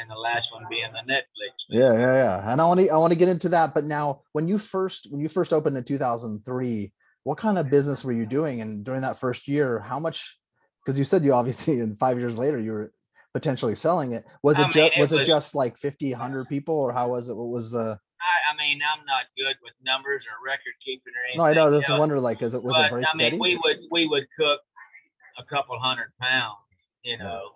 and 0.00 0.08
the 0.08 0.14
last 0.14 0.46
one 0.52 0.64
being 0.70 0.90
the 0.92 1.12
Netflix. 1.12 1.52
Yeah, 1.68 1.92
yeah, 1.92 2.14
yeah. 2.14 2.52
And 2.52 2.60
I 2.60 2.64
want 2.64 2.80
to 2.80 2.88
I 2.88 2.96
want 2.96 3.12
to 3.12 3.18
get 3.18 3.28
into 3.28 3.48
that. 3.50 3.74
But 3.74 3.84
now, 3.84 4.22
when 4.32 4.48
you 4.48 4.56
first 4.56 5.08
when 5.10 5.20
you 5.20 5.28
first 5.28 5.52
opened 5.52 5.76
in 5.76 5.84
2003, 5.84 6.92
what 7.24 7.38
kind 7.38 7.58
of 7.58 7.70
business 7.70 8.04
were 8.04 8.12
you 8.12 8.26
doing? 8.26 8.60
And 8.60 8.84
during 8.84 9.02
that 9.02 9.18
first 9.18 9.48
year, 9.48 9.80
how 9.80 9.98
much? 9.98 10.38
Because 10.84 10.98
you 10.98 11.04
said 11.04 11.24
you 11.24 11.34
obviously, 11.34 11.80
in 11.80 11.96
five 11.96 12.18
years 12.18 12.36
later, 12.36 12.58
you 12.58 12.72
were 12.72 12.92
potentially 13.32 13.74
selling 13.74 14.12
it. 14.12 14.24
Was 14.42 14.58
it 14.58 14.70
just 14.70 14.92
was, 14.98 15.12
it, 15.12 15.24
just 15.24 15.54
like 15.54 15.78
50, 15.78 16.12
100 16.12 16.48
people, 16.48 16.74
or 16.74 16.92
how 16.92 17.08
was 17.08 17.28
it? 17.28 17.36
What 17.36 17.48
was 17.48 17.70
the? 17.70 17.98
I, 18.20 18.52
I 18.52 18.56
mean, 18.56 18.80
I'm 18.84 19.04
not 19.06 19.24
good 19.36 19.56
with 19.62 19.72
numbers 19.84 20.24
or 20.28 20.44
record 20.44 20.74
keeping 20.84 21.12
or 21.12 21.24
anything. 21.24 21.38
No, 21.38 21.44
I 21.44 21.54
know. 21.54 21.70
This 21.70 21.88
is 21.88 21.98
wonder 21.98 22.20
like, 22.20 22.42
is 22.42 22.54
it 22.54 22.62
was 22.62 22.74
but, 22.74 22.86
it 22.86 22.90
very 22.90 23.04
I 23.04 23.10
steady? 23.10 23.30
mean, 23.32 23.40
we 23.40 23.56
would 23.62 23.78
we 23.90 24.08
would 24.08 24.26
cook 24.38 24.60
a 25.38 25.44
couple 25.44 25.78
hundred 25.78 26.12
pounds, 26.20 26.58
you 27.02 27.16
know, 27.18 27.50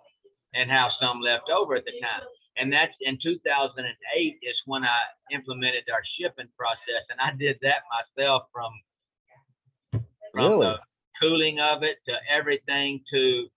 and 0.53 0.71
have 0.71 0.91
some 0.99 1.21
left 1.21 1.49
over 1.49 1.75
at 1.75 1.85
the 1.85 1.93
time. 2.01 2.25
And 2.57 2.71
that's 2.71 2.93
in 3.01 3.19
2008 3.21 3.83
is 4.41 4.55
when 4.65 4.83
I 4.83 4.99
implemented 5.29 5.83
our 5.91 6.01
shipping 6.17 6.47
process, 6.57 7.03
and 7.11 7.19
I 7.19 7.35
did 7.35 7.59
that 7.61 7.83
myself 7.91 8.47
from 8.53 8.71
from 10.35 10.59
Really? 10.59 10.67
the 10.67 10.79
cooling 11.21 11.59
of 11.59 11.83
it 11.83 11.97
to 12.05 12.13
everything 12.29 12.99
to 13.11 13.47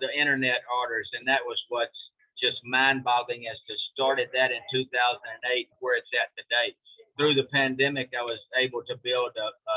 the 0.00 0.10
internet 0.12 0.60
orders, 0.68 1.08
and 1.16 1.26
that 1.26 1.40
was 1.46 1.56
what's 1.68 1.96
just 2.40 2.58
mind-boggling 2.64 3.46
as 3.48 3.56
to 3.68 3.74
started 3.94 4.28
that 4.34 4.50
in 4.50 4.60
2008 4.72 5.68
where 5.80 5.96
it's 5.96 6.10
at 6.12 6.28
today. 6.36 6.76
Through 7.16 7.34
the 7.34 7.48
pandemic, 7.52 8.10
I 8.18 8.22
was 8.22 8.40
able 8.58 8.82
to 8.88 8.96
build 9.02 9.32
a, 9.36 9.48
a 9.48 9.76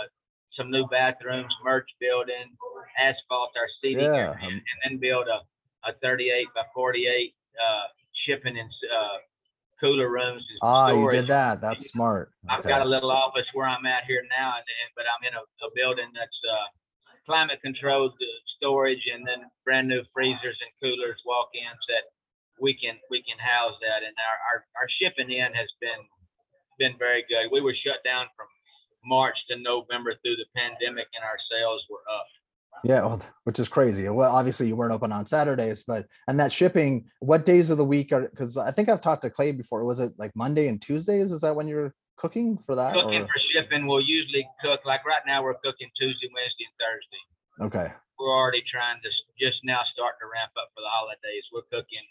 some 0.58 0.72
new 0.72 0.88
bathrooms, 0.88 1.54
merch 1.64 1.90
building, 2.00 2.56
asphalt 2.98 3.52
our 3.58 3.68
seating 3.82 4.06
Yeah, 4.06 4.32
area, 4.32 4.40
um, 4.42 4.54
and 4.54 4.78
then 4.84 4.98
build 5.00 5.28
a, 5.28 5.44
a 5.90 5.94
38 6.02 6.48
by 6.56 6.62
48 6.74 7.36
uh, 7.60 7.88
shipping 8.26 8.58
and 8.58 8.70
uh, 8.88 9.18
cooler 9.80 10.10
rooms. 10.10 10.44
Ah, 10.62 10.92
you 10.92 11.12
did 11.12 11.28
that. 11.28 11.62
That's 11.62 11.90
smart. 11.90 12.32
I've 12.50 12.64
got 12.64 12.82
a 12.82 12.90
little 12.90 13.12
office 13.12 13.48
where 13.54 13.68
I'm 13.68 13.86
at 13.86 14.04
here 14.08 14.24
now, 14.30 14.56
but 14.96 15.06
I'm 15.06 15.24
in 15.28 15.34
a, 15.36 15.44
a 15.44 15.70
building 15.76 16.12
that's 16.16 16.40
uh, 16.48 16.68
climate 17.26 17.60
controlled 17.62 18.14
uh, 18.14 18.26
storage, 18.58 19.04
and 19.14 19.28
then 19.28 19.50
brand 19.64 19.88
new 19.88 20.04
freezers 20.14 20.58
and 20.62 20.72
coolers, 20.80 21.20
walk-ins 21.26 21.84
that 21.90 22.06
we 22.62 22.74
can 22.78 22.96
we 23.10 23.22
can 23.24 23.38
house 23.38 23.76
that. 23.82 24.02
And 24.06 24.16
our 24.16 24.38
our, 24.48 24.58
our 24.80 24.90
shipping 25.02 25.32
in 25.32 25.52
has 25.54 25.70
been 25.82 26.02
been 26.80 26.96
very 26.98 27.24
good. 27.28 27.52
We 27.52 27.62
were 27.62 27.76
shut 27.76 28.04
down 28.04 28.28
from 28.36 28.48
March 29.04 29.38
to 29.50 29.60
November 29.60 30.16
through 30.24 30.40
the 30.40 30.50
pandemic, 30.56 31.08
and 31.14 31.24
our 31.24 31.40
sales 31.52 31.84
were 31.92 32.04
up. 32.08 32.28
Yeah, 32.86 33.02
well, 33.02 33.22
which 33.46 33.58
is 33.58 33.68
crazy. 33.68 34.08
Well, 34.08 34.32
obviously 34.32 34.68
you 34.68 34.76
weren't 34.76 34.94
open 34.94 35.12
on 35.12 35.26
Saturdays, 35.26 35.82
but 35.82 36.06
and 36.28 36.40
that 36.40 36.54
shipping, 36.54 37.10
what 37.20 37.44
days 37.44 37.72
of 37.72 37.78
the 37.82 37.86
week 37.86 38.14
are 38.14 38.30
because 38.30 38.58
I 38.58 38.70
think 38.70 38.90
I've 38.90 39.02
talked 39.02 39.24
to 39.24 39.32
Clay 39.32 39.52
before. 39.52 39.84
Was 39.86 40.00
it 40.00 40.14
like 40.18 40.32
Monday 40.36 40.68
and 40.68 40.80
Tuesdays? 40.80 41.32
Is 41.32 41.42
that 41.42 41.56
when 41.56 41.68
you're 41.68 41.96
cooking 42.16 42.60
for 42.62 42.76
that? 42.76 42.94
Cooking 42.94 43.26
or- 43.26 43.28
for 43.28 43.42
shipping, 43.52 43.88
we'll 43.88 44.06
usually 44.06 44.46
cook 44.62 44.86
like 44.86 45.02
right 45.04 45.26
now. 45.26 45.42
We're 45.42 45.58
cooking 45.66 45.90
Tuesday, 45.98 46.30
Wednesday, 46.30 46.66
and 46.70 46.78
Thursday. 46.78 47.24
Okay. 47.58 47.90
we're 48.20 48.32
already 48.36 48.62
trying 48.70 49.00
to 49.02 49.10
just 49.40 49.60
now 49.66 49.82
starting 49.96 50.20
to 50.22 50.28
ramp 50.30 50.52
up 50.60 50.70
for 50.76 50.84
the 50.86 50.92
holidays. 50.92 51.44
We're 51.52 51.68
cooking, 51.72 52.04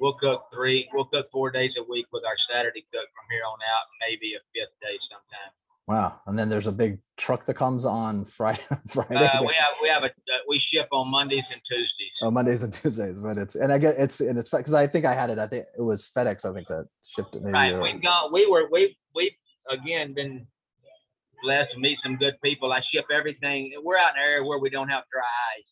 we'll 0.00 0.16
cook 0.18 0.48
three, 0.52 0.88
we'll 0.92 1.06
cook 1.08 1.28
four 1.30 1.52
days 1.52 1.72
a 1.78 1.84
week 1.84 2.08
with 2.12 2.24
our 2.24 2.36
Saturday 2.50 2.82
cook 2.92 3.08
from 3.14 3.26
here 3.30 3.44
on 3.44 3.60
out, 3.62 3.86
maybe 4.02 4.34
a 4.34 4.40
fifth 4.56 4.74
day 4.80 4.96
sometime. 5.08 5.52
Wow. 5.86 6.20
And 6.26 6.36
then 6.36 6.48
there's 6.48 6.66
a 6.66 6.72
big 6.72 6.98
truck 7.16 7.46
that 7.46 7.54
comes 7.54 7.84
on 7.84 8.24
Friday. 8.24 8.60
Friday. 8.88 9.14
Uh, 9.14 9.42
we 9.42 9.54
have, 9.54 9.74
we 9.80 9.88
have 9.88 10.02
a, 10.02 10.06
uh, 10.06 10.42
we 10.48 10.60
ship 10.72 10.88
on 10.90 11.08
Mondays 11.08 11.44
and 11.52 11.60
Tuesdays. 11.68 12.12
oh, 12.22 12.30
Mondays 12.30 12.62
and 12.62 12.72
Tuesdays, 12.72 13.20
but 13.20 13.38
it's 13.38 13.54
and 13.54 13.72
I 13.72 13.78
get 13.78 13.94
it's 13.98 14.20
and 14.20 14.38
it's 14.38 14.50
because 14.50 14.74
I 14.74 14.86
think 14.86 15.04
I 15.04 15.14
had 15.14 15.30
it. 15.30 15.38
I 15.38 15.46
think 15.46 15.66
it 15.78 15.82
was 15.82 16.10
FedEx. 16.14 16.44
I 16.44 16.52
think 16.52 16.66
that 16.68 16.88
shipped 17.06 17.36
it. 17.36 17.42
Maybe 17.42 17.52
Right, 17.52 17.80
we've 17.80 18.02
gone, 18.02 18.32
we 18.32 18.50
were, 18.50 18.68
we, 18.70 18.96
we, 19.14 19.36
again, 19.70 20.12
been 20.12 20.46
blessed 21.42 21.72
to 21.74 21.78
meet 21.78 21.98
some 22.02 22.16
good 22.16 22.34
people. 22.42 22.72
I 22.72 22.80
ship 22.92 23.06
everything, 23.14 23.72
we're 23.84 23.98
out 23.98 24.14
in 24.16 24.22
an 24.22 24.26
area 24.26 24.44
where 24.44 24.58
we 24.58 24.70
don't 24.70 24.88
have 24.88 25.04
dry 25.12 25.30
ice. 25.58 25.70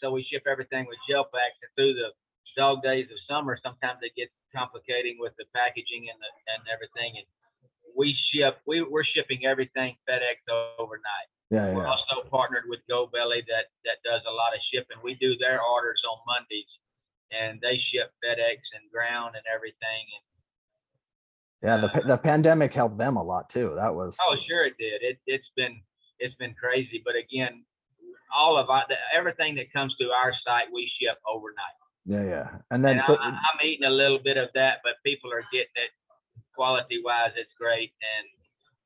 So 0.00 0.12
we 0.12 0.22
ship 0.30 0.44
everything 0.46 0.86
with 0.86 0.98
gel 1.10 1.24
packs 1.24 1.58
and 1.58 1.70
through 1.74 1.94
the 1.98 2.14
dog 2.56 2.82
days 2.82 3.06
of 3.10 3.18
summer, 3.26 3.58
sometimes 3.62 3.98
it 4.02 4.14
gets 4.14 4.34
complicating 4.54 5.18
with 5.18 5.34
the 5.38 5.46
packaging 5.54 6.06
and 6.06 6.18
the, 6.18 6.30
and 6.54 6.62
everything. 6.70 7.18
And 7.18 7.26
we 7.96 8.16
ship, 8.32 8.58
we, 8.66 8.82
we're 8.82 9.04
shipping 9.04 9.46
everything 9.46 9.96
FedEx 10.08 10.36
overnight. 10.78 11.28
yeah, 11.50 11.74
We're 11.74 11.82
yeah. 11.84 11.90
also 11.90 12.28
partnered 12.30 12.64
with 12.68 12.80
Goldbelly 12.90 13.42
that, 13.46 13.66
that 13.84 13.98
does 14.04 14.22
a 14.28 14.32
lot 14.32 14.54
of 14.54 14.60
shipping. 14.72 14.96
We 15.02 15.14
do 15.14 15.36
their 15.38 15.60
orders 15.62 16.00
on 16.10 16.18
Mondays 16.26 16.70
and 17.30 17.60
they 17.60 17.76
ship 17.92 18.10
FedEx 18.24 18.58
and 18.78 18.90
ground 18.92 19.34
and 19.36 19.44
everything. 19.52 20.04
And 20.14 20.24
Yeah, 21.68 21.76
the 21.78 21.88
pa- 21.88 22.04
uh, 22.04 22.06
the 22.06 22.18
pandemic 22.18 22.72
helped 22.74 22.98
them 22.98 23.16
a 23.16 23.22
lot 23.22 23.50
too. 23.50 23.72
That 23.74 23.94
was 23.94 24.16
Oh, 24.22 24.36
sure 24.48 24.64
it 24.66 24.74
did. 24.78 25.02
It, 25.02 25.18
it's 25.26 25.48
been, 25.56 25.80
it's 26.18 26.34
been 26.36 26.54
crazy. 26.54 27.02
But 27.04 27.14
again, 27.16 27.64
all 28.34 28.56
of 28.56 28.70
our, 28.70 28.84
the, 28.88 28.94
everything 29.16 29.54
that 29.56 29.72
comes 29.72 29.94
to 29.96 30.04
our 30.10 30.32
site, 30.46 30.68
we 30.72 30.90
ship 31.00 31.18
overnight. 31.26 31.76
yeah, 32.06 32.24
yeah. 32.24 32.48
And 32.70 32.84
then 32.84 32.96
And 32.96 33.04
so 33.04 33.16
I, 33.16 33.28
I'm 33.28 33.60
eating 33.66 33.86
a 33.86 33.90
little 33.90 34.18
bit 34.18 34.36
of 34.36 34.48
that, 34.54 34.78
but 34.84 34.94
people 35.04 35.32
are 35.32 35.44
getting 35.52 35.72
it 35.76 35.90
quality 36.58 36.98
wise. 37.06 37.30
It's 37.38 37.54
great. 37.54 37.94
And 38.02 38.26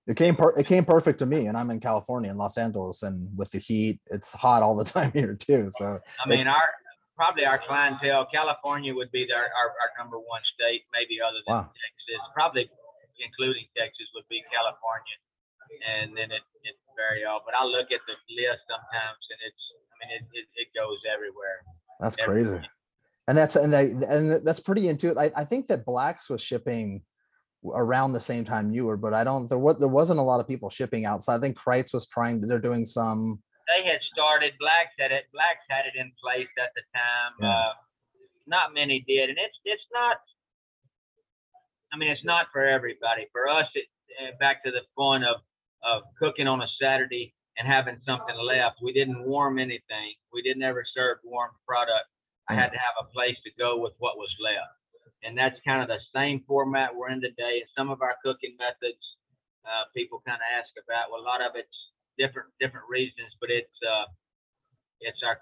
it 0.04 0.20
came 0.20 0.36
per- 0.36 0.52
it 0.60 0.66
came 0.68 0.84
perfect 0.84 1.20
to 1.20 1.26
me, 1.26 1.46
and 1.48 1.56
I'm 1.56 1.70
in 1.70 1.80
California 1.80 2.28
in 2.28 2.36
Los 2.36 2.58
Angeles, 2.58 3.02
and 3.02 3.32
with 3.38 3.50
the 3.50 3.58
heat, 3.58 3.96
it's 4.12 4.32
hot 4.36 4.60
all 4.60 4.76
the 4.76 4.84
time 4.96 5.10
here 5.16 5.32
too. 5.32 5.70
So 5.78 5.98
I 6.20 6.28
mean, 6.28 6.46
our, 6.46 6.68
probably 7.16 7.46
our 7.46 7.62
clientele, 7.64 8.26
California 8.28 8.92
would 8.92 9.10
be 9.14 9.24
our, 9.32 9.46
our, 9.46 9.68
our 9.78 9.90
number 9.96 10.18
one 10.18 10.42
state, 10.58 10.82
maybe 10.92 11.22
other 11.22 11.40
than 11.46 11.54
wow, 11.54 11.70
Texas, 11.70 12.20
probably 12.34 12.68
including 13.22 13.64
Texas 13.78 14.10
would 14.18 14.26
be 14.28 14.42
California. 14.50 15.16
And 15.88 16.12
then 16.12 16.28
it, 16.28 16.44
it 16.68 16.76
vary 16.98 17.24
all, 17.24 17.40
but 17.46 17.54
I 17.56 17.64
look 17.64 17.88
at 17.88 18.02
the 18.04 18.16
list 18.36 18.60
sometimes 18.68 19.22
and 19.32 19.40
it's, 19.40 19.62
I 19.88 19.94
mean, 20.02 20.10
it, 20.18 20.24
it, 20.36 20.46
it 20.66 20.68
goes 20.76 21.00
everywhere. 21.08 21.64
that's 21.96 22.18
every 22.20 22.44
crazy. 22.44 22.60
And 23.28 23.38
that's 23.38 23.54
and 23.54 23.72
they 23.72 23.94
and 24.04 24.44
that's 24.44 24.58
pretty 24.58 24.88
intuitive. 24.88 25.16
I, 25.16 25.30
I 25.36 25.44
think 25.44 25.68
that 25.68 25.86
Blacks 25.86 26.28
was 26.28 26.42
shipping 26.42 27.02
around 27.64 28.12
the 28.12 28.20
same 28.20 28.44
time 28.44 28.70
you 28.70 28.86
were, 28.86 28.96
but 28.96 29.14
I 29.14 29.24
don't 29.24 29.48
there 29.48 29.58
was 29.58 29.78
there 29.78 29.88
wasn't 29.88 30.18
a 30.18 30.22
lot 30.22 30.40
of 30.40 30.48
people 30.48 30.70
shipping 30.70 31.04
out. 31.04 31.22
So 31.22 31.32
I 31.32 31.38
think 31.38 31.56
Kreuz 31.56 31.92
was 31.92 32.06
trying 32.06 32.40
to 32.40 32.46
they're 32.46 32.58
doing 32.58 32.86
some 32.86 33.42
They 33.70 33.88
had 33.88 34.00
started, 34.12 34.52
Blacks 34.58 34.92
had 34.98 35.12
it, 35.12 35.24
Blacks 35.32 35.64
had 35.70 35.86
it 35.86 35.94
in 35.98 36.12
place 36.22 36.50
at 36.58 36.74
the 36.74 36.82
time. 36.92 37.32
Yeah. 37.40 37.48
Uh, 37.48 37.72
not 38.46 38.74
many 38.74 39.04
did. 39.06 39.30
And 39.30 39.38
it's, 39.38 39.58
it's 39.64 39.86
not, 39.92 40.18
I 41.92 41.96
mean, 41.96 42.10
it's 42.10 42.24
not 42.24 42.46
for 42.52 42.66
everybody. 42.66 43.28
For 43.32 43.48
us, 43.48 43.66
it, 43.74 43.86
uh, 44.20 44.36
back 44.40 44.64
to 44.64 44.70
the 44.70 44.82
fun 44.96 45.22
of, 45.22 45.36
of 45.86 46.02
cooking 46.18 46.48
on 46.48 46.60
a 46.60 46.66
Saturday 46.80 47.34
and 47.56 47.68
having 47.68 47.98
something 48.04 48.34
left. 48.36 48.82
We 48.82 48.92
didn't 48.92 49.22
warm 49.24 49.58
anything. 49.58 50.14
We 50.32 50.42
didn't 50.42 50.64
ever 50.64 50.84
serve 50.94 51.18
warm 51.22 51.50
product. 51.66 52.08
I 52.48 52.54
had 52.54 52.72
to 52.74 52.78
have 52.78 52.96
a 53.00 53.12
place 53.12 53.36
to 53.44 53.50
go 53.56 53.78
with 53.78 53.92
what 53.98 54.18
was 54.18 54.28
left. 54.42 54.74
And 55.22 55.38
that's 55.38 55.54
kind 55.64 55.82
of 55.82 55.88
the 55.88 56.02
same 56.14 56.42
format 56.46 56.94
we're 56.94 57.10
in 57.10 57.22
today. 57.22 57.62
And 57.62 57.70
some 57.78 57.90
of 57.90 58.02
our 58.02 58.18
cooking 58.26 58.58
methods, 58.58 58.98
uh, 59.62 59.86
people 59.94 60.22
kind 60.26 60.42
of 60.42 60.48
ask 60.58 60.70
about. 60.74 61.14
Well, 61.14 61.22
a 61.22 61.26
lot 61.26 61.38
of 61.38 61.54
it's 61.54 61.78
different 62.18 62.50
different 62.58 62.86
reasons, 62.90 63.30
but 63.38 63.50
it's 63.50 63.78
uh, 63.86 64.10
it's 65.00 65.22
our 65.22 65.38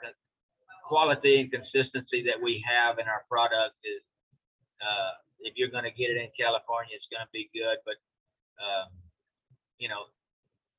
quality 0.84 1.40
and 1.40 1.48
consistency 1.50 2.26
that 2.26 2.36
we 2.42 2.58
have 2.66 2.98
in 2.98 3.06
our 3.06 3.22
product 3.30 3.78
is 3.86 4.02
uh, 4.82 5.12
if 5.40 5.54
you're 5.56 5.70
going 5.72 5.86
to 5.86 5.94
get 5.94 6.10
it 6.10 6.18
in 6.18 6.28
California, 6.34 6.92
it's 6.92 7.08
going 7.08 7.24
to 7.24 7.32
be 7.32 7.48
good. 7.54 7.78
But 7.86 7.96
uh, 8.60 8.84
you 9.78 9.88
know, 9.88 10.10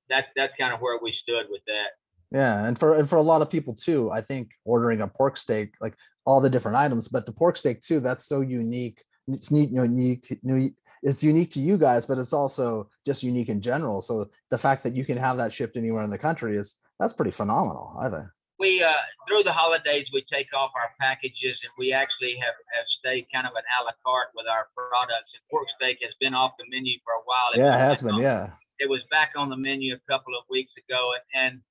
that's 0.09 0.27
that's 0.35 0.53
kind 0.59 0.73
of 0.73 0.81
where 0.81 0.99
we 1.01 1.15
stood 1.23 1.49
with 1.49 1.63
that. 1.65 2.00
Yeah, 2.31 2.65
and 2.65 2.77
for 2.79 2.95
and 2.95 3.09
for 3.09 3.17
a 3.17 3.21
lot 3.21 3.41
of 3.41 3.49
people 3.49 3.73
too, 3.75 4.09
I 4.11 4.21
think 4.21 4.51
ordering 4.63 5.01
a 5.01 5.07
pork 5.07 5.35
steak, 5.37 5.73
like 5.81 5.95
all 6.25 6.39
the 6.39 6.49
different 6.49 6.77
items, 6.77 7.07
but 7.07 7.25
the 7.25 7.33
pork 7.33 7.57
steak 7.57 7.81
too, 7.81 7.99
that's 7.99 8.25
so 8.25 8.41
unique. 8.41 9.03
It's 9.27 9.51
neat, 9.51 9.69
unique, 9.71 10.23
to- 10.23 10.39
new- 10.43 10.73
it's 11.03 11.23
unique 11.23 11.51
to 11.51 11.59
you 11.59 11.77
guys, 11.77 12.05
but 12.05 12.17
it's 12.19 12.31
also 12.33 12.89
just 13.05 13.23
unique 13.23 13.49
in 13.49 13.59
general. 13.61 14.01
So 14.01 14.29
the 14.49 14.57
fact 14.57 14.83
that 14.83 14.95
you 14.95 15.03
can 15.03 15.17
have 15.17 15.37
that 15.37 15.51
shipped 15.51 15.75
anywhere 15.75 16.03
in 16.03 16.09
the 16.09 16.17
country 16.17 16.57
is 16.57 16.77
that's 16.99 17.13
pretty 17.13 17.31
phenomenal, 17.31 17.95
I 17.99 18.09
think. 18.09 18.27
we 18.59 18.81
uh, 18.83 18.93
through 19.27 19.43
the 19.43 19.51
holidays 19.51 20.05
we 20.13 20.23
take 20.31 20.47
off 20.53 20.71
our 20.75 20.91
packages 21.01 21.57
and 21.65 21.73
we 21.79 21.91
actually 21.91 22.35
have, 22.37 22.53
have 22.77 22.87
stayed 22.99 23.25
kind 23.33 23.47
of 23.47 23.53
an 23.57 23.63
a 23.65 23.83
la 23.83 23.91
carte 24.05 24.29
with 24.35 24.45
our 24.47 24.67
products. 24.77 25.31
And 25.35 25.43
pork 25.51 25.67
steak 25.75 25.97
has 26.05 26.13
been 26.21 26.33
off 26.33 26.51
the 26.59 26.65
menu 26.69 26.95
for 27.03 27.13
a 27.13 27.23
while. 27.25 27.49
Yeah, 27.57 27.75
it 27.75 27.79
has 27.89 28.01
been. 28.01 28.15
on- 28.15 28.21
Yeah. 28.21 28.51
It 28.79 28.89
was 28.89 29.01
back 29.11 29.31
on 29.35 29.49
the 29.49 29.57
menu 29.57 29.93
a 29.95 30.01
couple 30.11 30.33
of 30.37 30.43
weeks 30.49 30.71
ago, 30.77 31.01
and, 31.17 31.25
and 31.45 31.61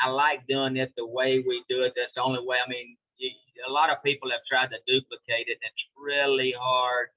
I 0.00 0.08
like 0.08 0.46
doing 0.48 0.76
it 0.76 0.92
the 0.96 1.06
way 1.06 1.44
we 1.46 1.64
do 1.68 1.82
it. 1.84 1.92
That's 1.96 2.14
the 2.16 2.22
only 2.22 2.40
way. 2.44 2.56
I 2.64 2.68
mean, 2.68 2.96
you, 3.18 3.30
a 3.68 3.72
lot 3.72 3.90
of 3.90 4.02
people 4.02 4.30
have 4.30 4.40
tried 4.48 4.68
to 4.72 4.80
duplicate 4.86 5.46
it. 5.48 5.58
And 5.60 5.70
it's 5.72 5.88
really 5.96 6.54
hard 6.58 7.08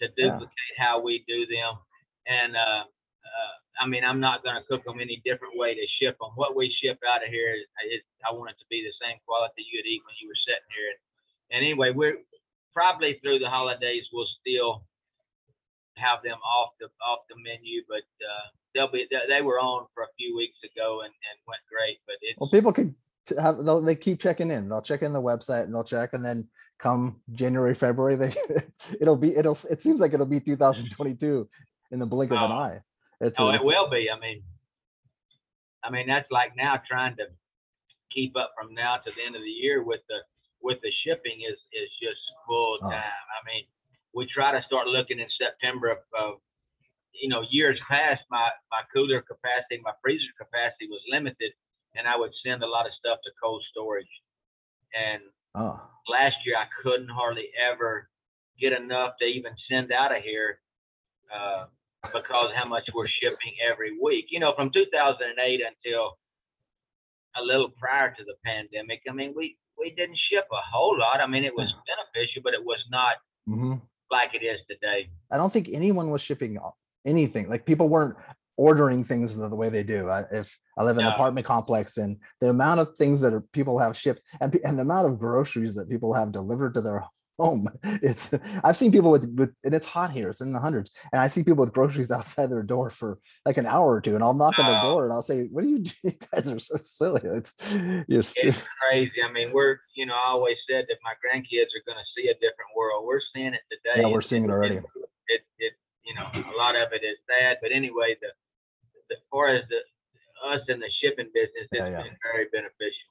to 0.00 0.08
Yeah. 0.16 0.30
duplicate 0.30 0.74
how 0.78 1.00
we 1.00 1.24
do 1.26 1.46
them. 1.46 1.78
And 2.26 2.56
uh, 2.56 2.84
uh, 3.24 3.54
I 3.80 3.86
mean, 3.86 4.04
I'm 4.04 4.20
not 4.20 4.42
going 4.42 4.56
to 4.56 4.66
cook 4.68 4.84
them 4.84 5.00
any 5.00 5.22
different 5.24 5.56
way 5.56 5.74
to 5.74 5.86
ship 6.00 6.16
them. 6.20 6.32
What 6.34 6.56
we 6.56 6.74
ship 6.82 6.98
out 7.08 7.24
of 7.24 7.28
here 7.28 7.54
is, 7.54 7.64
is 7.92 8.02
I 8.26 8.32
want 8.32 8.50
it 8.50 8.58
to 8.60 8.68
be 8.68 8.84
the 8.84 8.92
same 9.00 9.18
quality 9.26 9.64
you'd 9.64 9.86
eat 9.86 10.02
when 10.04 10.16
you 10.20 10.28
were 10.28 10.42
sitting 10.44 10.70
here. 10.76 10.88
And, 10.92 11.00
and 11.52 11.58
anyway, 11.64 11.92
we're 11.92 12.20
probably 12.74 13.18
through 13.22 13.38
the 13.40 13.48
holidays. 13.48 14.04
We'll 14.12 14.28
still 14.40 14.84
have 15.96 16.22
them 16.22 16.38
off 16.44 16.70
the 16.80 16.86
off 17.06 17.20
the 17.28 17.36
menu, 17.36 17.82
but 17.88 17.98
uh, 18.24 18.46
they'll 18.74 18.90
be 18.90 19.06
they, 19.10 19.18
they 19.28 19.42
were 19.42 19.58
on 19.58 19.86
for 19.94 20.02
a 20.04 20.12
few 20.18 20.36
weeks 20.36 20.58
ago 20.64 21.00
and, 21.00 21.12
and 21.12 21.36
went 21.46 21.60
great. 21.70 21.98
But 22.06 22.16
it's 22.20 22.38
Well, 22.38 22.50
people 22.50 22.72
can 22.72 22.94
have 23.40 23.64
they'll, 23.64 23.80
they 23.80 23.96
keep 23.96 24.20
checking 24.20 24.50
in. 24.50 24.68
They'll 24.68 24.82
check 24.82 25.02
in 25.02 25.12
the 25.12 25.20
website 25.22 25.64
and 25.64 25.74
they'll 25.74 25.84
check, 25.84 26.10
and 26.12 26.24
then 26.24 26.48
come 26.78 27.20
January, 27.32 27.74
February, 27.74 28.16
they 28.16 28.34
it'll 29.00 29.16
be 29.16 29.34
it'll 29.36 29.58
it 29.70 29.80
seems 29.80 30.00
like 30.00 30.12
it'll 30.12 30.26
be 30.26 30.40
2022 30.40 31.48
in 31.92 31.98
the 31.98 32.06
blink 32.06 32.30
of 32.32 32.38
an 32.38 32.50
Oh. 32.52 32.54
eye. 32.54 32.80
It's 33.20 33.40
oh, 33.40 33.48
it's- 33.48 33.62
it 33.62 33.66
will 33.66 33.88
be. 33.88 34.08
I 34.14 34.18
mean, 34.20 34.42
I 35.82 35.90
mean 35.90 36.06
that's 36.06 36.30
like 36.30 36.52
now 36.56 36.80
trying 36.86 37.16
to 37.16 37.24
keep 38.12 38.36
up 38.36 38.52
from 38.60 38.74
now 38.74 38.96
to 38.96 39.10
the 39.16 39.22
end 39.26 39.36
of 39.36 39.42
the 39.42 39.48
year 39.50 39.82
with 39.82 40.00
the 40.08 40.18
with 40.62 40.78
the 40.82 40.90
shipping 41.04 41.40
is 41.48 41.58
is 41.72 41.88
just 42.00 42.20
full 42.46 42.78
Oh. 42.82 42.90
time. 42.90 43.00
I 43.00 43.40
mean, 43.46 43.64
we 44.16 44.26
try 44.32 44.50
to 44.50 44.64
start 44.66 44.88
looking 44.88 45.20
in 45.20 45.28
September 45.36 45.92
of, 45.92 45.98
of 46.18 46.40
you 47.12 47.28
know 47.28 47.44
years 47.50 47.78
past 47.86 48.22
my 48.30 48.48
my 48.72 48.80
cooler 48.92 49.20
capacity, 49.20 49.78
my 49.84 49.92
freezer 50.02 50.32
capacity 50.40 50.88
was 50.88 51.04
limited, 51.12 51.52
and 51.94 52.08
I 52.08 52.16
would 52.16 52.32
send 52.44 52.64
a 52.64 52.66
lot 52.66 52.86
of 52.86 52.92
stuff 52.98 53.18
to 53.24 53.30
cold 53.40 53.62
storage. 53.70 54.10
And 54.96 55.22
Oh, 55.54 55.80
last 56.08 56.36
year 56.44 56.56
I 56.56 56.68
couldn't 56.82 57.08
hardly 57.08 57.48
ever 57.56 58.08
get 58.60 58.72
enough 58.72 59.14
to 59.20 59.26
even 59.26 59.52
send 59.70 59.92
out 59.92 60.16
of 60.16 60.22
here 60.22 60.60
uh, 61.34 61.64
because 62.02 62.50
how 62.54 62.68
much 62.68 62.84
we're 62.94 63.08
shipping 63.08 63.56
every 63.70 63.98
week. 64.00 64.26
You 64.30 64.40
know, 64.40 64.52
from 64.56 64.70
2008 64.72 65.60
until 65.60 66.18
a 67.36 67.42
little 67.42 67.70
prior 67.70 68.14
to 68.16 68.24
the 68.24 68.34
pandemic, 68.44 69.02
I 69.08 69.12
mean, 69.12 69.34
we 69.36 69.56
we 69.78 69.90
didn't 69.90 70.18
ship 70.30 70.48
a 70.52 70.62
whole 70.72 70.98
lot. 70.98 71.20
I 71.20 71.26
mean, 71.26 71.44
it 71.44 71.54
was 71.54 71.72
beneficial, 71.84 72.42
but 72.42 72.54
it 72.54 72.64
was 72.64 72.82
not 72.90 73.16
mhm. 73.48 73.80
Like 74.10 74.34
it 74.34 74.44
is 74.44 74.60
today. 74.68 75.08
I 75.30 75.36
don't 75.36 75.52
think 75.52 75.68
anyone 75.72 76.10
was 76.10 76.22
shipping 76.22 76.58
anything. 77.04 77.48
Like 77.48 77.66
people 77.66 77.88
weren't 77.88 78.16
ordering 78.56 79.04
things 79.04 79.36
the, 79.36 79.48
the 79.48 79.56
way 79.56 79.68
they 79.68 79.82
do. 79.82 80.08
I, 80.08 80.24
if 80.32 80.58
I 80.78 80.82
live 80.82 80.98
in 80.98 81.04
an 81.04 81.12
apartment 81.12 81.46
complex 81.46 81.98
and 81.98 82.16
the 82.40 82.48
amount 82.48 82.80
of 82.80 82.96
things 82.96 83.20
that 83.20 83.34
are, 83.34 83.42
people 83.52 83.78
have 83.78 83.96
shipped 83.96 84.22
and, 84.40 84.58
and 84.64 84.78
the 84.78 84.82
amount 84.82 85.08
of 85.08 85.18
groceries 85.18 85.74
that 85.74 85.90
people 85.90 86.14
have 86.14 86.32
delivered 86.32 86.74
to 86.74 86.80
their 86.80 87.04
home, 87.38 87.68
it's 87.84 88.32
I've 88.64 88.76
seen 88.76 88.92
people 88.92 89.10
with, 89.10 89.28
with 89.34 89.52
and 89.64 89.74
it's 89.74 89.86
hot 89.86 90.10
here. 90.10 90.30
It's 90.30 90.40
in 90.40 90.52
the 90.52 90.60
hundreds, 90.60 90.90
and 91.12 91.20
I 91.20 91.28
see 91.28 91.42
people 91.42 91.64
with 91.64 91.72
groceries 91.72 92.10
outside 92.16 92.50
their 92.50 92.62
door 92.62 92.90
for 92.90 93.18
like 93.44 93.56
an 93.56 93.66
hour 93.66 93.86
or 93.94 94.00
two, 94.00 94.14
and 94.14 94.22
I'll 94.24 94.34
knock 94.34 94.58
on 94.58 94.66
their 94.66 94.80
Oh. 94.82 94.92
door 94.92 95.04
and 95.04 95.12
I'll 95.12 95.22
say, 95.22 95.46
"What 95.46 95.64
are 95.64 95.68
you 95.68 95.78
doing? 95.80 95.94
You 96.20 96.28
guys 96.32 96.48
are 96.48 96.58
so 96.58 96.76
silly. 96.76 97.20
It's 97.24 97.54
you're 98.08 98.22
stupid." 98.22 98.48
It's 98.48 98.68
crazy. 98.88 99.22
I 99.26 99.32
mean, 99.32 99.52
we're 99.52 99.78
you 99.94 100.06
know 100.06 100.14
I 100.14 100.28
always 100.30 100.56
said 100.68 100.86
that 100.88 100.98
my 101.02 101.12
grandkids 101.22 101.70
are 101.76 101.84
going 101.86 101.98
to 101.98 102.08
see 102.16 102.28
a 102.28 102.34
different 102.34 102.70
world. 102.76 103.04
We're 103.06 103.20
seeing 103.34 103.54
it 103.54 103.62
today. 103.70 104.02
Yeah, 104.02 104.08
we're 104.08 104.22
seeing 104.22 104.44
it 104.44 104.50
already. 104.50 104.76
It 104.76 105.42
it 105.58 105.72
you 106.04 106.14
know 106.14 106.26
a 106.34 106.56
lot 106.56 106.76
of 106.76 106.92
it 106.92 107.04
is 107.04 107.18
sad, 107.28 107.58
but 107.62 107.72
anyway, 107.72 108.16
the 108.20 108.28
the 109.08 109.16
far 109.30 109.48
as 109.48 109.64
the 109.68 109.78
us 110.46 110.60
in 110.68 110.78
the 110.80 110.90
shipping 111.00 111.30
business, 111.32 111.66
it's 111.72 111.80
Yeah, 111.80 111.88
yeah. 111.88 112.02
been 112.02 112.16
very 112.32 112.46
beneficial. 112.52 113.08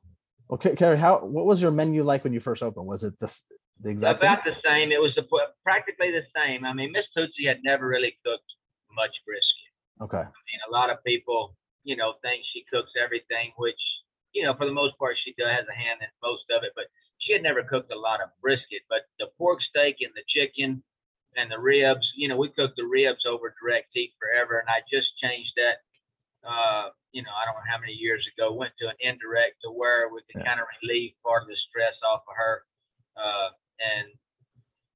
Okay, 0.51 0.75
Kerry, 0.75 0.97
how 0.97 1.25
what 1.25 1.45
was 1.45 1.61
your 1.61 1.71
menu 1.71 2.03
like 2.03 2.23
when 2.23 2.33
you 2.33 2.39
first 2.39 2.61
opened? 2.61 2.85
Was 2.85 3.03
it 3.03 3.19
this 3.19 3.41
the 3.81 3.89
exact 3.89 4.19
same? 4.19 4.31
About 4.31 4.43
the 4.45 4.55
same. 4.63 4.91
It 4.91 5.01
was 5.01 5.13
the, 5.15 5.23
practically 5.63 6.11
the 6.11 6.25
same. 6.35 6.65
I 6.65 6.73
mean, 6.73 6.91
Miss 6.91 7.05
Tootsie 7.15 7.45
had 7.45 7.63
never 7.63 7.87
really 7.87 8.17
cooked 8.25 8.49
much 8.91 9.11
brisket. 9.25 9.71
Okay. 10.01 10.23
I 10.23 10.41
mean, 10.47 10.61
a 10.69 10.71
lot 10.71 10.89
of 10.89 11.03
people, 11.03 11.55
you 11.83 11.95
know, 11.95 12.15
think 12.21 12.43
she 12.53 12.63
cooks 12.71 12.91
everything, 13.01 13.51
which, 13.57 13.79
you 14.33 14.43
know, 14.43 14.55
for 14.55 14.65
the 14.65 14.73
most 14.73 14.97
part, 14.97 15.15
she 15.23 15.33
does 15.37 15.51
has 15.51 15.67
a 15.67 15.75
hand 15.75 15.99
in 16.01 16.07
most 16.23 16.43
of 16.51 16.63
it, 16.63 16.71
but 16.75 16.85
she 17.19 17.33
had 17.33 17.43
never 17.43 17.63
cooked 17.63 17.91
a 17.91 17.97
lot 17.97 18.21
of 18.21 18.29
brisket. 18.41 18.83
But 18.89 19.07
the 19.19 19.27
pork 19.37 19.59
steak 19.61 19.97
and 20.01 20.11
the 20.15 20.23
chicken 20.27 20.83
and 21.35 21.51
the 21.51 21.59
ribs, 21.59 22.07
you 22.15 22.27
know, 22.27 22.37
we 22.37 22.49
cooked 22.49 22.77
the 22.77 22.87
ribs 22.87 23.23
over 23.27 23.53
direct 23.61 23.91
heat 23.91 24.13
forever. 24.19 24.59
And 24.59 24.69
I 24.69 24.83
just 24.91 25.07
changed 25.19 25.51
that, 25.55 25.83
uh, 26.47 26.89
you 27.11 27.23
know, 27.23 27.31
I 27.31 27.43
don't 27.47 27.55
know 27.55 27.67
how 27.67 27.79
many 27.79 27.93
years 27.93 28.23
ago, 28.35 28.51
went 28.51 28.73
to 28.79 28.87
an 28.87 28.95
indirect 28.99 29.63
to 29.63 29.71
where 29.71 30.07
we 30.11 30.19
could 30.27 30.43
Yeah. 30.43 30.47
kind 30.47 30.59
of 30.59 30.67
relieve 30.79 31.15
part 31.23 31.43
of 31.43 31.47
the 31.47 31.59
stress 31.67 31.95
off 32.03 32.23
of 32.27 32.35
her. 32.35 32.63
Uh, 33.15 33.49
and 33.79 34.07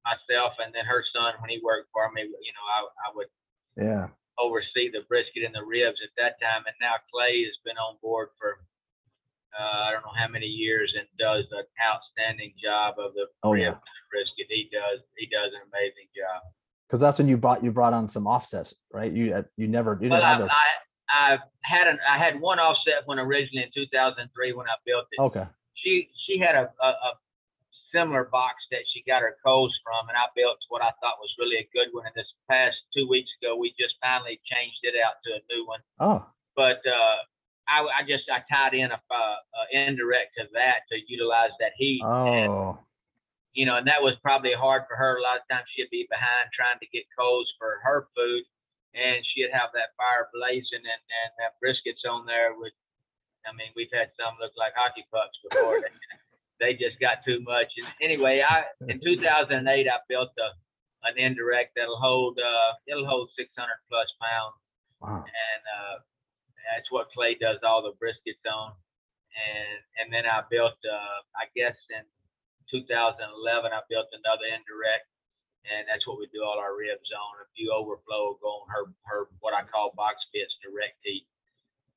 myself 0.05 0.53
and 0.63 0.73
then 0.73 0.85
her 0.85 1.03
son, 1.13 1.35
when 1.41 1.49
he 1.49 1.59
worked 1.63 1.89
for 1.91 2.09
me, 2.11 2.23
you 2.23 2.53
know, 2.55 2.65
I, 2.65 2.79
I 3.05 3.07
would 3.15 3.29
Yeah. 3.77 4.07
oversee 4.39 4.89
the 4.89 5.03
brisket 5.07 5.43
and 5.43 5.53
the 5.53 5.63
ribs 5.63 5.99
at 6.03 6.13
that 6.17 6.39
time. 6.39 6.63
And 6.65 6.75
now 6.79 6.95
Clay 7.11 7.43
has 7.43 7.57
been 7.65 7.77
on 7.77 7.97
board 8.01 8.29
for 8.39 8.59
uh, 9.59 9.89
I 9.89 9.91
don't 9.91 10.05
know 10.05 10.13
how 10.15 10.27
many 10.27 10.45
years 10.45 10.93
and 10.97 11.07
does 11.17 11.43
an 11.51 11.65
outstanding 11.81 12.53
job 12.61 12.95
of 12.99 13.13
the 13.15 13.25
Oh, 13.43 13.51
ribs 13.53 13.63
yeah. 13.63 13.69
and 13.81 14.05
brisket. 14.11 14.45
He 14.47 14.69
does 14.71 15.01
he 15.17 15.25
does 15.25 15.51
an 15.53 15.61
amazing 15.73 16.07
job. 16.15 16.43
Because 16.87 17.01
that's 17.01 17.17
when 17.17 17.27
you 17.27 17.37
brought 17.37 17.63
you 17.63 17.71
brought 17.71 17.93
on 17.93 18.07
some 18.09 18.27
offsets, 18.27 18.73
right? 18.93 19.11
You 19.11 19.43
you 19.57 19.67
never 19.67 19.97
you 20.01 20.09
Well, 20.09 20.21
didn't 20.21 20.29
have 20.29 20.37
I, 20.37 20.41
those. 20.41 20.51
I 20.51 21.33
I've 21.33 21.39
had 21.63 21.87
an 21.87 21.97
I 22.07 22.17
had 22.17 22.39
one 22.39 22.59
offset 22.59 23.03
when 23.05 23.17
originally 23.19 23.63
in 23.65 23.71
2003 23.73 24.53
when 24.53 24.67
I 24.67 24.73
built 24.85 25.05
it. 25.11 25.19
Okay. 25.19 25.45
She 25.75 26.09
she 26.27 26.37
had 26.37 26.55
a, 26.55 26.69
a, 26.81 26.87
a 26.87 27.11
similar 27.93 28.25
box 28.25 28.61
that 28.71 28.85
she 28.93 29.03
got 29.05 29.21
her 29.21 29.37
coals 29.45 29.73
from, 29.83 30.09
and 30.09 30.17
I 30.17 30.29
built 30.35 30.57
what 30.69 30.81
I 30.81 30.91
thought 31.01 31.21
was 31.21 31.33
really 31.39 31.57
a 31.57 31.69
good 31.73 31.89
one. 31.91 32.05
And 32.05 32.15
this 32.15 32.29
past 32.49 32.77
two 32.95 33.07
weeks 33.07 33.29
ago, 33.41 33.55
we 33.55 33.73
just 33.79 33.95
finally 34.01 34.39
changed 34.45 34.81
it 34.83 34.95
out 34.99 35.21
to 35.25 35.37
a 35.37 35.41
new 35.49 35.65
one. 35.65 35.81
Oh, 35.99 36.25
but 36.55 36.81
uh, 36.85 37.19
I, 37.69 37.85
I 37.85 38.01
just 38.07 38.25
I 38.27 38.41
tied 38.49 38.73
in 38.73 38.89
a, 38.89 38.99
uh, 38.99 39.39
indirect 39.71 40.35
to 40.37 40.49
that 40.53 40.89
to 40.89 40.97
utilize 41.07 41.53
that 41.59 41.77
heat. 41.77 42.01
And, 42.03 42.49
oh, 42.49 42.79
you 43.53 43.65
know, 43.65 43.77
and 43.77 43.87
that 43.87 44.01
was 44.01 44.17
probably 44.21 44.53
hard 44.53 44.83
for 44.89 44.95
her. 44.95 45.17
A 45.17 45.25
lot 45.25 45.37
of 45.37 45.45
times 45.49 45.69
she'd 45.73 45.89
be 45.89 46.07
behind 46.09 46.49
trying 46.53 46.79
to 46.81 46.89
get 46.93 47.05
coals 47.17 47.49
for 47.57 47.81
her 47.83 48.07
food, 48.15 48.43
and 48.93 49.21
she'd 49.33 49.53
have 49.53 49.69
that 49.73 49.93
fire 49.97 50.29
blazing 50.33 50.85
and, 50.85 51.03
and 51.05 51.31
that 51.37 51.57
briskets 51.61 52.05
on 52.09 52.25
there. 52.25 52.53
With, 52.57 52.73
I 53.45 53.53
mean, 53.53 53.69
we've 53.75 53.93
had 53.93 54.09
some 54.17 54.37
look 54.41 54.53
like 54.57 54.73
hockey 54.75 55.05
pucks 55.11 55.37
before. 55.45 55.81
they, 56.59 56.73
just 56.73 56.99
got 56.99 57.23
too 57.25 57.39
much. 57.41 57.67
And 57.77 57.87
anyway, 58.01 58.43
I 58.47 58.63
in 58.87 58.99
2008 59.03 59.87
I 59.87 59.97
built 60.07 60.29
a 60.37 60.49
an 61.07 61.15
indirect 61.15 61.71
that'll 61.75 61.97
hold 61.97 62.37
uh, 62.37 62.71
it'll 62.87 63.07
hold 63.07 63.29
600 63.37 63.47
plus 63.87 64.07
pounds 64.19 64.59
wow. 64.99 65.23
and 65.23 65.63
uh, 65.63 66.03
that's 66.69 66.89
what 66.93 67.09
Clay 67.11 67.33
does 67.39 67.57
all 67.65 67.81
the 67.81 67.97
briskets 67.97 68.45
on. 68.45 68.77
And 69.33 69.79
and 69.97 70.07
then 70.13 70.25
I 70.29 70.45
built, 70.49 70.77
uh, 70.85 71.19
I 71.37 71.49
guess 71.55 71.77
in 71.89 72.05
2011, 72.69 73.25
I 73.71 73.81
built 73.89 74.09
another 74.13 74.45
indirect, 74.49 75.07
and 75.65 75.85
that's 75.89 76.05
what 76.05 76.17
we 76.21 76.29
do 76.33 76.45
all 76.45 76.61
our 76.61 76.77
ribs 76.77 77.09
on. 77.13 77.41
A 77.41 77.47
few 77.55 77.71
overflow, 77.71 78.37
go 78.41 78.65
on 78.65 78.67
her 78.73 78.83
her 79.09 79.19
what 79.39 79.53
I 79.53 79.63
call 79.65 79.93
box 79.95 80.21
pits 80.33 80.53
direct 80.61 80.97
heat. 81.01 81.25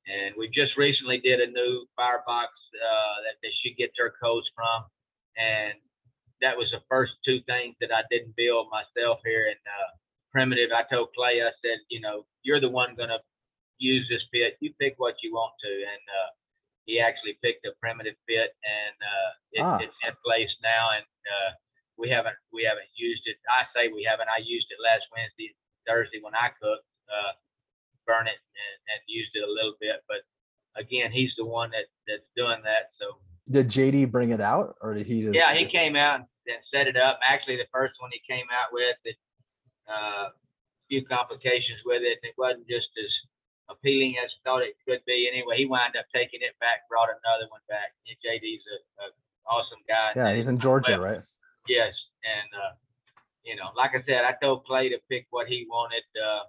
And 0.07 0.35
we 0.37 0.49
just 0.51 0.75
recently 0.77 1.19
did 1.19 1.39
a 1.39 1.47
new 1.47 1.87
firebox 1.95 2.51
uh, 2.75 3.15
that 3.23 3.39
they 3.41 3.51
should 3.63 3.77
get 3.77 3.91
their 3.97 4.11
codes 4.21 4.47
from, 4.55 4.83
and 5.37 5.79
that 6.41 6.57
was 6.57 6.67
the 6.75 6.83
first 6.89 7.13
two 7.23 7.39
things 7.47 7.75
that 7.79 7.91
I 7.91 8.03
didn't 8.11 8.35
build 8.35 8.67
myself 8.67 9.19
here 9.23 9.47
in 9.47 9.55
uh, 9.63 9.91
Primitive. 10.33 10.73
I 10.73 10.83
told 10.91 11.13
Clay, 11.15 11.39
I 11.45 11.53
said, 11.61 11.79
you 11.93 12.01
know, 12.01 12.25
you're 12.41 12.59
the 12.59 12.67
one 12.67 12.95
gonna 12.97 13.21
use 13.77 14.03
this 14.09 14.25
pit. 14.33 14.57
You 14.59 14.73
pick 14.81 14.95
what 14.97 15.15
you 15.21 15.31
want 15.31 15.53
to. 15.61 15.69
And 15.71 16.03
uh, 16.09 16.29
he 16.89 16.99
actually 16.99 17.37
picked 17.45 17.63
a 17.69 17.71
primitive 17.79 18.17
pit, 18.27 18.51
and 18.65 18.95
uh, 18.97 19.31
it, 19.53 19.61
Ah. 19.63 19.77
it's 19.79 19.95
in 20.03 20.13
place 20.25 20.51
now. 20.65 20.89
And 20.97 21.05
uh, 21.05 21.51
we 22.01 22.09
haven't 22.09 22.35
we 22.51 22.65
haven't 22.67 22.89
used 22.97 23.23
it. 23.29 23.37
I 23.47 23.63
say 23.71 23.93
we 23.93 24.03
haven't. 24.03 24.27
I 24.27 24.41
used 24.43 24.67
it 24.73 24.81
last 24.83 25.05
Wednesday, 25.15 25.53
Thursday 25.87 26.19
when 26.19 26.33
I 26.35 26.49
cooked, 26.59 26.89
uh, 27.07 27.33
burn 28.05 28.27
it 28.27 28.37
and, 28.37 28.77
and 28.91 28.99
used 29.07 29.31
it 29.33 29.43
a 29.43 29.51
little 29.51 29.75
bit. 29.79 30.03
But 30.07 30.23
again, 30.75 31.11
he's 31.11 31.31
the 31.37 31.45
one 31.45 31.71
that 31.71 31.87
that's 32.07 32.27
doing 32.35 32.61
that. 32.63 32.91
So 32.99 33.17
Did 33.49 33.69
JD 33.69 34.11
bring 34.11 34.31
it 34.31 34.41
out, 34.41 34.75
or 34.81 34.93
did 34.93 35.07
he 35.07 35.23
just? 35.23 35.35
yeah, 35.35 35.53
he 35.55 35.65
came 35.69 35.95
out 35.95 36.21
and 36.21 36.59
set 36.73 36.87
it 36.87 36.97
up. 36.97 37.19
Actually, 37.27 37.57
the 37.57 37.69
first 37.71 37.93
one 37.99 38.11
he 38.11 38.21
came 38.27 38.45
out 38.51 38.71
with, 38.71 38.97
it, 39.05 39.15
uh, 39.87 40.29
few 40.89 41.05
complications 41.05 41.79
with 41.85 42.01
it. 42.03 42.19
It 42.23 42.35
wasn't 42.37 42.67
just 42.67 42.91
as 42.99 43.11
appealing 43.69 44.15
as 44.19 44.29
thought 44.43 44.61
it 44.61 44.75
could 44.85 44.99
be. 45.07 45.29
Anyway, 45.31 45.55
he 45.57 45.65
wound 45.65 45.95
up 45.95 46.05
taking 46.13 46.43
it 46.43 46.55
back, 46.59 46.83
brought 46.89 47.09
another 47.09 47.47
one 47.49 47.63
back. 47.69 47.95
And 48.07 48.17
JD's 48.19 48.63
a, 48.67 48.77
a 49.03 49.05
awesome 49.47 49.83
guy. 49.87 50.11
Yeah, 50.15 50.35
he's 50.35 50.47
in 50.47 50.59
Georgia, 50.59 50.99
well, 50.99 51.11
right? 51.11 51.21
Yes, 51.67 51.95
and 52.23 52.49
uh, 52.51 52.73
you 53.43 53.55
know, 53.55 53.71
like 53.75 53.91
I 53.95 54.03
said, 54.05 54.23
I 54.27 54.35
told 54.41 54.65
Clay 54.65 54.89
to 54.89 54.99
pick 55.09 55.27
what 55.31 55.47
he 55.47 55.65
wanted. 55.69 56.03
Uh, 56.15 56.43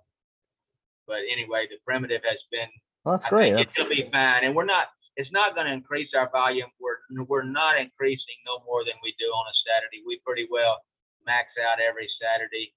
but 1.06 1.22
anyway, 1.30 1.66
the 1.70 1.76
primitive 1.84 2.22
has 2.24 2.40
been. 2.50 2.68
Well, 3.04 3.14
that's 3.14 3.26
I 3.26 3.30
great. 3.30 3.52
That's, 3.52 3.78
it'll 3.78 3.88
be 3.88 4.08
fine, 4.10 4.44
and 4.44 4.54
we're 4.54 4.64
not. 4.68 4.88
It's 5.16 5.30
not 5.30 5.54
going 5.54 5.66
to 5.66 5.72
increase 5.72 6.10
our 6.16 6.30
volume. 6.30 6.68
We're 6.80 6.98
we're 7.28 7.46
not 7.46 7.78
increasing 7.78 8.38
no 8.46 8.64
more 8.66 8.84
than 8.84 8.94
we 9.02 9.14
do 9.18 9.26
on 9.26 9.44
a 9.46 9.56
Saturday. 9.68 10.02
We 10.06 10.20
pretty 10.24 10.48
well 10.50 10.80
max 11.26 11.54
out 11.60 11.78
every 11.80 12.08
Saturday, 12.20 12.72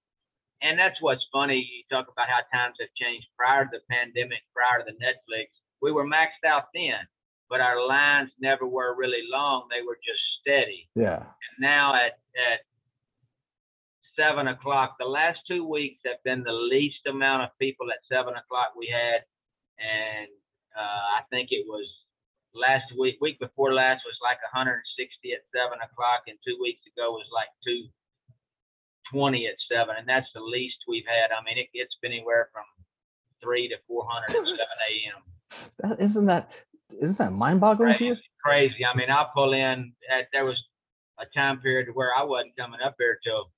and 0.61 0.77
that's 0.77 1.01
what's 1.01 1.25
funny. 1.31 1.57
You 1.57 1.83
talk 1.89 2.07
about 2.11 2.27
how 2.29 2.43
times 2.53 2.75
have 2.79 2.93
changed. 2.95 3.27
Prior 3.37 3.65
to 3.65 3.71
the 3.71 3.83
pandemic, 3.89 4.43
prior 4.53 4.83
to 4.83 4.85
the 4.85 4.97
Netflix, 4.99 5.49
we 5.81 5.91
were 5.91 6.05
maxed 6.05 6.45
out 6.45 6.69
then, 6.75 7.01
but 7.49 7.61
our 7.61 7.79
lines 7.87 8.29
never 8.39 8.67
were 8.67 8.95
really 8.95 9.23
long. 9.31 9.67
They 9.71 9.81
were 9.85 9.97
just 10.03 10.21
steady 10.41 10.87
yeah. 10.95 11.17
And 11.17 11.59
now 11.59 11.93
at 11.93 12.19
at 12.35 12.65
seven 14.17 14.47
o'clock. 14.47 14.95
The 14.99 15.05
last 15.05 15.39
two 15.47 15.63
weeks 15.63 16.01
have 16.05 16.21
been 16.23 16.43
the 16.43 16.51
least 16.51 17.05
amount 17.07 17.43
of 17.43 17.49
people 17.59 17.87
at 17.91 18.03
seven 18.11 18.33
o'clock 18.35 18.73
we 18.75 18.89
had, 18.91 19.21
and 19.79 20.27
uh, 20.75 21.03
I 21.17 21.21
think 21.29 21.49
it 21.51 21.65
was 21.67 21.87
last 22.53 22.85
week. 22.99 23.17
Week 23.21 23.39
before 23.39 23.73
last 23.73 24.01
was 24.05 24.17
like 24.21 24.41
160 24.51 24.81
at 25.31 25.45
seven 25.53 25.77
o'clock, 25.79 26.25
and 26.27 26.37
two 26.45 26.57
weeks 26.61 26.81
ago 26.89 27.13
was 27.13 27.29
like 27.31 27.49
220 29.13 29.47
at 29.47 29.57
seven, 29.69 29.95
and 29.97 30.09
that's 30.09 30.27
the 30.33 30.41
least 30.41 30.77
we've 30.87 31.07
had. 31.07 31.29
I 31.31 31.43
mean, 31.45 31.57
it, 31.57 31.69
it's 31.73 31.95
been 32.01 32.11
anywhere 32.11 32.49
from 32.51 32.65
three 33.41 33.69
to 33.69 33.77
400 33.87 34.25
at 34.25 34.33
7 34.33 34.47
a.m. 34.49 35.21
That, 35.79 36.01
isn't 36.01 36.25
that 36.25 36.51
isn't 37.01 37.17
that 37.19 37.31
mind 37.31 37.61
boggling 37.61 37.95
to 37.95 38.03
you? 38.03 38.15
Crazy, 38.43 38.73
crazy. 38.73 38.85
I 38.85 38.97
mean, 38.97 39.09
I'll 39.09 39.31
pull 39.33 39.53
in. 39.53 39.93
At, 40.11 40.27
there 40.33 40.43
was 40.43 40.61
a 41.19 41.25
time 41.33 41.59
period 41.61 41.87
where 41.93 42.11
I 42.17 42.23
wasn't 42.23 42.57
coming 42.57 42.81
up 42.83 42.95
here 42.99 43.17
till 43.23 43.49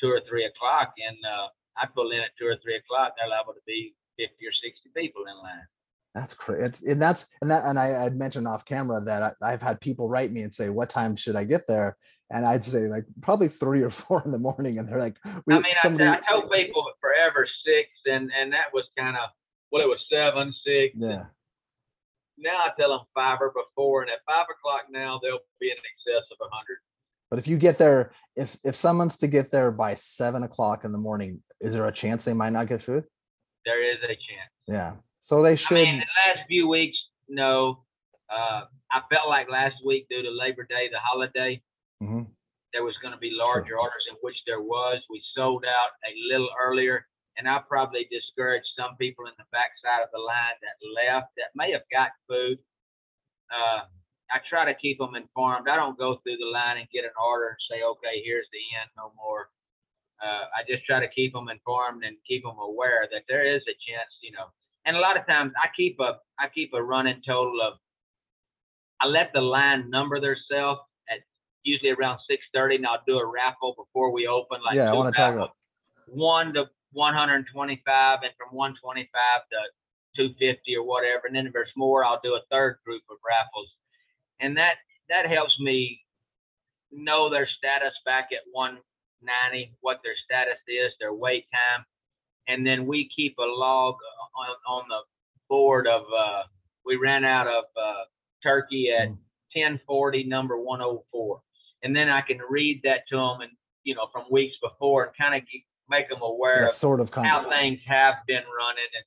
two 0.00 0.08
or 0.08 0.20
three 0.28 0.44
o'clock, 0.44 0.94
and 0.98 1.16
uh, 1.24 1.48
I 1.76 1.86
pull 1.94 2.10
in 2.10 2.20
at 2.20 2.30
two 2.38 2.46
or 2.46 2.56
three 2.62 2.76
o'clock. 2.76 3.14
They're 3.16 3.28
liable 3.28 3.54
to 3.54 3.64
be 3.66 3.94
fifty 4.16 4.46
or 4.46 4.54
sixty 4.62 4.90
people 4.94 5.22
in 5.26 5.36
line. 5.42 5.66
That's 6.14 6.34
crazy. 6.34 6.64
It's 6.64 6.82
and 6.82 7.00
that's 7.00 7.28
and 7.42 7.50
that 7.50 7.64
and 7.64 7.78
I 7.78 7.86
had 7.86 8.16
mentioned 8.16 8.48
off 8.48 8.64
camera 8.64 9.00
that 9.02 9.36
I, 9.42 9.52
I've 9.52 9.62
had 9.62 9.80
people 9.80 10.08
write 10.08 10.32
me 10.32 10.42
and 10.42 10.52
say, 10.52 10.68
"What 10.68 10.90
time 10.90 11.16
should 11.16 11.36
I 11.36 11.44
get 11.44 11.66
there?" 11.68 11.96
And 12.30 12.44
I'd 12.44 12.64
say 12.64 12.88
like 12.88 13.04
probably 13.22 13.48
three 13.48 13.82
or 13.82 13.90
four 14.02 14.22
in 14.24 14.32
the 14.32 14.38
morning, 14.38 14.78
and 14.78 14.88
they're 14.88 14.98
like, 14.98 15.16
we, 15.46 15.54
I 15.54 15.60
mean, 15.60 15.74
somebody, 15.80 16.04
I, 16.08 16.14
I 16.14 16.32
told 16.32 16.50
people 16.50 16.84
forever 17.00 17.46
six, 17.64 17.88
and 18.06 18.30
and 18.34 18.52
that 18.52 18.72
was 18.72 18.84
kind 18.98 19.16
of 19.16 19.30
well, 19.70 19.82
it 19.82 19.88
was 19.88 20.00
seven, 20.10 20.54
six. 20.64 20.94
yeah, 20.96 21.26
Now 22.38 22.56
I 22.66 22.70
tell 22.80 22.90
them 22.90 23.06
five 23.14 23.38
or 23.40 23.52
before, 23.52 24.02
and 24.02 24.10
at 24.10 24.24
five 24.26 24.46
o'clock 24.48 24.88
now 24.90 25.20
they'll 25.22 25.44
be 25.60 25.70
in 25.70 25.76
excess 25.76 26.24
of 26.32 26.38
a 26.40 26.48
hundred. 26.48 26.80
But 27.30 27.38
if 27.38 27.46
you 27.48 27.56
get 27.58 27.78
there, 27.78 28.12
if 28.36 28.56
if 28.64 28.74
someone's 28.76 29.16
to 29.18 29.26
get 29.26 29.50
there 29.50 29.70
by 29.70 29.94
seven 29.94 30.42
o'clock 30.42 30.84
in 30.84 30.92
the 30.92 30.98
morning, 30.98 31.42
is 31.60 31.72
there 31.72 31.86
a 31.86 31.92
chance 31.92 32.24
they 32.24 32.32
might 32.32 32.52
not 32.52 32.68
get 32.68 32.82
food? 32.82 33.04
There 33.64 33.82
is 33.82 33.98
a 34.02 34.08
chance. 34.08 34.50
Yeah, 34.66 34.96
so 35.20 35.42
they 35.42 35.56
should. 35.56 35.78
I 35.78 35.82
mean, 35.82 35.98
the 35.98 36.30
last 36.34 36.46
few 36.48 36.68
weeks, 36.68 36.96
no. 37.28 37.84
Uh, 38.30 38.62
I 38.90 39.00
felt 39.10 39.28
like 39.28 39.48
last 39.50 39.76
week 39.84 40.06
due 40.10 40.22
to 40.22 40.30
Labor 40.30 40.64
Day, 40.68 40.88
the 40.92 40.98
holiday, 41.00 41.62
Mhm. 42.02 42.26
there 42.72 42.84
was 42.84 42.94
going 43.02 43.12
to 43.12 43.18
be 43.18 43.30
larger 43.30 43.78
orders, 43.78 44.04
in 44.10 44.16
which 44.20 44.36
there 44.46 44.60
was. 44.60 45.02
We 45.10 45.22
sold 45.34 45.64
out 45.64 45.90
a 46.06 46.12
little 46.30 46.50
earlier, 46.60 47.06
and 47.36 47.48
I 47.48 47.58
probably 47.66 48.04
discouraged 48.10 48.66
some 48.78 48.96
people 48.98 49.26
in 49.26 49.32
the 49.38 49.44
backside 49.50 50.02
of 50.02 50.10
the 50.12 50.18
line 50.18 50.54
that 50.60 50.76
left 50.94 51.32
that 51.36 51.50
may 51.54 51.72
have 51.72 51.84
got 51.90 52.10
food. 52.28 52.58
Uh, 53.50 53.84
I 54.30 54.38
try 54.48 54.64
to 54.64 54.74
keep 54.74 54.98
them 54.98 55.14
informed. 55.14 55.68
I 55.68 55.76
don't 55.76 55.98
go 55.98 56.20
through 56.22 56.36
the 56.36 56.50
line 56.52 56.78
and 56.78 56.88
get 56.92 57.04
an 57.04 57.16
order 57.16 57.56
and 57.56 57.62
say, 57.70 57.82
okay, 57.82 58.20
here's 58.24 58.46
the 58.52 58.60
end, 58.80 58.90
no 58.96 59.12
more. 59.16 59.48
Uh, 60.20 60.44
I 60.52 60.66
just 60.68 60.84
try 60.84 61.00
to 61.00 61.08
keep 61.08 61.32
them 61.32 61.48
informed 61.48 62.04
and 62.04 62.16
keep 62.26 62.42
them 62.42 62.58
aware 62.58 63.08
that 63.12 63.22
there 63.28 63.46
is 63.46 63.62
a 63.62 63.76
chance, 63.86 64.10
you 64.20 64.32
know. 64.32 64.46
And 64.84 64.96
a 64.96 65.00
lot 65.00 65.18
of 65.18 65.26
times 65.26 65.52
I 65.62 65.68
keep 65.76 66.00
a 66.00 66.18
I 66.38 66.48
keep 66.52 66.72
a 66.74 66.82
running 66.82 67.22
total 67.26 67.60
of 67.62 67.74
I 69.00 69.06
let 69.06 69.30
the 69.32 69.40
line 69.40 69.90
number 69.90 70.18
themselves 70.20 70.80
at 71.08 71.20
usually 71.62 71.90
around 71.90 72.18
six 72.28 72.42
thirty, 72.52 72.76
and 72.76 72.86
I'll 72.86 73.02
do 73.06 73.18
a 73.18 73.26
raffle 73.26 73.74
before 73.76 74.10
we 74.12 74.26
open. 74.26 74.58
Like 74.64 74.76
yeah, 74.76 74.90
I 74.90 74.94
want 74.94 75.14
to 75.14 75.20
talk 75.20 75.34
about. 75.34 75.52
one 76.06 76.52
to 76.54 76.64
one 76.92 77.14
hundred 77.14 77.36
and 77.36 77.46
twenty-five, 77.52 78.20
and 78.22 78.32
from 78.36 78.56
one 78.56 78.74
twenty-five 78.82 79.40
to 79.50 79.58
two 80.16 80.34
fifty 80.38 80.74
or 80.74 80.84
whatever. 80.84 81.26
And 81.26 81.36
then 81.36 81.46
if 81.46 81.52
there's 81.52 81.70
more, 81.76 82.04
I'll 82.04 82.20
do 82.24 82.34
a 82.34 82.40
third 82.50 82.78
group 82.84 83.02
of 83.10 83.18
raffles, 83.22 83.68
and 84.40 84.56
that 84.56 84.74
that 85.08 85.26
helps 85.26 85.58
me 85.60 86.00
know 86.90 87.30
their 87.30 87.48
status 87.58 87.92
back 88.04 88.28
at 88.32 88.42
one 88.52 88.78
ninety, 89.22 89.72
what 89.80 89.98
their 90.04 90.14
status 90.24 90.58
is, 90.68 90.92
their 91.00 91.12
wait 91.14 91.44
time, 91.52 91.84
and 92.46 92.66
then 92.66 92.86
we 92.86 93.08
keep 93.14 93.36
a 93.38 93.42
log 93.42 93.94
on 94.36 94.48
on 94.80 94.84
the 94.88 95.00
board 95.48 95.86
of 95.86 96.02
uh, 96.16 96.42
we 96.84 96.96
ran 96.96 97.24
out 97.24 97.46
of 97.46 97.64
uh, 97.76 98.04
turkey 98.42 98.90
at 98.92 99.08
Mm. 99.08 99.18
1040 99.54 100.24
number 100.24 100.58
104 100.60 101.40
and 101.82 101.96
then 101.96 102.10
i 102.10 102.20
can 102.20 102.36
read 102.50 102.82
that 102.84 103.08
to 103.08 103.16
them 103.16 103.40
and 103.40 103.50
you 103.82 103.94
know 103.94 104.06
from 104.12 104.24
weeks 104.30 104.54
before 104.62 105.04
and 105.04 105.12
kind 105.16 105.34
of 105.34 105.40
make 105.88 106.06
them 106.10 106.20
aware 106.20 106.60
Yeah, 106.60 106.66
of 106.66 106.72
sort 106.72 107.00
of 107.00 107.08
how 107.14 107.40
of. 107.44 107.48
things 107.48 107.80
have 107.86 108.16
been 108.26 108.44
running 108.44 108.90
and 108.92 109.04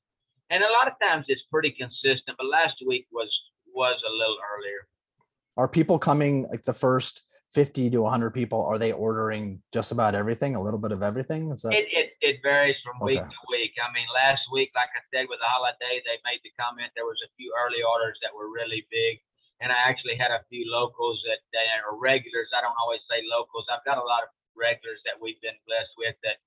and 0.49 0.63
a 0.63 0.71
lot 0.73 0.87
of 0.89 0.97
times 0.99 1.25
it's 1.27 1.43
pretty 1.51 1.69
consistent 1.77 2.35
but 2.39 2.47
last 2.47 2.73
week 2.87 3.05
was 3.13 3.29
was 3.75 4.01
a 4.01 4.11
little 4.11 4.39
earlier 4.57 4.81
Are 5.57 5.67
people 5.67 5.99
coming 5.99 6.47
like 6.49 6.63
the 6.63 6.73
first 6.73 7.23
fifty 7.53 7.89
to 7.89 8.05
hundred 8.05 8.31
people? 8.31 8.63
Are 8.63 8.77
they 8.77 8.91
ordering 8.91 9.61
just 9.73 9.91
about 9.91 10.15
everything? 10.15 10.55
A 10.55 10.61
little 10.61 10.79
bit 10.79 10.91
of 10.91 11.03
everything? 11.03 11.51
Is 11.51 11.61
that? 11.63 11.73
it, 11.73 11.87
it 11.91 12.11
it 12.21 12.37
varies 12.45 12.77
from 12.85 13.01
week 13.01 13.17
to 13.19 13.41
week 13.49 13.73
i 13.81 13.89
mean 13.91 14.05
last 14.13 14.45
week 14.53 14.69
like 14.77 14.93
i 14.93 15.01
said 15.09 15.25
with 15.25 15.41
the 15.41 15.49
holiday 15.49 15.99
they 16.05 16.21
made 16.21 16.37
the 16.45 16.53
comment 16.53 16.93
there 16.93 17.09
was 17.09 17.17
a 17.25 17.33
few 17.33 17.49
early 17.57 17.81
orders 17.81 18.15
that 18.21 18.29
were 18.29 18.47
really 18.53 18.85
big 18.93 19.17
and 19.59 19.73
i 19.73 19.79
actually 19.89 20.13
had 20.13 20.29
a 20.29 20.45
few 20.47 20.63
locals 20.69 21.17
that, 21.25 21.41
that 21.49 21.81
are 21.81 21.97
regulars 21.97 22.47
i 22.53 22.61
don't 22.61 22.77
always 22.77 23.01
say 23.09 23.25
locals 23.25 23.65
i've 23.73 23.83
got 23.89 23.97
a 23.97 24.05
lot 24.05 24.21
of 24.21 24.29
regulars 24.53 25.01
that 25.01 25.17
we've 25.17 25.41
been 25.41 25.57
blessed 25.65 25.91
with 25.97 26.13
that 26.21 26.37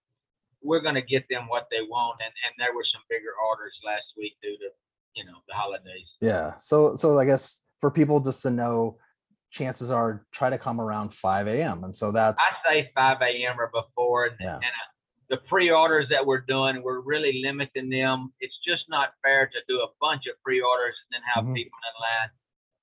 we're 0.63 0.81
going 0.81 0.95
to 0.95 1.05
get 1.05 1.27
them 1.27 1.51
what 1.51 1.67
they 1.75 1.83
want 1.83 2.17
and 2.23 2.31
and 2.47 2.55
there 2.57 2.73
were 2.73 2.87
some 2.87 3.03
bigger 3.11 3.35
orders 3.51 3.75
last 3.83 4.07
week 4.15 4.39
due 4.41 4.55
to 4.63 4.71
you 5.19 5.27
know 5.27 5.43
the 5.51 5.55
holidays 5.55 6.07
Yeah. 6.23 6.57
So 6.59 6.97
so 6.97 7.19
I 7.19 7.27
guess 7.27 7.64
for 7.85 7.91
people 7.91 8.19
just 8.19 8.41
to 8.41 8.51
know, 8.51 8.97
chances 9.51 9.91
are 9.91 10.25
try 10.33 10.49
to 10.49 10.57
come 10.57 10.81
around 10.81 11.13
5 11.13 11.49
a.m. 11.49 11.85
And 11.85 11.95
so 11.95 12.11
that's 12.11 12.43
I 12.43 12.57
say 12.67 12.91
5 12.95 13.19
a.m. 13.21 13.61
or 13.61 13.71
before. 13.75 14.25
And, 14.25 14.37
Yeah. 14.41 14.55
and 14.57 14.65
uh, 14.65 14.89
the 15.29 15.37
pre-orders 15.49 16.07
that 16.09 16.25
we're 16.25 16.41
doing, 16.41 16.83
we're 16.83 17.01
really 17.01 17.43
limiting 17.45 17.91
them. 17.91 18.33
It's 18.41 18.57
just 18.67 18.85
not 18.89 19.11
fair 19.23 19.49
to 19.49 19.59
do 19.69 19.81
a 19.83 19.89
bunch 20.01 20.23
of 20.33 20.43
pre-orders 20.43 20.95
and 21.05 21.11
then 21.13 21.23
have 21.35 21.45
Mhm. 21.45 21.55
people 21.57 21.79
in 21.91 21.95
line. 22.01 22.31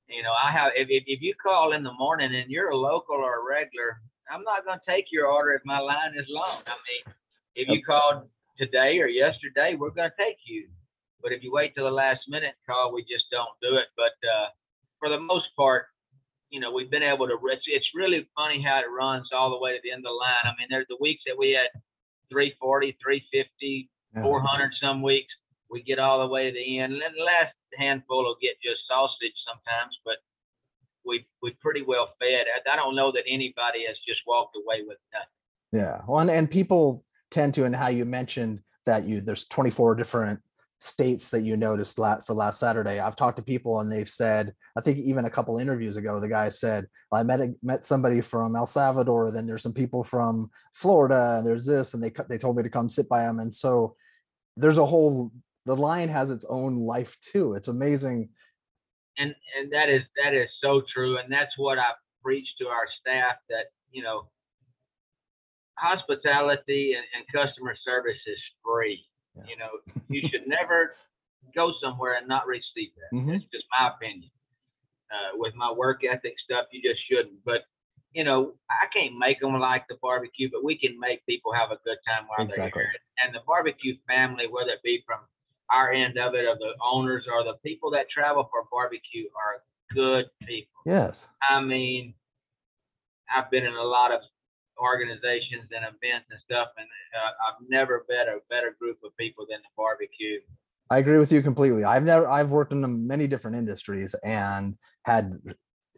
You 0.07 0.21
know, 0.21 0.33
I 0.33 0.51
have 0.51 0.71
if, 0.75 0.87
if 0.91 1.03
if 1.07 1.19
you 1.23 1.33
call 1.41 1.73
in 1.73 1.81
the 1.81 1.93
morning 1.93 2.35
and 2.35 2.51
you're 2.51 2.69
a 2.69 2.77
local 2.77 3.15
or 3.15 3.39
a 3.39 3.43
regular, 3.43 4.01
I'm 4.29 4.43
not 4.43 4.65
going 4.65 4.77
to 4.77 4.85
take 4.85 5.05
your 5.11 5.25
order 5.25 5.53
if 5.53 5.63
my 5.65 5.79
line 5.79 6.13
is 6.15 6.27
long. 6.29 6.61
I 6.67 6.77
mean, 6.87 7.15
if 7.55 7.67
you 7.69 7.81
called 7.81 8.29
today 8.59 8.99
or 8.99 9.07
yesterday, 9.07 9.73
we're 9.79 9.89
going 9.89 10.11
to 10.11 10.17
take 10.23 10.37
you. 10.45 10.69
But 11.23 11.31
if 11.31 11.41
you 11.41 11.51
wait 11.51 11.73
till 11.73 11.85
the 11.85 11.97
last 12.05 12.21
minute 12.27 12.53
call, 12.67 12.93
we 12.93 13.01
just 13.03 13.25
don't 13.31 13.55
do 13.61 13.77
it. 13.77 13.87
But 13.95 14.13
uh, 14.35 14.47
for 15.01 15.09
the 15.09 15.19
most 15.19 15.47
part, 15.57 15.87
you 16.51 16.59
know, 16.59 16.71
we've 16.71 16.91
been 16.91 17.03
able 17.03 17.27
to. 17.27 17.37
It's, 17.45 17.65
it's 17.65 17.89
really 17.95 18.29
funny 18.37 18.61
how 18.61 18.79
it 18.79 18.85
runs 18.87 19.27
all 19.33 19.49
the 19.49 19.57
way 19.57 19.73
to 19.73 19.79
the 19.83 19.91
end 19.91 20.05
of 20.05 20.11
the 20.11 20.21
line. 20.21 20.45
I 20.45 20.53
mean, 20.59 20.67
there's 20.69 20.87
the 20.87 20.97
weeks 21.01 21.23
that 21.25 21.35
we 21.37 21.51
had 21.51 21.67
340, 22.29 22.95
350, 23.01 23.89
yeah, 24.15 24.21
400 24.21 24.71
some 24.79 25.01
weeks. 25.01 25.33
We 25.69 25.81
get 25.81 25.99
all 25.99 26.19
the 26.19 26.27
way 26.27 26.51
to 26.51 26.53
the 26.53 26.79
end. 26.79 26.93
And 26.93 27.01
then 27.01 27.11
the 27.17 27.23
last 27.23 27.55
handful 27.75 28.23
will 28.23 28.37
get 28.41 28.61
just 28.61 28.85
sausage 28.87 29.33
sometimes, 29.47 29.97
but 30.05 30.15
we 31.03 31.25
we 31.41 31.51
pretty 31.61 31.81
well 31.81 32.13
fed. 32.19 32.45
I, 32.51 32.71
I 32.71 32.75
don't 32.75 32.95
know 32.95 33.11
that 33.11 33.23
anybody 33.27 33.87
has 33.87 33.97
just 34.07 34.21
walked 34.27 34.55
away 34.55 34.83
with 34.85 34.97
nothing. 35.11 35.27
Yeah. 35.71 36.01
Well, 36.07 36.19
and, 36.19 36.29
and 36.29 36.51
people 36.51 37.05
tend 37.31 37.55
to, 37.55 37.63
and 37.63 37.75
how 37.75 37.87
you 37.87 38.05
mentioned 38.05 38.61
that 38.85 39.05
you 39.05 39.21
there's 39.21 39.45
24 39.45 39.95
different 39.95 40.41
states 40.83 41.29
that 41.29 41.41
you 41.41 41.55
noticed 41.55 41.95
for 41.95 42.33
last 42.33 42.59
Saturday. 42.59 42.99
I've 42.99 43.15
talked 43.15 43.37
to 43.37 43.43
people 43.43 43.79
and 43.79 43.91
they've 43.91 44.09
said, 44.09 44.53
I 44.75 44.81
think 44.81 44.97
even 44.97 45.25
a 45.25 45.29
couple 45.29 45.59
interviews 45.59 45.95
ago, 45.95 46.19
the 46.19 46.27
guy 46.27 46.49
said, 46.49 46.87
I 47.11 47.23
met 47.23 47.39
met 47.61 47.85
somebody 47.85 48.19
from 48.21 48.55
El 48.55 48.65
Salvador, 48.65 49.31
then 49.31 49.45
there's 49.45 49.61
some 49.61 49.73
people 49.73 50.03
from 50.03 50.49
Florida, 50.73 51.35
and 51.37 51.45
there's 51.45 51.65
this, 51.65 51.93
and 51.93 52.03
they 52.03 52.11
they 52.29 52.37
told 52.37 52.57
me 52.57 52.63
to 52.63 52.69
come 52.69 52.89
sit 52.89 53.07
by 53.07 53.23
them. 53.23 53.39
And 53.39 53.53
so 53.53 53.95
there's 54.57 54.79
a 54.79 54.85
whole 54.85 55.31
the 55.65 55.75
lion 55.75 56.09
has 56.09 56.31
its 56.31 56.45
own 56.49 56.75
life 56.77 57.15
too. 57.21 57.53
It's 57.53 57.67
amazing. 57.67 58.29
and 59.17 59.35
and 59.57 59.71
that 59.71 59.89
is 59.89 60.01
that 60.23 60.33
is 60.33 60.49
so 60.63 60.81
true 60.93 61.17
and 61.17 61.31
that's 61.31 61.51
what 61.57 61.77
i 61.77 61.89
preach 62.23 62.47
to 62.59 62.67
our 62.67 62.87
staff 62.99 63.35
that 63.49 63.65
you 63.91 64.01
know 64.01 64.29
hospitality 65.77 66.93
and, 66.93 67.05
and 67.15 67.25
customer 67.33 67.75
service 67.83 68.19
is 68.27 68.39
free 68.63 69.03
Yeah. 69.35 69.43
you 69.47 69.57
know 69.57 69.69
you 70.09 70.27
should 70.27 70.47
never 70.47 70.95
go 71.55 71.71
somewhere 71.81 72.15
and 72.15 72.27
not 72.27 72.47
receive 72.47 72.91
that. 72.97 73.15
Mhm. 73.17 73.35
It's 73.35 73.45
just 73.45 73.65
my 73.79 73.89
opinion. 73.89 74.29
Uh, 75.11 75.31
with 75.35 75.53
my 75.55 75.71
work 75.71 76.03
ethic 76.05 76.35
stuff, 76.39 76.67
you 76.71 76.81
just 76.81 77.01
shouldn't. 77.09 77.43
But 77.43 77.61
you 78.13 78.23
know, 78.25 78.53
I 78.69 78.87
can't 78.93 79.17
make 79.17 79.39
them 79.39 79.57
like 79.59 79.87
the 79.87 79.95
barbecue, 80.01 80.49
but 80.51 80.63
we 80.65 80.77
can 80.77 80.99
make 80.99 81.25
people 81.25 81.53
have 81.53 81.71
a 81.71 81.77
good 81.85 81.97
time 82.05 82.27
while 82.27 82.45
Exactly. 82.45 82.81
they're 82.83 82.91
here. 82.91 83.01
And 83.25 83.33
the 83.33 83.39
barbecue 83.47 83.95
family, 84.07 84.47
whether 84.47 84.71
it 84.71 84.83
be 84.83 85.01
from 85.05 85.19
our 85.69 85.91
end 85.93 86.17
of 86.17 86.35
it, 86.35 86.45
or 86.45 86.57
the 86.57 86.73
owners, 86.83 87.25
or 87.31 87.43
the 87.45 87.53
people 87.63 87.89
that 87.91 88.09
travel 88.09 88.49
for 88.51 88.65
barbecue, 88.69 89.29
are 89.35 89.63
good 89.93 90.25
people. 90.45 90.81
Yes. 90.85 91.29
I 91.49 91.61
mean, 91.61 92.13
I've 93.33 93.49
been 93.49 93.65
in 93.65 93.73
a 93.75 93.83
lot 93.83 94.11
of 94.11 94.21
organizations 94.81 95.69
and 95.69 95.85
events 95.85 96.27
and 96.31 96.41
stuff, 96.43 96.69
and 96.77 96.87
uh, 97.15 97.31
I've 97.45 97.61
never 97.69 98.03
met 98.09 98.27
a 98.27 98.39
better 98.49 98.75
group 98.79 98.97
of 99.05 99.15
people 99.17 99.45
than 99.49 99.59
the 99.61 99.69
barbecue. 99.77 100.41
I 100.89 100.97
agree 100.97 101.19
with 101.19 101.31
you 101.31 101.41
completely. 101.41 101.85
I've 101.85 102.03
never 102.03 102.27
I've 102.27 102.49
worked 102.49 102.73
in 102.73 103.07
many 103.07 103.27
different 103.27 103.55
industries 103.55 104.13
and 104.25 104.75
had 105.05 105.39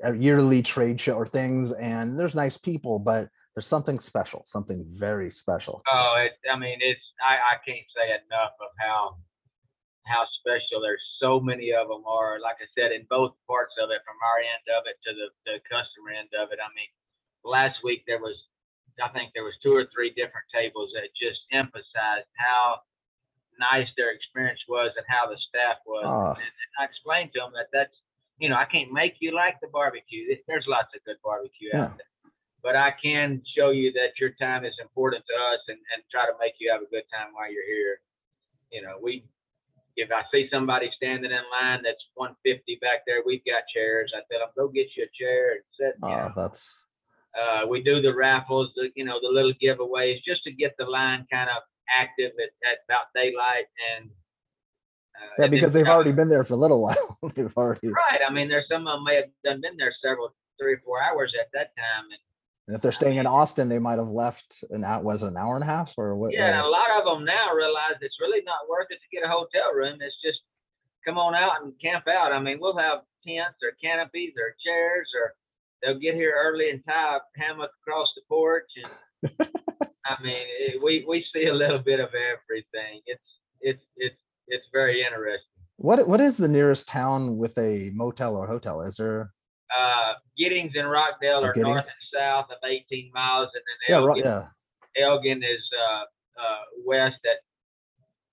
a 0.03 0.13
yearly 0.13 0.61
trade 0.61 0.99
show 0.99 1.13
or 1.13 1.25
things 1.25 1.71
and 1.71 2.19
there's 2.19 2.35
nice 2.35 2.57
people, 2.57 2.99
but 2.99 3.29
there's 3.55 3.67
something 3.67 3.99
special, 3.99 4.43
something 4.45 4.85
very 4.89 5.31
special. 5.31 5.81
Oh, 5.91 6.13
it, 6.17 6.33
I 6.49 6.57
mean, 6.57 6.77
it's 6.81 7.01
I, 7.21 7.37
I 7.37 7.55
can't 7.65 7.85
say 7.95 8.09
enough 8.09 8.53
of 8.61 8.69
how 8.77 9.17
how 10.05 10.25
special. 10.41 10.81
There's 10.81 11.01
so 11.21 11.39
many 11.39 11.71
of 11.71 11.87
them 11.87 12.03
are. 12.05 12.39
Like 12.41 12.57
I 12.59 12.67
said, 12.77 12.91
in 12.91 13.05
both 13.09 13.33
parts 13.47 13.73
of 13.81 13.89
it, 13.89 14.01
from 14.03 14.19
our 14.19 14.39
end 14.41 14.65
of 14.77 14.83
it 14.89 14.97
to 15.05 15.11
the 15.13 15.27
the 15.45 15.57
customer 15.69 16.11
end 16.17 16.33
of 16.37 16.51
it. 16.51 16.59
I 16.59 16.69
mean, 16.73 16.91
last 17.45 17.77
week 17.83 18.03
there 18.05 18.19
was, 18.19 18.35
I 19.01 19.09
think 19.09 19.31
there 19.33 19.43
was 19.43 19.57
two 19.63 19.73
or 19.73 19.85
three 19.93 20.11
different 20.11 20.45
tables 20.53 20.91
that 20.93 21.09
just 21.17 21.41
emphasized 21.51 22.29
how 22.37 22.81
nice 23.57 23.87
their 23.97 24.11
experience 24.11 24.59
was 24.67 24.91
and 24.97 25.05
how 25.07 25.29
the 25.29 25.37
staff 25.49 25.77
was. 25.85 26.05
Ah. 26.05 26.33
And, 26.33 26.53
I 26.81 26.89
explained 26.89 27.29
to 27.37 27.39
them 27.45 27.53
that 27.53 27.69
that's, 27.69 27.93
you 28.41 28.49
know, 28.49 28.57
I 28.57 28.65
can't 28.65 28.91
make 28.91 29.21
you 29.21 29.29
like 29.29 29.61
the 29.61 29.69
barbecue. 29.69 30.25
There's 30.47 30.65
lots 30.65 30.89
of 30.97 31.05
good 31.05 31.21
barbecue 31.21 31.69
out 31.69 31.93
there 32.01 32.13
but 32.63 32.77
I 32.77 32.95
can 33.03 33.43
show 33.55 33.69
you 33.71 33.91
that 33.91 34.15
your 34.19 34.31
time 34.39 34.63
is 34.63 34.73
important 34.81 35.23
to 35.27 35.35
us 35.53 35.59
and, 35.67 35.77
and 35.77 35.99
try 36.09 36.25
to 36.25 36.33
make 36.39 36.55
you 36.59 36.71
have 36.71 36.81
a 36.81 36.89
good 36.89 37.03
time 37.11 37.35
while 37.35 37.51
you're 37.51 37.67
here. 37.67 37.99
You 38.71 38.81
know, 38.81 38.95
we, 39.03 39.27
if 39.97 40.09
I 40.09 40.23
see 40.31 40.47
somebody 40.49 40.89
standing 40.95 41.29
in 41.29 41.45
line 41.51 41.83
that's 41.83 42.01
150 42.15 42.79
back 42.81 43.03
there, 43.05 43.21
we've 43.27 43.43
got 43.43 43.67
chairs. 43.75 44.15
I 44.15 44.23
tell 44.31 44.39
them, 44.39 44.55
go 44.55 44.71
get 44.71 44.87
you 44.95 45.03
a 45.03 45.11
chair 45.11 45.59
and 45.59 45.63
sit. 45.75 45.93
You 46.01 46.07
Uh, 46.07 46.31
that's 46.33 46.87
Uh, 47.33 47.65
we 47.67 47.81
do 47.81 48.01
the 48.01 48.13
raffles, 48.13 48.71
the, 48.75 48.89
you 48.95 49.03
know, 49.03 49.19
the 49.21 49.27
little 49.27 49.53
giveaways 49.61 50.23
just 50.23 50.43
to 50.43 50.51
get 50.51 50.75
the 50.77 50.85
line 50.85 51.25
kind 51.31 51.49
of 51.49 51.63
active 51.89 52.31
at, 52.37 52.69
at 52.69 52.77
about 52.87 53.05
daylight 53.15 53.65
and. 53.97 54.09
Uh, 55.15 55.43
yeah, 55.43 55.47
because 55.47 55.73
they've 55.73 55.85
already 55.87 56.11
been 56.11 56.29
there 56.29 56.43
for 56.43 56.53
a 56.53 56.57
little 56.57 56.81
while. 56.85 57.19
they've 57.35 57.55
already 57.55 57.87
Right. 57.87 58.21
I 58.27 58.33
mean, 58.33 58.49
there's 58.49 58.65
some 58.69 58.87
of 58.87 58.97
them 58.97 59.03
may 59.03 59.15
have 59.15 59.29
done 59.43 59.61
been 59.61 59.77
there 59.77 59.93
several, 60.03 60.33
three 60.59 60.73
or 60.73 60.81
four 60.83 61.01
hours 61.01 61.33
at 61.39 61.49
that 61.53 61.75
time. 61.77 62.05
And 62.09 62.19
and 62.67 62.75
if 62.75 62.81
they're 62.81 62.93
staying 62.95 63.17
in 63.17 63.27
Austin, 63.27 63.67
they 63.67 63.79
might 63.79 63.99
have 63.99 64.09
left 64.09 64.63
an 64.71 64.85
hour 64.85 65.03
was 65.03 65.21
an 65.21 65.35
hour 65.35 65.55
and 65.55 65.63
a 65.63 65.67
half 65.67 65.93
or 65.97 66.15
what? 66.15 66.31
Yeah, 66.31 66.63
a 66.63 66.67
lot 66.67 66.87
of 66.97 67.03
them 67.03 67.25
now 67.25 67.51
realize 67.53 67.99
it's 67.99 68.15
really 68.21 68.41
not 68.45 68.69
worth 68.69 68.87
it 68.89 68.99
to 69.03 69.11
get 69.11 69.25
a 69.25 69.29
hotel 69.29 69.73
room. 69.75 69.99
It's 69.99 70.15
just 70.23 70.39
come 71.03 71.17
on 71.17 71.35
out 71.35 71.63
and 71.63 71.73
camp 71.81 72.07
out. 72.07 72.31
I 72.31 72.39
mean, 72.39 72.59
we'll 72.61 72.77
have 72.77 73.03
tents 73.27 73.59
or 73.61 73.75
canopies 73.83 74.31
or 74.39 74.55
chairs, 74.63 75.09
or 75.19 75.35
they'll 75.83 75.99
get 75.99 76.15
here 76.15 76.33
early 76.35 76.69
and 76.69 76.81
tie 76.87 77.17
a 77.17 77.19
hammock 77.41 77.71
across 77.85 78.07
the 78.15 78.21
porch. 78.29 78.69
And 78.83 79.31
I 80.05 80.21
mean, 80.23 80.35
it, 80.59 80.81
we 80.83 81.05
we 81.07 81.25
see 81.33 81.45
a 81.47 81.53
little 81.53 81.79
bit 81.79 81.99
of 81.99 82.09
everything. 82.09 83.01
It's 83.05 83.23
it's 83.61 83.83
it's 83.97 84.15
it's 84.47 84.65
very 84.73 85.03
interesting. 85.05 85.47
what 85.77 86.07
what 86.07 86.21
is 86.21 86.37
the 86.37 86.47
nearest 86.47 86.87
town 86.87 87.37
with 87.37 87.57
a 87.57 87.91
motel 87.93 88.35
or 88.35 88.47
hotel? 88.47 88.81
Is 88.81 88.95
there 88.97 89.31
Uh, 89.77 90.13
Giddings 90.37 90.73
and 90.75 90.89
Rockdale 90.89 91.39
Oh, 91.41 91.45
are 91.45 91.53
Giddings? 91.53 91.73
north 91.73 91.85
and 91.87 92.19
south 92.19 92.45
of 92.51 92.57
18 92.63 93.11
miles, 93.13 93.49
and 93.53 93.63
then 93.67 93.77
yeah, 93.89 93.95
Elgin, 93.95 94.23
right, 94.23 94.47
yeah. 94.95 95.03
Elgin 95.05 95.41
is 95.43 95.63
uh, 95.83 96.03
uh, 96.41 96.61
west 96.85 97.17
at 97.25 97.39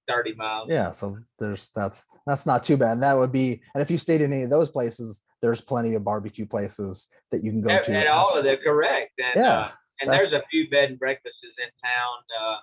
30 0.09 0.35
miles. 0.35 0.69
Yeah, 0.69 0.93
so 0.93 1.17
there's 1.39 1.69
that's 1.75 2.07
that's 2.27 2.45
not 2.47 2.65
too 2.65 2.77
bad. 2.77 2.93
And 2.95 3.03
that 3.03 3.17
would 3.17 3.33
be, 3.33 3.63
and 3.75 3.81
if 3.83 3.91
you 3.91 3.97
stayed 3.99 4.21
in 4.21 4.33
any 4.33 4.43
of 4.43 4.51
those 4.51 4.71
places, 4.71 5.23
there's 5.41 5.61
plenty 5.61 5.95
of 5.95 6.05
barbecue 6.05 6.47
places 6.47 7.09
that 7.31 7.43
you 7.45 7.53
can 7.53 7.63
go 7.63 7.71
At, 7.71 7.85
to. 7.85 7.97
at 7.97 8.07
all 8.07 8.37
of 8.37 8.45
them, 8.45 8.57
correct. 8.63 9.13
And, 9.19 9.43
Yeah, 9.43 9.59
uh, 9.59 9.71
and 10.01 10.11
there's 10.11 10.33
a 10.33 10.43
few 10.51 10.69
bed 10.71 10.91
and 10.91 10.99
breakfasts 10.99 11.39
in 11.43 11.71
town. 11.83 12.19
Uh, 12.41 12.57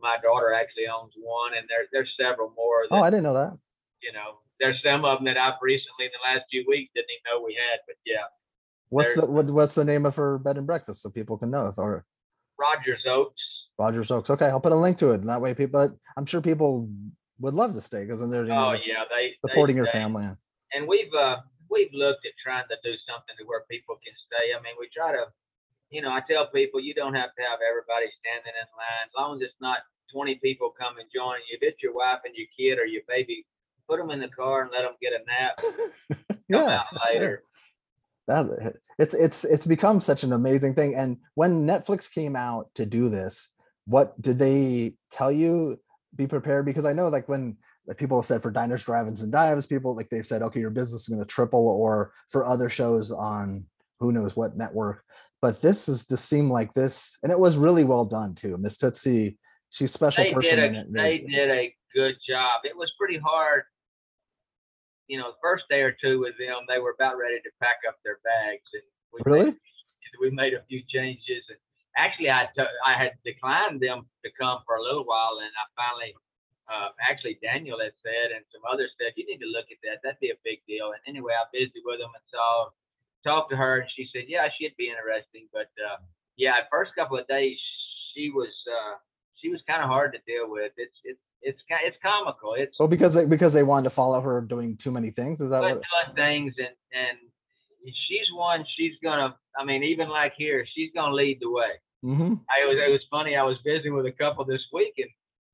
my 0.00 0.16
daughter 0.22 0.52
actually 0.52 0.86
owns 0.88 1.12
one, 1.16 1.54
and 1.56 1.66
there, 1.68 1.86
there's 1.92 2.10
several 2.18 2.52
more. 2.56 2.84
That, 2.90 2.96
Oh, 2.96 3.02
I 3.02 3.10
didn't 3.10 3.22
know 3.24 3.34
that. 3.34 3.56
you 4.02 4.12
know, 4.12 4.38
there's 4.58 4.80
some 4.84 5.04
of 5.04 5.18
them 5.18 5.26
that 5.26 5.38
I've 5.38 5.54
recently 5.62 6.06
in 6.06 6.10
the 6.12 6.28
last 6.28 6.46
few 6.50 6.64
weeks 6.66 6.90
didn't 6.94 7.10
even 7.10 7.22
know 7.40 7.44
we 7.44 7.54
had. 7.54 7.80
But 7.86 7.96
yeah, 8.04 8.26
What's 8.88 9.14
the 9.14 9.26
what, 9.26 9.46
what's 9.46 9.74
the 9.74 9.84
name 9.84 10.04
of 10.04 10.16
her 10.16 10.38
bed 10.38 10.58
and 10.58 10.66
breakfast 10.66 11.02
so 11.02 11.10
people 11.10 11.38
can 11.38 11.50
know? 11.50 11.72
Or 11.78 12.04
Rogers 12.58 13.02
Oaks. 13.08 13.40
Rogers 13.78 14.10
Oaks. 14.10 14.28
Okay, 14.30 14.46
I'll 14.46 14.60
put 14.60 14.72
a 14.72 14.76
link 14.76 14.98
to 14.98 15.12
it. 15.12 15.20
And 15.20 15.28
that 15.28 15.40
way, 15.40 15.54
people. 15.54 15.98
I'm 16.16 16.26
sure 16.26 16.40
people 16.42 16.90
would 17.40 17.54
love 17.54 17.74
to 17.74 17.80
stay 17.80 18.02
because 18.04 18.20
then 18.20 18.30
they're 18.30 18.42
Oh 18.42 18.46
know, 18.46 18.72
yeah, 18.72 19.04
they 19.08 19.34
they 19.42 19.50
supporting 19.50 19.76
your 19.76 19.86
stay. 19.86 19.98
family. 19.98 20.26
And 20.74 20.86
we've 20.86 21.12
uh 21.14 21.36
we've 21.72 21.92
looked 21.96 22.28
at 22.28 22.36
trying 22.44 22.68
to 22.68 22.76
do 22.84 22.92
something 23.08 23.34
to 23.40 23.44
where 23.48 23.64
people 23.72 23.96
can 24.04 24.12
stay. 24.28 24.52
I 24.52 24.60
mean, 24.60 24.76
we 24.76 24.92
try 24.92 25.16
to, 25.16 25.32
you 25.88 26.04
know, 26.04 26.12
I 26.12 26.20
tell 26.28 26.52
people 26.52 26.84
you 26.84 26.92
don't 26.92 27.16
have 27.16 27.32
to 27.32 27.42
have 27.48 27.64
everybody 27.64 28.12
standing 28.20 28.52
in 28.52 28.68
line, 28.76 29.08
as 29.08 29.16
long 29.16 29.40
as 29.40 29.48
it's 29.48 29.60
not 29.64 29.80
20 30.12 30.36
people 30.44 30.76
come 30.76 31.00
and 31.00 31.08
join 31.08 31.40
you. 31.48 31.56
If 31.56 31.64
it's 31.64 31.82
your 31.82 31.96
wife 31.96 32.20
and 32.28 32.36
your 32.36 32.46
kid 32.52 32.76
or 32.76 32.84
your 32.84 33.02
baby, 33.08 33.48
put 33.88 33.98
them 33.98 34.12
in 34.12 34.20
the 34.20 34.28
car 34.28 34.62
and 34.62 34.70
let 34.70 34.84
them 34.84 35.00
get 35.00 35.16
a 35.16 35.24
nap. 35.24 35.56
Come 36.52 36.68
yeah, 36.68 36.80
out 36.80 36.86
later. 37.08 37.42
that 38.26 38.76
it's 38.98 39.14
it's 39.14 39.44
it's 39.44 39.66
become 39.66 40.00
such 40.00 40.22
an 40.22 40.32
amazing 40.32 40.74
thing. 40.74 40.94
And 40.94 41.18
when 41.34 41.66
Netflix 41.66 42.12
came 42.12 42.36
out 42.36 42.68
to 42.74 42.84
do 42.84 43.08
this, 43.08 43.48
what 43.86 44.20
did 44.20 44.38
they 44.38 44.96
tell 45.10 45.32
you? 45.32 45.78
Be 46.14 46.26
prepared 46.26 46.66
because 46.66 46.84
I 46.84 46.92
know 46.92 47.08
like 47.08 47.28
when 47.28 47.56
like 47.86 47.96
people 47.96 48.18
have 48.18 48.26
said 48.26 48.42
for 48.42 48.50
diners, 48.50 48.84
drive-ins, 48.84 49.22
and 49.22 49.32
dives, 49.32 49.66
people 49.66 49.94
like 49.96 50.08
they've 50.08 50.26
said, 50.26 50.42
okay, 50.42 50.60
your 50.60 50.70
business 50.70 51.02
is 51.02 51.08
going 51.08 51.20
to 51.20 51.26
triple, 51.26 51.66
or 51.68 52.12
for 52.30 52.46
other 52.46 52.68
shows 52.68 53.10
on 53.10 53.66
who 54.00 54.12
knows 54.12 54.36
what 54.36 54.56
network. 54.56 55.04
But 55.40 55.60
this 55.60 55.88
is 55.88 56.06
just 56.06 56.26
seem 56.28 56.48
like 56.50 56.72
this, 56.74 57.18
and 57.22 57.32
it 57.32 57.38
was 57.38 57.56
really 57.56 57.84
well 57.84 58.04
done 58.04 58.34
too. 58.34 58.56
Miss 58.58 58.76
Tootsie, 58.76 59.38
she's 59.70 59.90
a 59.90 59.92
special 59.92 60.24
They 60.24 60.32
person. 60.32 60.56
did 60.56 60.64
in 60.64 60.74
a 60.76 60.80
it. 60.80 60.92
they 60.92 61.18
did 61.18 61.50
a 61.50 61.74
good 61.94 62.14
job. 62.28 62.60
It 62.64 62.76
was 62.76 62.92
pretty 62.98 63.18
hard. 63.18 63.64
You 65.08 65.18
know, 65.18 65.32
the 65.32 65.36
first 65.42 65.64
day 65.68 65.82
or 65.82 65.94
two 66.00 66.20
with 66.20 66.38
them, 66.38 66.62
they 66.68 66.78
were 66.78 66.94
about 66.98 67.18
ready 67.18 67.36
to 67.42 67.50
pack 67.60 67.78
up 67.88 67.96
their 68.04 68.18
bags, 68.24 68.62
and 68.72 68.82
we 69.12 69.20
Really? 69.26 69.50
made, 69.50 69.56
we 70.20 70.30
made 70.30 70.54
a 70.54 70.62
few 70.68 70.80
changes. 70.88 71.42
And 71.48 71.58
actually, 71.96 72.30
I 72.30 72.48
I 72.86 72.94
had 72.96 73.12
declined 73.24 73.80
them 73.80 74.06
to 74.24 74.30
come 74.40 74.60
for 74.64 74.76
a 74.76 74.82
little 74.82 75.04
while, 75.04 75.40
and 75.42 75.50
I 75.50 75.64
finally, 75.76 76.14
uh, 76.70 76.94
actually, 77.02 77.38
Daniel 77.42 77.78
had 77.82 77.92
said, 78.02 78.34
and 78.34 78.44
some 78.54 78.62
others 78.70 78.90
said, 78.98 79.12
you 79.16 79.26
need 79.26 79.42
to 79.42 79.50
look 79.50 79.66
at 79.70 79.78
that. 79.82 80.00
That'd 80.02 80.20
be 80.22 80.30
a 80.30 80.40
big 80.44 80.62
deal. 80.66 80.94
And 80.94 81.02
anyway, 81.06 81.34
I 81.34 81.44
visited 81.50 81.82
with 81.84 81.98
them 81.98 82.14
and 82.14 82.26
saw, 82.30 82.70
talked 83.26 83.50
to 83.50 83.56
her, 83.56 83.82
and 83.82 83.90
she 83.90 84.06
said, 84.14 84.30
yeah, 84.30 84.46
she'd 84.58 84.76
be 84.78 84.88
interesting. 84.88 85.50
But 85.52 85.70
uh, 85.78 85.98
yeah, 86.36 86.62
first 86.70 86.94
couple 86.94 87.18
of 87.18 87.26
days, 87.26 87.58
she 88.14 88.30
was 88.30 88.52
uh, 88.68 88.96
she 89.40 89.48
was 89.50 89.60
kind 89.66 89.82
of 89.82 89.88
hard 89.88 90.12
to 90.12 90.20
deal 90.26 90.50
with. 90.50 90.72
It's 90.76 90.96
it's 91.04 91.20
it's 91.42 91.60
it's 91.84 91.96
comical. 92.02 92.54
It's 92.56 92.78
Well, 92.78 92.88
because 92.88 93.14
they 93.14 93.26
because 93.26 93.52
they 93.52 93.62
wanted 93.62 93.84
to 93.84 93.94
follow 93.94 94.20
her 94.20 94.40
doing 94.40 94.76
too 94.76 94.90
many 94.90 95.10
things. 95.10 95.40
Is 95.40 95.50
that 95.50 95.60
doing 95.60 95.76
what? 95.76 96.16
things, 96.16 96.54
and 96.58 96.74
and 96.94 97.18
she's 98.08 98.28
one. 98.34 98.64
She's 98.76 98.94
gonna. 99.02 99.36
I 99.58 99.64
mean, 99.64 99.82
even 99.82 100.08
like 100.08 100.34
here, 100.36 100.64
she's 100.74 100.90
gonna 100.94 101.14
lead 101.14 101.38
the 101.40 101.50
way. 101.50 101.72
hmm 102.02 102.34
I 102.48 102.66
was 102.66 102.78
it 102.78 102.90
was 102.90 103.02
funny. 103.10 103.36
I 103.36 103.42
was 103.42 103.58
visiting 103.64 103.94
with 103.94 104.06
a 104.06 104.12
couple 104.12 104.44
this 104.44 104.62
week, 104.72 104.94
and 104.98 105.10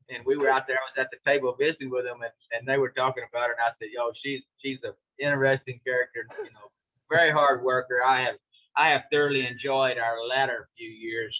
and 0.08 0.24
we 0.24 0.36
were 0.36 0.48
out 0.48 0.66
there. 0.66 0.76
I 0.76 0.88
was 0.88 1.06
at 1.06 1.10
the 1.10 1.18
table 1.28 1.54
visiting 1.58 1.90
with 1.90 2.04
them, 2.04 2.22
and, 2.22 2.32
and 2.52 2.66
they 2.66 2.78
were 2.78 2.90
talking 2.90 3.24
about 3.28 3.48
her. 3.48 3.52
And 3.52 3.64
I 3.64 3.72
said, 3.78 3.88
"Yo, 3.92 4.10
she's 4.22 4.42
she's 4.62 4.78
a 4.84 4.92
interesting 5.22 5.80
character. 5.84 6.26
You 6.38 6.52
know, 6.52 6.70
very 7.10 7.32
hard 7.32 7.62
worker. 7.62 8.02
I 8.04 8.22
have 8.22 8.36
I 8.76 8.90
have 8.90 9.02
thoroughly 9.10 9.46
enjoyed 9.46 9.98
our 9.98 10.24
latter 10.26 10.68
few 10.76 10.88
years 10.88 11.36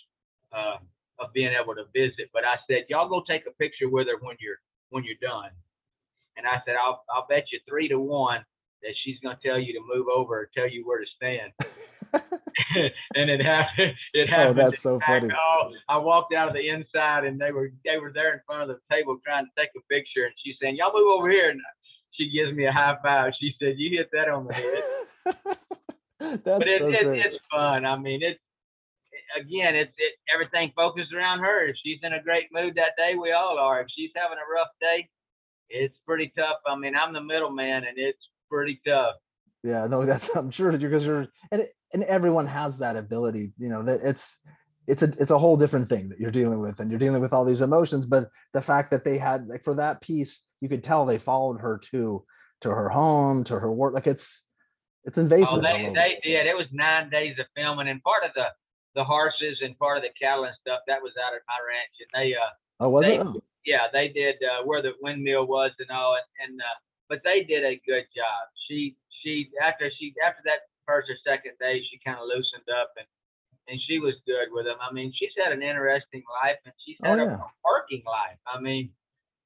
uh, 0.52 0.76
of 1.20 1.33
being 1.33 1.52
able 1.54 1.74
to 1.74 1.85
visit. 1.94 2.31
But 2.33 2.44
I 2.44 2.57
said, 2.68 2.85
y'all 2.88 3.09
go 3.09 3.22
take 3.28 3.46
a 3.46 3.52
picture 3.52 3.88
with 3.88 4.09
her 4.09 4.18
when 4.20 4.37
you're 4.40 4.59
when 4.90 5.04
you're 5.04 5.20
done. 5.20 5.50
And 6.37 6.46
I 6.46 6.61
said, 6.64 6.76
I'll 6.76 7.04
I'll 7.11 7.26
bet 7.28 7.44
you 7.52 7.61
three 7.68 7.88
to 7.88 7.99
one 7.99 8.45
that 8.82 8.95
she's 9.05 9.18
gonna 9.22 9.38
tell 9.45 9.59
you 9.59 9.72
to 9.74 9.80
move 9.95 10.07
over 10.09 10.40
or 10.40 10.51
tell 10.55 10.68
you 10.68 10.86
where 10.86 11.01
to 11.01 11.07
stand. 11.16 11.53
and 13.14 13.30
it 13.30 13.40
happened. 13.40 13.94
It 14.14 14.28
oh, 14.28 14.36
happened. 14.36 14.61
Oh, 14.61 14.62
that's 14.70 14.82
so 14.82 15.00
funny. 15.06 15.28
Oh, 15.32 15.70
I 15.88 15.98
walked 15.98 16.34
out 16.34 16.48
of 16.48 16.54
the 16.54 16.68
inside 16.68 17.24
and 17.24 17.40
they 17.40 17.52
were 17.52 17.70
they 17.84 17.98
were 17.98 18.12
there 18.12 18.34
in 18.34 18.40
front 18.46 18.62
of 18.62 18.68
the 18.68 18.94
table 18.94 19.18
trying 19.24 19.46
to 19.46 19.50
take 19.56 19.70
a 19.76 19.82
picture. 19.92 20.24
And 20.24 20.34
she's 20.44 20.56
saying, 20.61 20.76
"Y'all 20.76 20.92
move 20.92 21.18
over 21.18 21.30
here." 21.30 21.50
And 21.50 21.61
she 22.12 22.30
gives 22.30 22.56
me 22.56 22.66
a 22.66 22.72
high 22.72 22.96
five. 23.02 23.32
She 23.40 23.54
said, 23.61 23.74
"You 23.76 23.98
hit 23.98 24.11
that 24.12 24.28
on 24.28 24.46
the 24.46 24.54
head." 24.54 24.82
That's 26.20 26.42
but 26.44 26.66
it, 26.66 26.80
so 26.80 26.88
it, 26.88 27.04
great. 27.04 27.26
it's 27.26 27.38
fun. 27.50 27.86
I 27.86 27.96
mean, 27.96 28.22
it's 28.22 28.40
again, 29.38 29.74
it's 29.76 29.92
it, 29.98 30.14
everything 30.32 30.72
focused 30.74 31.12
around 31.12 31.40
her. 31.40 31.68
If 31.68 31.76
she's 31.82 32.00
in 32.02 32.12
a 32.12 32.22
great 32.22 32.48
mood 32.52 32.74
that 32.76 32.96
day, 32.96 33.14
we 33.14 33.32
all 33.32 33.59
are. 33.59 33.80
If 33.80 33.88
she's 33.96 34.11
having 34.16 34.38
a 34.38 34.52
rough 34.52 34.68
day, 34.80 35.09
it's 35.68 35.96
pretty 36.06 36.32
tough. 36.36 36.59
I 36.66 36.76
mean, 36.76 36.94
I'm 36.96 37.12
the 37.12 37.22
middleman, 37.22 37.84
and 37.84 37.96
it's 37.96 38.28
pretty 38.50 38.80
tough. 38.86 39.16
Yeah, 39.68 39.86
no, 39.86 40.04
that's 40.10 40.34
I'm 40.34 40.50
sure 40.50 40.76
because 40.76 41.04
you're 41.04 41.26
and 41.52 41.66
and 41.92 42.02
everyone 42.04 42.46
has 42.46 42.78
that 42.78 42.96
ability. 42.96 43.52
You 43.58 43.68
know 43.68 43.82
that 43.82 44.00
it's 44.02 44.40
it's 44.86 45.02
a 45.02 45.12
it's 45.18 45.30
a 45.30 45.38
whole 45.38 45.56
different 45.56 45.88
thing 45.88 46.08
that 46.08 46.18
you're 46.18 46.30
dealing 46.30 46.60
with, 46.60 46.80
and 46.80 46.90
you're 46.90 46.98
dealing 46.98 47.20
with 47.20 47.34
all 47.34 47.44
these 47.44 47.60
emotions. 47.60 48.06
But 48.06 48.28
the 48.54 48.62
fact 48.62 48.90
that 48.90 49.04
they 49.04 49.18
had 49.18 49.46
like 49.46 49.62
for 49.62 49.74
that 49.74 50.00
piece, 50.00 50.42
you 50.60 50.68
could 50.68 50.82
tell 50.82 51.04
they 51.04 51.18
followed 51.18 51.60
her 51.60 51.78
to 51.90 52.24
to 52.62 52.70
her 52.70 52.88
home, 52.88 53.44
to 53.44 53.58
her 53.58 53.70
work. 53.70 53.94
Like 53.94 54.06
it's 54.06 54.42
it's 55.04 55.18
invasive. 55.18 55.48
Oh, 55.50 55.60
they 55.60 55.92
they 55.94 56.18
did. 56.22 56.46
It 56.46 56.56
was 56.56 56.66
nine 56.72 57.10
days 57.10 57.38
of 57.38 57.46
filming, 57.54 57.88
and 57.88 58.02
part 58.02 58.24
of 58.24 58.30
the 58.34 58.46
the 58.94 59.04
horses 59.04 59.58
and 59.60 59.78
part 59.78 59.98
of 59.98 60.02
the 60.02 60.10
cattle 60.20 60.44
and 60.44 60.54
stuff 60.60 60.80
that 60.88 61.02
was 61.02 61.12
out 61.22 61.34
at 61.34 61.42
my 61.46 61.58
ranch, 61.68 61.92
and 62.00 62.10
they 62.14 62.34
uh 62.34 62.50
oh, 62.80 62.88
was 62.88 63.04
they- 63.04 63.16
it? 63.16 63.26
Oh, 63.26 63.40
yeah 63.66 63.86
they 63.92 64.08
did 64.08 64.36
uh, 64.36 64.64
where 64.64 64.80
the 64.80 64.92
windmill 65.02 65.46
was 65.46 65.72
and 65.78 65.90
all, 65.90 66.16
and, 66.16 66.50
and 66.50 66.60
uh, 66.60 66.78
but 67.08 67.20
they 67.24 67.42
did 67.44 67.64
a 67.64 67.80
good 67.86 68.06
job. 68.16 68.42
She 68.66 68.96
she 69.22 69.50
after 69.62 69.90
she 69.98 70.14
after 70.24 70.42
that 70.44 70.60
first 70.86 71.08
or 71.10 71.16
second 71.26 71.52
day, 71.60 71.82
she 71.90 71.98
kind 72.04 72.18
of 72.18 72.26
loosened 72.26 72.68
up 72.80 72.92
and 72.96 73.06
and 73.70 73.78
she 73.86 73.98
was 73.98 74.14
good 74.26 74.48
with 74.50 74.64
them. 74.64 74.76
I 74.80 74.92
mean, 74.92 75.12
she's 75.14 75.32
had 75.36 75.52
an 75.52 75.62
interesting 75.62 76.22
life, 76.42 76.56
and 76.64 76.72
she's 76.86 76.96
oh 77.04 77.08
had 77.10 77.18
a 77.18 77.44
working 77.64 78.02
life. 78.06 78.38
I 78.46 78.58
mean, 78.60 78.90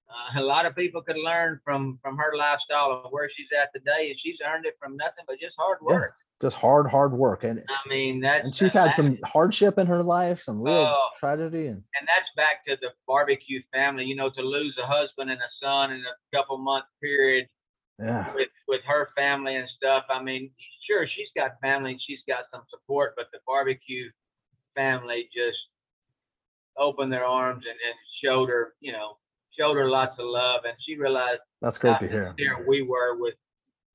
uh, 0.08 0.40
a 0.40 0.42
lot 0.44 0.64
of 0.66 0.76
people 0.76 1.02
could 1.02 1.16
learn 1.18 1.58
from 1.64 1.98
from 2.02 2.16
her 2.18 2.36
lifestyle 2.36 3.02
and 3.04 3.12
where 3.12 3.28
she's 3.36 3.48
at 3.60 3.70
today, 3.74 4.10
and 4.10 4.18
she's 4.22 4.36
earned 4.46 4.64
it 4.66 4.74
from 4.80 4.96
nothing 4.96 5.24
but 5.26 5.40
just 5.40 5.54
hard 5.58 5.78
work. 5.82 6.14
Yeah. 6.14 6.18
Just 6.48 6.56
hard, 6.56 6.90
hard 6.90 7.12
work, 7.12 7.44
and 7.44 7.60
I 7.68 7.88
mean, 7.88 8.20
that's 8.20 8.44
and 8.44 8.54
she's 8.54 8.74
had 8.74 8.86
that- 8.88 8.94
some 8.94 9.16
hardship 9.24 9.78
in 9.78 9.86
her 9.86 10.02
life, 10.02 10.42
some 10.42 10.60
real 10.60 10.74
Oh. 10.74 11.08
tragedy, 11.18 11.66
and 11.68 11.76
and 11.98 12.08
that's 12.08 12.28
back 12.36 12.64
to 12.66 12.76
the 12.80 12.88
barbecue 13.06 13.62
family. 13.72 14.04
You 14.04 14.16
know, 14.16 14.28
to 14.30 14.40
lose 14.42 14.76
a 14.82 14.86
husband 14.86 15.30
and 15.30 15.40
a 15.40 15.50
son 15.62 15.92
in 15.92 16.00
a 16.04 16.36
couple 16.36 16.58
month 16.58 16.84
period 17.00 17.48
yeah, 17.98 18.32
with 18.34 18.48
with 18.68 18.80
her 18.86 19.08
family 19.16 19.56
and 19.56 19.68
stuff. 19.76 20.04
I 20.10 20.22
mean, 20.22 20.50
sure, 20.88 21.06
she's 21.06 21.28
got 21.36 21.60
family 21.60 21.92
and 21.92 22.00
she's 22.06 22.20
got 22.26 22.44
some 22.52 22.62
support, 22.70 23.14
but 23.16 23.26
the 23.32 23.38
barbecue 23.46 24.10
family 24.74 25.28
just 25.34 25.58
opened 26.78 27.12
their 27.12 27.24
arms 27.24 27.64
and, 27.68 27.76
and 27.76 27.94
showed 28.24 28.48
her, 28.48 28.74
you 28.80 28.92
know, 28.92 29.18
showed 29.58 29.76
her 29.76 29.88
lots 29.88 30.18
of 30.18 30.24
love, 30.26 30.62
and 30.64 30.74
she 30.86 30.96
realized 30.96 31.40
that's 31.60 31.78
great 31.78 31.98
to 32.00 32.08
hear. 32.08 32.64
we 32.66 32.82
were 32.82 33.16
with 33.18 33.34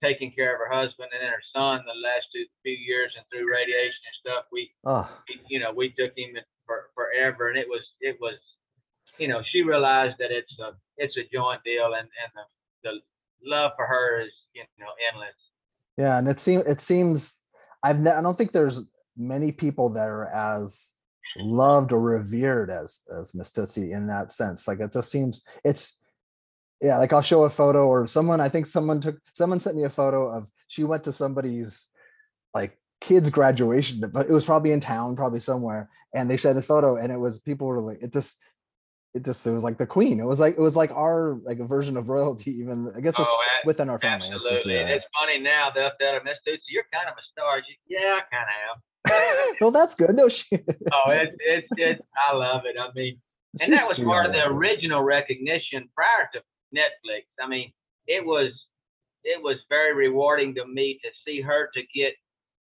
taking 0.03 0.31
care 0.31 0.53
of 0.53 0.59
her 0.59 0.69
husband 0.71 1.09
and 1.11 1.21
then 1.23 1.31
her 1.31 1.41
son 1.55 1.81
the 1.85 1.99
last 2.07 2.27
two 2.31 2.45
few 2.61 2.73
years 2.77 3.11
and 3.17 3.25
through 3.31 3.51
radiation 3.51 3.97
and 4.05 4.15
stuff. 4.21 4.45
We, 4.51 4.69
Oh, 4.85 5.09
we- 5.27 5.41
you 5.47 5.59
know, 5.59 5.73
we 5.73 5.89
took 5.89 6.15
him 6.15 6.37
for 6.67 6.89
forever, 6.93 7.49
and 7.49 7.57
it 7.57 7.67
was 7.67 7.81
it 8.01 8.17
was 8.21 8.35
you 9.17 9.27
know, 9.27 9.41
she 9.41 9.63
realized 9.63 10.17
that 10.19 10.31
it's 10.31 10.53
a 10.59 10.73
it's 10.97 11.17
a 11.17 11.23
joint 11.33 11.63
deal, 11.63 11.93
and 11.97 12.07
and 12.07 12.31
the 12.35 12.43
the 12.91 13.01
love 13.43 13.71
for 13.75 13.85
her 13.85 14.21
is 14.21 14.31
you 14.53 14.63
know 14.79 14.87
endless. 15.11 15.35
Yeah, 15.97 16.17
and 16.17 16.27
it 16.27 16.39
seems 16.39 16.63
it 16.65 16.79
seems 16.79 17.35
I've 17.83 17.99
ne- 17.99 18.11
I 18.11 18.21
don't 18.21 18.37
think 18.37 18.51
there's 18.51 18.83
many 19.15 19.51
people 19.51 19.89
that 19.89 20.07
are 20.07 20.27
as 20.27 20.93
loved 21.37 21.91
or 21.91 22.01
revered 22.01 22.69
as 22.69 23.01
as 23.15 23.33
Miss 23.33 23.51
Tootsie 23.51 23.91
in 23.91 24.07
that 24.07 24.31
sense. 24.31 24.67
Like 24.67 24.79
it 24.79 24.93
just 24.93 25.11
seems 25.11 25.43
it's 25.63 25.99
yeah, 26.81 26.97
like 26.97 27.11
I'll 27.11 27.21
show 27.21 27.43
a 27.43 27.49
photo 27.49 27.87
or 27.87 28.05
someone 28.05 28.39
I 28.39 28.49
think 28.49 28.67
someone 28.67 29.01
took 29.01 29.17
someone 29.33 29.59
sent 29.59 29.75
me 29.75 29.83
a 29.83 29.89
photo 29.89 30.29
of 30.29 30.51
she 30.67 30.83
went 30.83 31.03
to 31.05 31.11
somebody's 31.11 31.89
like 32.53 32.77
kids 33.01 33.29
graduation, 33.29 33.99
but 33.99 34.27
it 34.27 34.33
was 34.33 34.45
probably 34.45 34.71
in 34.71 34.79
town, 34.79 35.15
probably 35.15 35.39
somewhere, 35.39 35.89
and 36.13 36.29
they 36.29 36.37
shared 36.37 36.57
this 36.57 36.65
photo 36.65 36.95
and 36.95 37.11
it 37.11 37.19
was 37.19 37.39
people 37.39 37.67
were 37.67 37.81
like 37.81 38.01
it 38.01 38.13
just 38.13 38.37
it 39.13 39.25
just 39.25 39.45
it 39.47 39.51
was 39.51 39.63
like 39.63 39.77
the 39.77 39.87
queen. 39.87 40.19
It 40.19 40.25
was 40.25 40.39
like 40.39 40.55
it 40.57 40.61
was 40.61 40.75
like 40.75 40.91
our 40.91 41.39
like 41.43 41.59
a 41.59 41.65
version 41.65 41.97
of 41.97 42.09
royalty 42.09 42.51
even 42.51 42.91
I 42.95 43.01
guess 43.01 43.17
it's 43.17 43.29
Oh, 43.29 43.43
within 43.65 43.89
our 43.89 43.99
family. 43.99 44.27
It's 44.27 44.37
just, 44.37 44.51
absolutely. 44.51 44.75
Yeah. 44.75 44.95
it's 44.95 45.05
funny 45.19 45.39
now 45.39 45.69
that 45.73 45.93
that 45.99 46.15
I'm 46.15 46.23
Miss 46.23 46.37
Tootsie, 46.45 46.63
you're 46.69 46.85
kind 46.93 47.07
of 47.07 47.15
a 47.17 47.25
star. 47.31 47.61
She, 47.67 47.77
yeah, 47.87 48.19
I 48.19 48.35
kind 48.35 48.47
of 48.47 48.57
am. 48.69 49.55
well, 49.61 49.71
that's 49.71 49.95
good. 49.95 50.15
No 50.15 50.29
shit. 50.37 50.63
Oh, 50.91 51.11
it's 51.11 51.35
it's 51.39 51.67
it's 51.77 52.01
I 52.29 52.35
love 52.35 52.63
it. 52.65 52.75
I 52.79 52.91
mean, 52.93 53.19
and 53.61 53.69
She's 53.69 53.79
that 53.79 53.87
was 53.87 53.99
part 53.99 54.25
of 54.27 54.33
the 54.33 54.45
original 54.47 55.01
recognition 55.01 55.89
prior 55.95 56.29
to 56.33 56.39
Netflix. 56.75 57.23
I 57.41 57.47
mean, 57.47 57.71
it 58.07 58.25
was 58.25 58.51
it 59.23 59.41
was 59.41 59.57
very 59.69 59.95
rewarding 59.95 60.53
to 60.55 60.65
me 60.65 60.99
to 61.03 61.09
see 61.25 61.41
her 61.41 61.69
to 61.73 61.81
get 61.95 62.13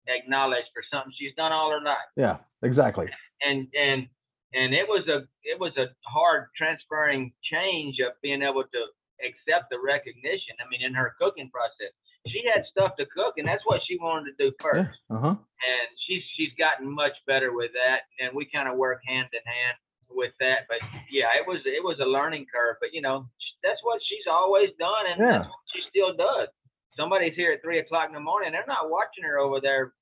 acknowledged 0.08 0.68
for 0.74 0.82
something 0.92 1.12
she's 1.18 1.34
done 1.36 1.52
all 1.52 1.70
her 1.70 1.80
life. 1.80 1.96
Yeah, 2.16 2.38
exactly. 2.62 3.08
And 3.46 3.68
and 3.78 4.06
and 4.54 4.72
it 4.74 4.86
was 4.88 5.06
a 5.08 5.26
it 5.42 5.58
was 5.58 5.72
a 5.76 5.86
hard 6.08 6.46
transferring 6.56 7.32
change 7.42 7.96
of 8.00 8.12
being 8.22 8.42
able 8.42 8.62
to 8.64 8.82
accept 9.26 9.70
the 9.70 9.78
recognition. 9.78 10.54
I 10.64 10.68
mean, 10.70 10.82
in 10.82 10.94
her 10.94 11.14
cooking 11.20 11.50
process, 11.50 11.92
she 12.26 12.42
had 12.52 12.64
stuff 12.70 12.92
to 12.98 13.06
cook, 13.06 13.34
and 13.38 13.46
that's 13.46 13.62
what 13.66 13.80
she 13.86 13.96
wanted 13.98 14.32
to 14.36 14.44
do 14.50 14.52
first 14.60 14.90
Yeah. 15.10 15.16
Uh 15.16 15.20
huh. 15.20 15.36
and 15.38 15.86
she's 16.06 16.22
she's 16.36 16.52
gotten 16.58 16.88
much 16.90 17.12
better 17.26 17.52
with 17.54 17.70
that 17.72 18.00
and 18.20 18.34
we 18.34 18.44
kind 18.52 18.68
of 18.68 18.76
work 18.76 19.00
hand 19.06 19.28
in 19.32 19.44
hand 19.44 19.76
with 20.10 20.32
that 20.40 20.66
but 20.68 20.78
yeah 21.10 21.26
it 21.38 21.46
was 21.46 21.60
it 21.64 21.82
was 21.82 21.98
a 22.00 22.04
learning 22.06 22.46
curve 22.52 22.76
but 22.80 22.90
you 22.92 23.00
know 23.02 23.26
that's 23.62 23.80
what 23.82 24.00
she's 24.08 24.26
always 24.30 24.70
done 24.78 25.04
and 25.10 25.18
Yeah. 25.20 25.32
that's 25.38 25.48
what 25.48 25.64
she 25.74 25.80
still 25.90 26.14
does 26.16 26.48
somebody's 26.96 27.34
here 27.34 27.52
at 27.52 27.62
three 27.62 27.78
o'clock 27.80 28.08
in 28.08 28.14
the 28.14 28.20
morning 28.20 28.52
they're 28.52 28.64
not 28.68 28.90
watching 28.90 29.24
her 29.24 29.38
over 29.38 29.60
there 29.60 29.92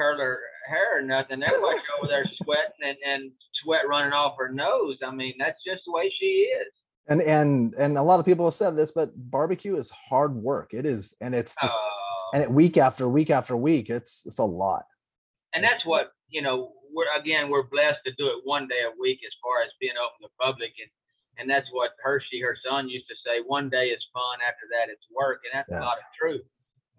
curl 0.00 0.18
her 0.18 0.38
hair 0.68 0.98
or 0.98 1.02
nothing 1.02 1.40
they're 1.40 1.58
over 1.58 2.06
there 2.08 2.24
sweating 2.42 2.82
and, 2.88 2.96
and 3.06 3.30
sweat 3.62 3.88
running 3.88 4.12
off 4.12 4.34
her 4.38 4.50
nose 4.50 4.96
i 5.06 5.10
mean 5.14 5.34
that's 5.38 5.62
just 5.66 5.82
the 5.86 5.92
way 5.92 6.12
she 6.18 6.26
is 6.60 6.72
And 7.08 7.20
and 7.22 7.74
and 7.82 7.98
a 7.98 8.02
lot 8.10 8.20
of 8.20 8.26
people 8.26 8.44
have 8.46 8.54
said 8.54 8.76
this, 8.76 8.92
but 8.92 9.08
barbecue 9.16 9.74
is 9.82 9.90
hard 9.90 10.32
work. 10.50 10.68
It 10.80 10.86
is, 10.86 11.02
and 11.24 11.34
it's 11.34 11.54
this, 11.62 11.74
Uh, 11.74 12.34
and 12.34 12.40
it 12.44 12.50
week 12.62 12.76
after 12.86 13.04
week 13.08 13.30
after 13.38 13.56
week. 13.56 13.86
It's 13.90 14.12
it's 14.28 14.38
a 14.38 14.50
lot. 14.64 14.84
and 15.54 15.62
that's 15.66 15.84
what 15.90 16.04
you 16.36 16.42
know 16.46 16.56
we're 16.94 17.10
again 17.20 17.44
we're 17.52 17.68
blessed 17.76 18.02
to 18.06 18.12
do 18.20 18.26
it 18.34 18.38
one 18.56 18.64
day 18.72 18.82
a 18.90 18.94
week 19.04 19.18
as 19.28 19.34
far 19.44 19.56
as 19.66 19.70
being 19.82 19.98
open 20.04 20.20
to 20.26 20.30
public 20.46 20.72
and 20.82 20.90
and 21.38 21.44
that's 21.52 21.68
what 21.76 21.90
hershey 22.06 22.40
her 22.46 22.56
son 22.66 22.82
used 22.96 23.08
to 23.12 23.16
say 23.26 23.34
one 23.56 23.66
day 23.76 23.86
is 23.96 24.02
fun 24.18 24.36
after 24.50 24.66
that 24.74 24.86
it's 24.94 25.06
work 25.20 25.38
and 25.46 25.52
that's 25.56 25.70
Yeah. 25.72 25.82
a 25.82 25.88
lot 25.90 25.98
of 26.02 26.06
truth 26.20 26.46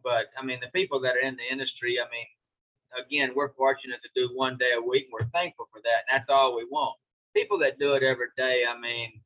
but 0.08 0.24
i 0.40 0.42
mean 0.48 0.60
the 0.66 0.72
people 0.80 1.00
that 1.06 1.14
are 1.18 1.26
in 1.30 1.36
the 1.42 1.48
industry 1.56 1.94
i 2.04 2.08
mean 2.16 2.28
again 3.00 3.32
we're 3.36 3.54
fortunate 3.54 4.00
to 4.04 4.10
do 4.16 4.30
one 4.36 4.58
day 4.58 4.72
a 4.78 4.82
week 4.82 5.06
and 5.06 5.14
we're 5.14 5.30
thankful 5.32 5.68
for 5.72 5.82
that 5.84 6.04
and 6.10 6.20
that's 6.20 6.30
all 6.30 6.56
we 6.56 6.66
want 6.66 6.96
people 7.36 7.58
that 7.58 7.80
do 7.80 7.94
it 7.94 8.04
every 8.04 8.28
day 8.38 8.64
i 8.68 8.78
mean 8.80 9.22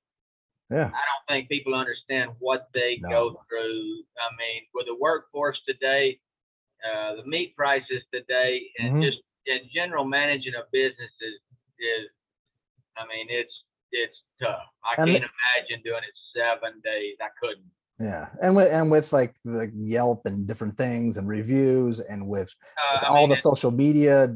Yeah. 0.69 0.87
i 0.87 1.01
don't 1.09 1.25
think 1.27 1.49
people 1.49 1.73
understand 1.73 2.31
what 2.39 2.69
they 2.73 2.97
No. 3.01 3.09
go 3.09 3.41
through 3.49 4.03
i 4.19 4.29
mean 4.37 4.63
with 4.73 4.85
the 4.87 4.95
workforce 4.95 5.59
today 5.67 6.19
uh, 6.85 7.15
the 7.15 7.25
meat 7.25 7.55
prices 7.55 8.03
today 8.13 8.69
and 8.79 8.95
Mhm. 8.97 9.03
just 9.03 9.17
in 9.47 9.69
general 9.73 10.05
managing 10.05 10.53
a 10.55 10.63
business 10.71 11.11
is 11.21 11.39
is 11.79 12.09
I 12.97 13.05
mean 13.07 13.27
it's 13.29 13.53
it's 13.91 14.17
tough. 14.41 14.63
I 14.83 14.95
And 14.97 15.07
can't 15.11 15.23
imagine 15.23 15.83
doing 15.83 16.03
it 16.03 16.15
seven 16.35 16.81
days. 16.81 17.15
I 17.21 17.29
couldn't. 17.39 17.71
Yeah, 17.99 18.27
and 18.41 18.55
with 18.55 18.71
and 18.71 18.91
with 18.91 19.13
like 19.13 19.35
the 19.45 19.71
Yelp 19.73 20.25
and 20.25 20.45
different 20.45 20.77
things 20.77 21.15
and 21.15 21.27
reviews 21.27 22.01
and 22.01 22.27
with, 22.27 22.53
Uh, 22.77 22.99
with 22.99 23.03
all 23.09 23.21
mean, 23.21 23.29
the 23.29 23.37
social 23.37 23.71
media 23.71 24.35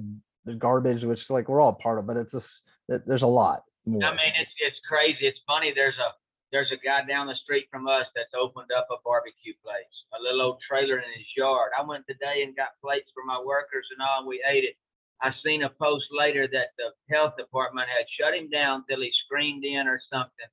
garbage, 0.57 1.03
which 1.03 1.29
like 1.29 1.49
we're 1.49 1.59
all 1.61 1.73
part 1.73 1.99
of, 1.99 2.07
but 2.07 2.15
it's 2.15 2.31
just 2.31 2.63
it, 2.87 3.05
there's 3.05 3.21
a 3.21 3.27
lot 3.27 3.63
more. 3.85 4.03
I 4.03 4.11
mean 4.11 4.33
it's 4.39 4.51
it's 4.59 4.79
crazy. 4.87 5.27
It's 5.27 5.39
funny. 5.45 5.73
There's 5.75 5.97
a 5.97 6.15
there's 6.51 6.71
a 6.71 6.79
guy 6.83 7.05
down 7.05 7.27
the 7.27 7.35
street 7.35 7.67
from 7.69 7.87
us 7.87 8.05
that's 8.15 8.33
opened 8.33 8.71
up 8.75 8.87
a 8.91 8.95
barbecue 9.03 9.53
place, 9.63 9.95
a 10.17 10.23
little 10.23 10.41
old 10.41 10.61
trailer 10.67 10.97
in 10.97 11.11
his 11.15 11.27
yard. 11.35 11.71
I 11.77 11.83
went 11.85 12.07
today 12.07 12.43
and 12.43 12.55
got 12.55 12.79
plates 12.81 13.11
for 13.13 13.23
my 13.25 13.39
workers 13.39 13.85
and 13.91 14.01
all, 14.01 14.19
and 14.19 14.27
we 14.27 14.41
ate 14.49 14.63
it. 14.63 14.75
I 15.21 15.31
seen 15.43 15.63
a 15.63 15.69
post 15.69 16.05
later 16.11 16.47
that 16.47 16.71
the 16.77 16.95
health 17.13 17.35
department 17.37 17.87
had 17.89 18.05
shut 18.17 18.33
him 18.33 18.49
down 18.49 18.85
till 18.89 19.01
he 19.01 19.11
screamed 19.25 19.65
in 19.65 19.85
or 19.87 19.99
something. 20.11 20.47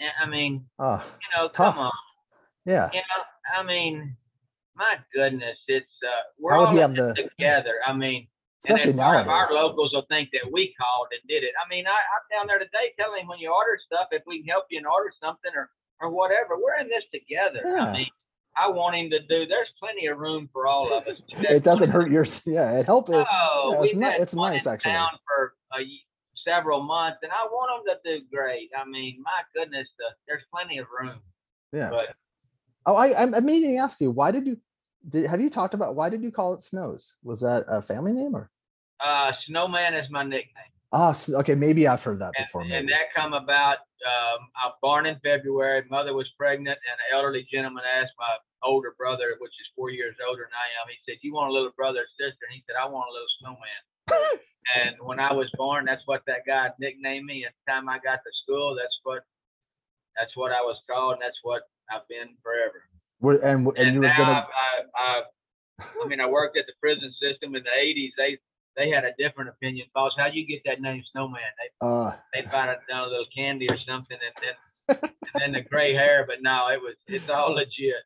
And 0.00 0.10
I 0.22 0.26
mean, 0.26 0.64
oh, 0.78 1.04
you 1.04 1.38
know, 1.38 1.46
it's 1.46 1.56
tough. 1.56 1.74
come 1.74 1.86
on. 1.86 1.92
Yeah, 2.68 2.90
You 2.92 3.00
know, 3.00 3.22
I 3.58 3.62
mean, 3.62 4.16
my 4.76 4.94
goodness, 5.14 5.56
it's 5.66 5.86
uh, 6.04 6.22
we're 6.38 6.52
all 6.52 6.72
the- 6.74 7.14
together. 7.16 7.74
I 7.86 7.92
mean, 7.92 8.28
especially 8.64 8.90
and 8.90 8.98
then 8.98 9.06
part 9.06 9.20
of 9.20 9.26
nowadays. 9.26 9.50
our 9.50 9.62
locals 9.62 9.92
will 9.94 10.06
think 10.08 10.30
that 10.32 10.50
we 10.52 10.74
called 10.78 11.08
and 11.12 11.20
did 11.28 11.44
it. 11.44 11.52
I 11.64 11.68
mean, 11.68 11.86
I, 11.86 11.90
I'm 11.96 12.24
down 12.30 12.46
there 12.46 12.58
today 12.58 12.92
telling 12.98 13.22
him 13.22 13.28
when 13.28 13.38
you 13.38 13.50
order 13.52 13.78
stuff, 13.84 14.08
if 14.12 14.22
we 14.26 14.40
can 14.40 14.48
help 14.48 14.66
you 14.70 14.78
and 14.78 14.86
order 14.86 15.10
something 15.22 15.50
or 15.54 15.70
or 16.00 16.10
whatever, 16.10 16.56
we're 16.56 16.78
in 16.80 16.88
this 16.88 17.02
together. 17.12 17.60
Yeah. 17.64 17.90
I 17.90 17.92
mean, 17.92 18.06
I 18.56 18.68
want 18.68 18.94
him 18.96 19.10
to 19.10 19.18
do. 19.20 19.46
There's 19.46 19.68
plenty 19.80 20.06
of 20.06 20.18
room 20.18 20.48
for 20.52 20.66
all 20.66 20.92
of 20.92 21.06
us. 21.08 21.16
It 21.38 21.64
doesn't 21.64 21.90
hurt 21.90 22.10
your 22.10 22.26
yeah. 22.46 22.78
It 22.78 22.86
helps. 22.86 23.10
Oh, 23.12 23.70
yeah, 23.72 23.82
it's 23.84 23.94
ni- 23.96 24.22
it's 24.22 24.34
nice, 24.34 24.66
actually. 24.66 24.92
town 24.92 25.10
for 25.26 25.54
a, 25.74 25.82
several 26.46 26.82
months, 26.82 27.18
and 27.22 27.32
I 27.32 27.46
want 27.50 27.84
them 27.84 27.96
to 28.04 28.20
do 28.20 28.26
great. 28.32 28.70
I 28.78 28.88
mean, 28.88 29.22
my 29.22 29.42
goodness, 29.54 29.88
the, 29.98 30.04
there's 30.26 30.42
plenty 30.52 30.78
of 30.78 30.86
room. 31.00 31.18
Yeah. 31.72 31.90
But 31.90 32.14
Oh, 32.86 32.96
I 32.96 33.20
I'm 33.20 33.44
meaning 33.44 33.72
to 33.72 33.76
ask 33.78 34.00
you 34.00 34.10
why 34.10 34.30
did 34.30 34.46
you 34.46 34.58
did 35.08 35.26
have 35.26 35.40
you 35.40 35.50
talked 35.50 35.74
about 35.74 35.94
why 35.94 36.08
did 36.08 36.22
you 36.22 36.30
call 36.30 36.54
it 36.54 36.62
Snows? 36.62 37.16
Was 37.22 37.40
that 37.40 37.64
a 37.68 37.82
family 37.82 38.12
name 38.12 38.34
or 38.34 38.50
uh, 39.00 39.30
Snowman 39.46 39.94
is 39.94 40.10
my 40.10 40.22
nickname. 40.24 40.72
Oh, 40.92 41.14
okay. 41.44 41.54
Maybe 41.54 41.86
I've 41.86 42.02
heard 42.02 42.18
that 42.20 42.32
And, 42.36 42.46
before. 42.46 42.62
and 42.62 42.88
that 42.88 43.12
come 43.14 43.34
about. 43.34 43.78
Um, 44.02 44.48
I 44.56 44.72
was 44.72 44.78
born 44.80 45.06
in 45.06 45.20
February. 45.22 45.84
Mother 45.90 46.14
was 46.14 46.26
pregnant, 46.38 46.78
and 46.78 46.96
an 46.96 47.08
elderly 47.12 47.46
gentleman 47.52 47.84
asked 47.84 48.16
my 48.18 48.30
older 48.62 48.94
brother, 48.96 49.36
which 49.38 49.52
is 49.60 49.68
four 49.76 49.90
years 49.90 50.16
older 50.26 50.48
than 50.48 50.56
I 50.56 50.68
am. 50.80 50.88
He 50.88 50.96
said, 51.04 51.18
"You 51.22 51.34
want 51.34 51.50
a 51.50 51.52
little 51.52 51.72
brother 51.76 52.00
or 52.00 52.10
sister?" 52.16 52.46
And 52.48 52.54
he 52.56 52.64
said, 52.66 52.76
"I 52.80 52.88
want 52.88 53.10
a 53.10 53.12
little 53.12 53.32
snowman." 53.38 53.80
and 54.80 54.96
when 55.04 55.20
I 55.20 55.32
was 55.32 55.50
born, 55.58 55.84
that's 55.84 56.02
what 56.06 56.22
that 56.26 56.46
guy 56.46 56.70
nicknamed 56.80 57.26
me. 57.26 57.44
And 57.44 57.52
the 57.52 57.70
time 57.70 57.88
I 57.88 57.98
got 57.98 58.24
to 58.24 58.32
school, 58.42 58.74
that's 58.74 58.96
what 59.02 59.22
that's 60.16 60.34
what 60.36 60.52
I 60.52 60.62
was 60.62 60.80
called, 60.88 61.14
and 61.14 61.22
that's 61.22 61.38
what 61.42 61.62
I've 61.90 62.06
been 62.08 62.36
forever. 62.42 62.84
We're, 63.20 63.42
and 63.42 63.66
and 63.66 63.78
And 63.78 63.94
you 63.94 64.00
were 64.00 64.12
gonna. 64.16 64.46
I, 64.46 64.82
I, 64.96 65.22
I 66.04 66.08
mean, 66.08 66.20
I 66.20 66.26
worked 66.26 66.56
at 66.56 66.66
the 66.66 66.72
prison 66.80 67.12
system 67.20 67.54
in 67.54 67.62
the 67.62 67.70
'80s. 67.70 68.10
They 68.16 68.38
they 68.76 68.90
had 68.90 69.04
a 69.04 69.12
different 69.18 69.50
opinion. 69.50 69.88
Boss, 69.94 70.12
how 70.16 70.30
do 70.30 70.38
you 70.38 70.46
get 70.46 70.62
that 70.64 70.80
name 70.80 71.02
Snowman? 71.12 71.40
They 71.58 71.86
Uh, 71.86 72.12
they 72.32 72.48
found 72.48 72.70
it 72.70 72.78
down 72.88 73.08
a 73.08 73.10
little 73.10 73.26
candy 73.36 73.68
or 73.68 73.78
something, 73.78 74.18
and 74.22 74.34
then 74.42 74.54
and 75.34 75.40
then 75.40 75.52
the 75.52 75.62
gray 75.62 75.94
hair. 75.94 76.24
But 76.26 76.36
no, 76.42 76.68
it 76.68 76.80
was 76.80 76.94
it's 77.06 77.28
all 77.28 77.54
legit. 77.54 77.96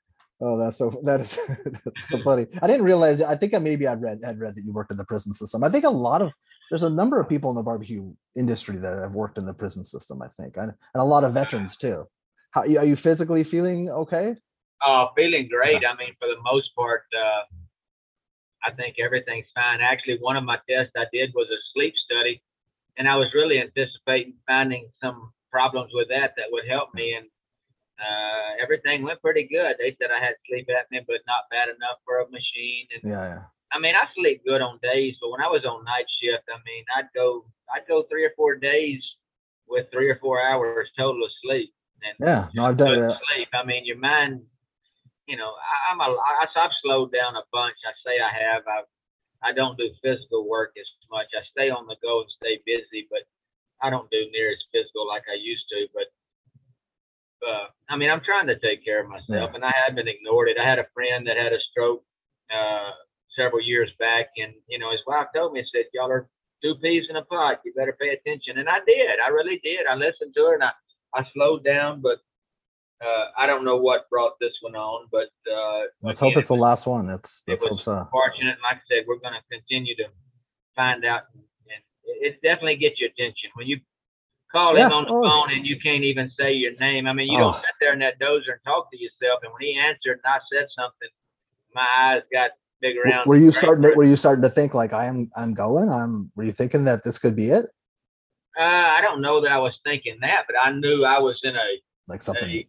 oh, 0.40 0.56
that's 0.58 0.78
so 0.78 0.90
that 1.04 1.20
is 1.20 1.38
that's 1.84 2.08
so 2.08 2.22
funny. 2.22 2.46
I 2.62 2.66
didn't 2.66 2.84
realize. 2.84 3.20
I 3.20 3.36
think 3.36 3.54
I 3.54 3.58
maybe 3.58 3.86
I 3.86 3.94
read 3.94 4.20
had 4.24 4.40
read 4.40 4.54
that 4.54 4.64
you 4.64 4.72
worked 4.72 4.90
in 4.90 4.96
the 4.96 5.04
prison 5.04 5.34
system. 5.34 5.62
I 5.62 5.68
think 5.68 5.84
a 5.84 5.90
lot 5.90 6.22
of 6.22 6.32
there's 6.70 6.82
a 6.82 6.90
number 6.90 7.20
of 7.20 7.28
people 7.28 7.50
in 7.50 7.56
the 7.56 7.62
barbecue 7.62 8.14
industry 8.34 8.78
that 8.78 9.02
have 9.02 9.12
worked 9.12 9.36
in 9.36 9.44
the 9.44 9.52
prison 9.52 9.84
system. 9.84 10.22
I 10.22 10.28
think, 10.40 10.56
and, 10.56 10.72
and 10.94 11.00
a 11.00 11.04
lot 11.04 11.24
of 11.24 11.34
veterans 11.34 11.76
too. 11.76 12.06
How 12.52 12.60
are 12.60 12.84
you 12.84 12.96
physically 12.96 13.44
feeling? 13.44 13.90
Okay. 13.90 14.36
Oh, 14.84 15.08
feeling 15.16 15.48
great. 15.48 15.82
I 15.84 15.96
mean, 15.96 16.14
for 16.18 16.28
the 16.28 16.40
most 16.42 16.74
part, 16.76 17.04
uh, 17.16 17.42
I 18.64 18.72
think 18.72 18.96
everything's 19.02 19.46
fine. 19.54 19.80
Actually, 19.80 20.18
one 20.20 20.36
of 20.36 20.44
my 20.44 20.58
tests 20.68 20.92
I 20.96 21.06
did 21.12 21.32
was 21.34 21.48
a 21.50 21.60
sleep 21.72 21.94
study, 22.04 22.42
and 22.98 23.08
I 23.08 23.16
was 23.16 23.32
really 23.34 23.58
anticipating 23.58 24.34
finding 24.46 24.88
some 25.02 25.32
problems 25.50 25.92
with 25.94 26.08
that 26.08 26.34
that 26.36 26.46
would 26.50 26.68
help 26.68 26.92
me. 26.94 27.14
And 27.14 27.26
uh, 27.98 28.62
everything 28.62 29.02
went 29.02 29.22
pretty 29.22 29.48
good. 29.48 29.76
They 29.78 29.96
said 29.98 30.10
I 30.10 30.22
had 30.22 30.34
sleep 30.46 30.68
apnea, 30.68 31.04
but 31.06 31.24
not 31.26 31.48
bad 31.50 31.68
enough 31.68 31.98
for 32.04 32.20
a 32.20 32.28
machine. 32.30 32.86
And 32.92 33.10
Yeah. 33.10 33.24
Yeah. 33.24 33.42
I 33.72 33.78
mean, 33.78 33.94
I 33.94 34.04
sleep 34.14 34.42
good 34.44 34.60
on 34.60 34.78
days, 34.82 35.16
but 35.20 35.30
when 35.30 35.40
I 35.40 35.48
was 35.48 35.64
on 35.64 35.84
night 35.84 36.04
shift, 36.20 36.44
I 36.52 36.60
mean, 36.66 36.84
I'd 36.94 37.08
go, 37.14 37.46
I'd 37.74 37.88
go 37.88 38.02
three 38.10 38.24
or 38.24 38.32
four 38.36 38.56
days 38.56 39.00
with 39.66 39.86
three 39.90 40.10
or 40.10 40.18
four 40.20 40.42
hours 40.42 40.90
total 40.98 41.24
of 41.24 41.30
sleep. 41.42 41.72
And 42.04 42.14
Yeah. 42.20 42.48
No, 42.54 42.64
I've 42.64 42.76
done 42.76 42.98
that. 42.98 43.18
sleep. 43.34 43.48
I 43.54 43.64
mean, 43.64 43.84
your 43.86 43.98
mind, 43.98 44.42
you 45.26 45.36
know, 45.36 45.50
I, 45.54 45.92
I'm 45.92 46.00
a, 46.00 46.04
I, 46.14 46.46
I've 46.56 46.70
slowed 46.82 47.12
down 47.12 47.36
a 47.36 47.42
bunch. 47.52 47.76
I 47.86 47.92
say 48.04 48.18
I 48.20 48.30
have. 48.32 48.62
I, 48.66 48.82
I 49.44 49.52
don't 49.52 49.76
do 49.78 49.90
physical 50.02 50.48
work 50.48 50.72
as 50.78 50.86
much. 51.10 51.26
I 51.34 51.42
stay 51.50 51.70
on 51.70 51.86
the 51.86 51.96
go 52.02 52.20
and 52.20 52.30
stay 52.38 52.60
busy, 52.66 53.06
but 53.10 53.22
I 53.82 53.90
don't 53.90 54.10
do 54.10 54.22
near 54.32 54.50
as 54.50 54.62
physical 54.72 55.06
like 55.08 55.24
I 55.30 55.34
used 55.40 55.66
to. 55.70 55.86
But, 55.94 56.08
uh, 57.46 57.66
I 57.90 57.96
mean, 57.96 58.10
I'm 58.10 58.22
trying 58.22 58.46
to 58.46 58.58
take 58.58 58.84
care 58.84 59.02
of 59.02 59.08
myself, 59.08 59.50
Yeah. 59.50 59.54
and 59.54 59.64
I 59.64 59.72
haven't 59.86 60.06
ignored 60.08 60.48
it. 60.48 60.58
I 60.58 60.68
had 60.68 60.78
a 60.78 60.86
friend 60.94 61.26
that 61.26 61.36
had 61.36 61.52
a 61.52 61.58
stroke 61.70 62.04
uh, 62.54 62.92
several 63.36 63.60
years 63.62 63.90
back, 63.98 64.30
and 64.36 64.54
you 64.68 64.78
know, 64.78 64.90
his 64.92 65.00
wife 65.06 65.26
told 65.34 65.52
me, 65.54 65.64
said, 65.74 65.86
"Y'all 65.92 66.10
are 66.10 66.28
two 66.62 66.74
peas 66.76 67.06
in 67.10 67.16
a 67.16 67.24
pod. 67.24 67.58
You 67.64 67.72
better 67.74 67.96
pay 68.00 68.10
attention." 68.10 68.58
And 68.58 68.68
I 68.68 68.78
did. 68.86 69.18
I 69.24 69.28
really 69.30 69.58
did. 69.64 69.86
I 69.90 69.94
listened 69.96 70.34
to 70.36 70.42
her, 70.46 70.54
and 70.54 70.62
I, 70.62 70.70
I 71.14 71.26
slowed 71.34 71.64
down, 71.64 72.00
but 72.00 72.18
uh, 73.02 73.26
I 73.36 73.46
don't 73.46 73.64
know 73.64 73.76
what 73.76 74.08
brought 74.10 74.32
this 74.40 74.52
one 74.60 74.76
on, 74.76 75.08
but 75.10 75.28
uh, 75.52 75.82
Let's 76.02 76.20
hope 76.20 76.36
it's 76.36 76.48
the 76.48 76.54
last 76.54 76.86
one. 76.86 77.08
Let's 77.08 77.42
it 77.46 77.52
let's 77.52 77.66
hope 77.66 77.82
so. 77.82 78.08
fortunate. 78.12 78.56
Like 78.62 78.78
I 78.78 78.80
said, 78.88 79.04
we're 79.06 79.18
going 79.18 79.34
to 79.34 79.42
continue 79.50 79.96
to 79.96 80.04
find 80.76 81.04
out, 81.04 81.22
and 81.34 81.42
it, 82.04 82.34
it 82.34 82.42
definitely 82.42 82.76
gets 82.76 83.00
your 83.00 83.10
attention 83.10 83.50
when 83.54 83.66
you 83.66 83.78
call 84.52 84.76
him 84.76 84.92
on 84.92 85.04
the 85.04 85.10
oh. 85.10 85.22
phone 85.22 85.56
and 85.56 85.66
you 85.66 85.80
can't 85.80 86.04
even 86.04 86.30
say 86.38 86.52
your 86.52 86.72
name. 86.78 87.06
I 87.06 87.12
mean, 87.12 87.30
you 87.30 87.38
don't 87.38 87.54
Oh. 87.54 87.58
sit 87.58 87.74
there 87.80 87.92
in 87.92 87.98
that 88.00 88.20
dozer 88.20 88.52
and 88.52 88.62
talk 88.64 88.90
to 88.92 88.98
yourself. 88.98 89.40
And 89.42 89.52
when 89.52 89.62
he 89.62 89.78
answered 89.78 90.20
and 90.22 90.26
I 90.26 90.38
said 90.52 90.68
something, 90.78 91.08
my 91.74 91.86
eyes 91.98 92.22
got 92.30 92.50
big 92.80 92.96
around. 92.98 93.26
Were 93.26 93.36
you 93.36 93.50
starting 93.50 93.82
to, 93.82 93.94
were 93.94 94.04
you 94.04 94.16
starting 94.16 94.42
to 94.42 94.50
think 94.50 94.74
like 94.74 94.92
I 94.92 95.06
am 95.06 95.30
I'm 95.34 95.54
going? 95.54 95.88
I'm 95.88 96.30
were 96.36 96.44
you 96.44 96.52
thinking 96.52 96.84
that 96.84 97.02
this 97.02 97.18
could 97.18 97.34
be 97.34 97.48
it? 97.48 97.66
Uh, 98.58 98.62
I 98.62 99.00
don't 99.02 99.20
know 99.22 99.40
that 99.40 99.50
I 99.52 99.58
was 99.58 99.72
thinking 99.84 100.18
that, 100.20 100.44
but 100.46 100.56
I 100.62 100.72
knew 100.72 101.04
I 101.04 101.18
was 101.18 101.40
in 101.42 101.56
a 101.56 101.68
Like 102.08 102.22
something 102.22 102.44
a 102.44 102.48
deep 102.48 102.68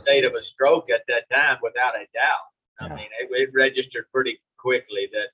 state 0.00 0.24
of 0.24 0.32
a 0.32 0.42
stroke 0.54 0.88
at 0.90 1.02
that 1.08 1.28
time, 1.34 1.58
without 1.62 1.94
a 1.96 2.06
doubt. 2.14 2.46
I 2.80 2.86
Yeah. 2.88 2.94
mean, 2.96 3.08
it, 3.20 3.28
it 3.32 3.50
registered 3.54 4.06
pretty 4.12 4.38
quickly 4.58 5.08
that 5.12 5.28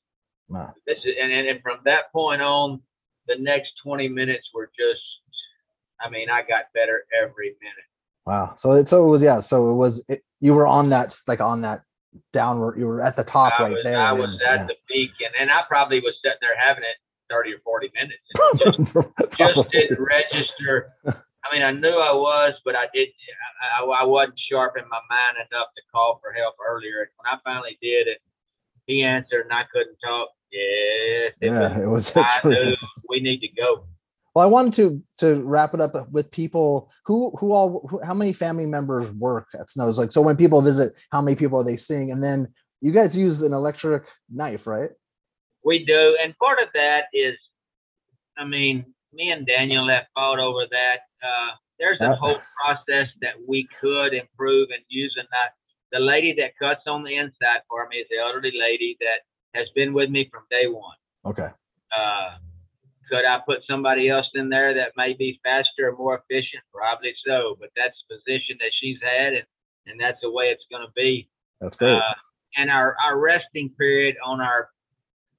no. 0.49 0.73
this 0.87 0.99
is, 1.05 1.15
and, 1.21 1.33
and 1.33 1.49
and 1.49 1.63
from 1.63 1.79
that 1.85 2.13
point 2.13 2.41
on, 2.43 2.81
the 3.27 3.37
next 3.39 3.73
20 3.85 4.09
minutes 4.09 4.49
were 4.55 4.71
just, 4.79 5.01
I 6.01 6.09
mean, 6.11 6.31
I 6.31 6.43
got 6.43 6.65
better 6.75 7.05
every 7.23 7.55
minute. 7.61 7.85
Wow. 8.27 8.55
So 8.57 8.73
it 8.73 8.89
so 8.89 9.05
it 9.07 9.09
was 9.09 9.23
yeah, 9.23 9.41
so 9.41 9.71
it 9.71 9.75
was 9.75 10.05
it, 10.09 10.23
you 10.41 10.55
were 10.55 10.67
on 10.67 10.91
that 10.91 11.17
like 11.29 11.41
on 11.41 11.61
that 11.63 11.83
downward 12.33 12.77
you 12.79 12.87
were 12.87 13.03
at 13.03 13.15
the 13.17 13.23
top 13.25 13.53
I 13.59 13.63
right 13.65 13.75
was, 13.75 13.85
there. 13.85 14.01
I 14.01 14.13
was 14.13 14.31
and- 14.31 14.43
at 14.61 14.67
the 14.67 14.75
peak, 14.89 15.11
and, 15.25 15.35
and 15.41 15.51
I 15.51 15.61
probably 15.69 16.01
was 16.01 16.15
sitting 16.23 16.39
there 16.41 16.57
having 16.59 16.85
it 16.85 16.97
30 17.31 17.55
or 17.55 17.59
40 17.65 17.91
minutes. 17.95 18.27
Just, 18.59 19.39
just 19.39 19.71
didn't 19.71 20.01
register. 20.01 20.93
I 21.07 21.55
mean, 21.55 21.63
I 21.63 21.73
knew 21.73 21.89
I 21.89 22.13
was, 22.13 22.55
but 22.65 22.75
I 22.75 22.87
did. 22.93 23.09
I, 23.79 23.83
I, 23.83 24.03
I 24.03 24.05
wasn't 24.05 24.39
sharp 24.51 24.77
in 24.77 24.85
my 24.89 25.01
mind 25.09 25.37
enough 25.51 25.69
to 25.75 25.83
call 25.93 26.21
for 26.23 26.33
help 26.33 26.55
earlier. 26.67 27.01
And 27.01 27.09
when 27.17 27.33
I 27.33 27.39
finally 27.45 27.79
did 27.81 28.09
it, 28.09 28.19
he 28.87 29.03
answered, 29.03 29.43
and 29.43 29.53
I 29.53 29.65
couldn't 29.73 29.97
talk. 30.05 30.29
Yes, 30.53 31.33
it 31.41 31.51
was, 31.51 31.61
yeah, 31.61 31.79
it 31.81 31.87
was 31.87 32.13
I 32.17 32.49
knew 32.49 32.75
we 33.09 33.21
need 33.21 33.41
to 33.41 33.49
go. 33.49 33.87
Well, 34.35 34.45
I 34.45 34.49
wanted 34.49 34.75
to 34.75 35.03
to 35.19 35.43
wrap 35.43 35.75
it 35.75 35.81
up 35.81 36.11
with 36.11 36.31
people 36.31 36.91
who 37.07 37.31
who 37.39 37.53
all 37.53 37.87
who, 37.89 38.01
how 38.05 38.15
many 38.15 38.33
family 38.33 38.67
members 38.67 39.11
work 39.13 39.49
at 39.59 39.71
Snows. 39.71 39.99
Like, 39.99 40.13
so 40.13 40.21
when 40.21 40.37
people 40.37 40.61
visit, 40.61 40.95
how 41.11 41.23
many 41.23 41.37
people 41.37 41.61
are 41.61 41.65
they 41.65 41.77
seeing? 41.77 42.11
And 42.11 42.23
then 42.23 42.49
you 42.81 42.93
guys 42.93 43.17
use 43.17 43.43
an 43.43 43.53
electric 43.53 44.05
knife, 44.31 44.67
right? 44.67 44.91
We 45.65 45.85
do, 45.85 46.17
and 46.23 46.37
part 46.39 46.59
of 46.63 46.69
that 46.75 47.05
is, 47.13 47.37
I 48.39 48.45
mean, 48.45 48.85
me 49.13 49.31
and 49.31 49.47
Daniel 49.47 49.89
have 49.89 50.05
fought 50.15 50.39
over 50.39 50.67
that. 50.71 51.01
Uh, 51.23 51.57
there's 51.79 52.01
a 52.01 52.15
whole 52.15 52.39
process 52.63 53.09
that 53.23 53.35
we 53.47 53.69
could 53.81 54.15
improve 54.15 54.69
and 54.71 54.79
in 54.81 54.85
using 54.89 55.25
that. 55.31 55.55
The 55.93 55.99
lady 55.99 56.35
that 56.39 56.57
cuts 56.59 56.83
on 56.87 57.03
the 57.03 57.17
inside 57.17 57.63
for 57.69 57.89
me 57.89 57.97
is 57.97 58.07
the 58.11 58.19
elderly 58.19 58.53
lady 58.59 58.97
that 59.01 59.59
has 59.59 59.69
been 59.75 59.93
with 59.93 60.11
me 60.11 60.29
from 60.31 60.45
day 60.51 60.69
one. 60.69 60.97
Okay. 61.25 61.49
Uh, 61.97 62.37
could 63.11 63.25
I 63.27 63.41
put 63.45 63.59
somebody 63.69 64.09
else 64.09 64.29
in 64.35 64.49
there 64.49 64.73
that 64.75 64.93
may 64.97 65.15
be 65.15 65.41
faster 65.43 65.89
or 65.89 65.97
more 65.97 66.23
efficient? 66.23 66.63
Probably 66.73 67.13
so, 67.27 67.57
but 67.59 67.71
that's 67.77 67.97
the 68.09 68.17
position 68.17 68.57
that 68.61 68.71
she's 68.81 68.99
had, 69.03 69.33
and, 69.33 69.45
and 69.87 70.01
that's 70.01 70.21
the 70.23 70.31
way 70.31 70.47
it's 70.47 70.65
going 70.71 70.87
to 70.87 70.93
be. 70.95 71.29
That's 71.61 71.77
great. 71.77 71.97
Uh, 71.97 72.15
and 72.57 72.71
our, 72.71 72.95
our 73.05 73.19
resting 73.19 73.71
period 73.77 74.17
on 74.25 74.41
our 74.41 74.69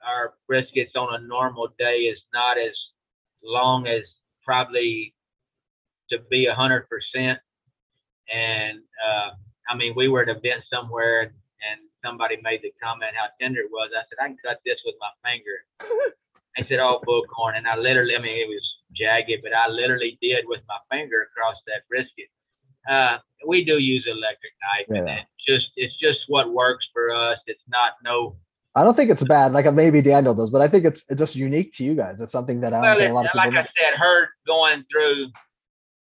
our 0.06 0.34
briskets 0.50 0.96
on 0.96 1.16
a 1.22 1.26
normal 1.28 1.70
day 1.78 2.10
is 2.12 2.20
not 2.34 2.58
as 2.58 2.74
long 3.44 3.88
as 3.88 4.04
probably 4.46 5.14
to 6.10 6.20
be 6.30 6.48
a 6.48 6.54
hundred 6.56 6.88
percent. 6.90 7.40
And 8.34 8.80
uh, 9.06 9.32
I 9.70 9.76
mean, 9.76 9.94
we 9.96 10.08
were 10.08 10.22
at 10.24 10.30
an 10.30 10.38
event 10.38 10.64
somewhere, 10.72 11.22
and, 11.22 11.32
and 11.72 11.82
somebody 12.04 12.38
made 12.44 12.62
the 12.64 12.74
comment 12.82 13.14
how 13.16 13.28
tender 13.40 13.62
it 13.62 13.72
was. 13.72 13.92
I 13.96 14.04
said, 14.10 14.24
I 14.24 14.28
can 14.28 14.38
cut 14.44 14.60
this 14.66 14.80
with 14.86 14.96
my 15.00 15.12
finger. 15.30 15.58
I 16.58 16.68
said, 16.68 16.80
"Oh, 16.80 17.00
bullcorn," 17.08 17.56
and 17.56 17.68
I 17.68 17.78
literally, 17.78 18.16
I 18.16 18.22
mean, 18.22 18.36
it 18.36 18.48
was 18.48 18.68
jagged, 18.96 19.42
but 19.42 19.54
I 19.54 19.70
literally 19.70 20.18
did 20.22 20.44
with 20.48 20.60
my 20.68 20.78
finger 20.90 21.28
across 21.32 21.56
that 21.68 21.88
brisket. 21.88 22.28
Uh, 22.90 23.18
we 23.48 23.64
do 23.64 23.78
use 23.78 24.06
electric 24.06 24.52
knife, 24.60 24.98
and 24.98 25.08
Yeah. 25.08 25.22
it's 25.22 25.46
just 25.48 25.72
it's 25.78 25.98
just 26.00 26.20
what 26.28 26.52
works 26.52 26.86
for 26.94 27.14
us. 27.14 27.38
It's 27.48 27.64
not 27.70 27.94
no. 28.04 28.36
I 28.76 28.84
don't 28.84 28.96
think 28.96 29.12
it's 29.12 29.24
bad. 29.24 29.52
Like 29.52 29.72
maybe 29.74 30.02
Daniel 30.02 30.34
does, 30.34 30.50
but 30.50 30.62
I 30.62 30.68
think 30.68 30.86
it's 30.86 31.04
it's 31.10 31.20
just 31.20 31.36
unique 31.36 31.74
to 31.74 31.84
you 31.84 31.94
guys. 31.96 32.22
It's 32.22 32.32
something 32.32 32.62
that 32.62 32.74
I 32.74 32.82
don't 32.96 33.00
think 33.00 33.12
a 33.12 33.14
lot 33.14 33.26
of 33.26 33.32
people. 33.32 33.38
like 33.40 33.50
people. 33.50 33.64
I 33.64 33.92
said, 33.92 34.00
her 34.00 34.30
going 34.48 34.86
through 34.92 35.28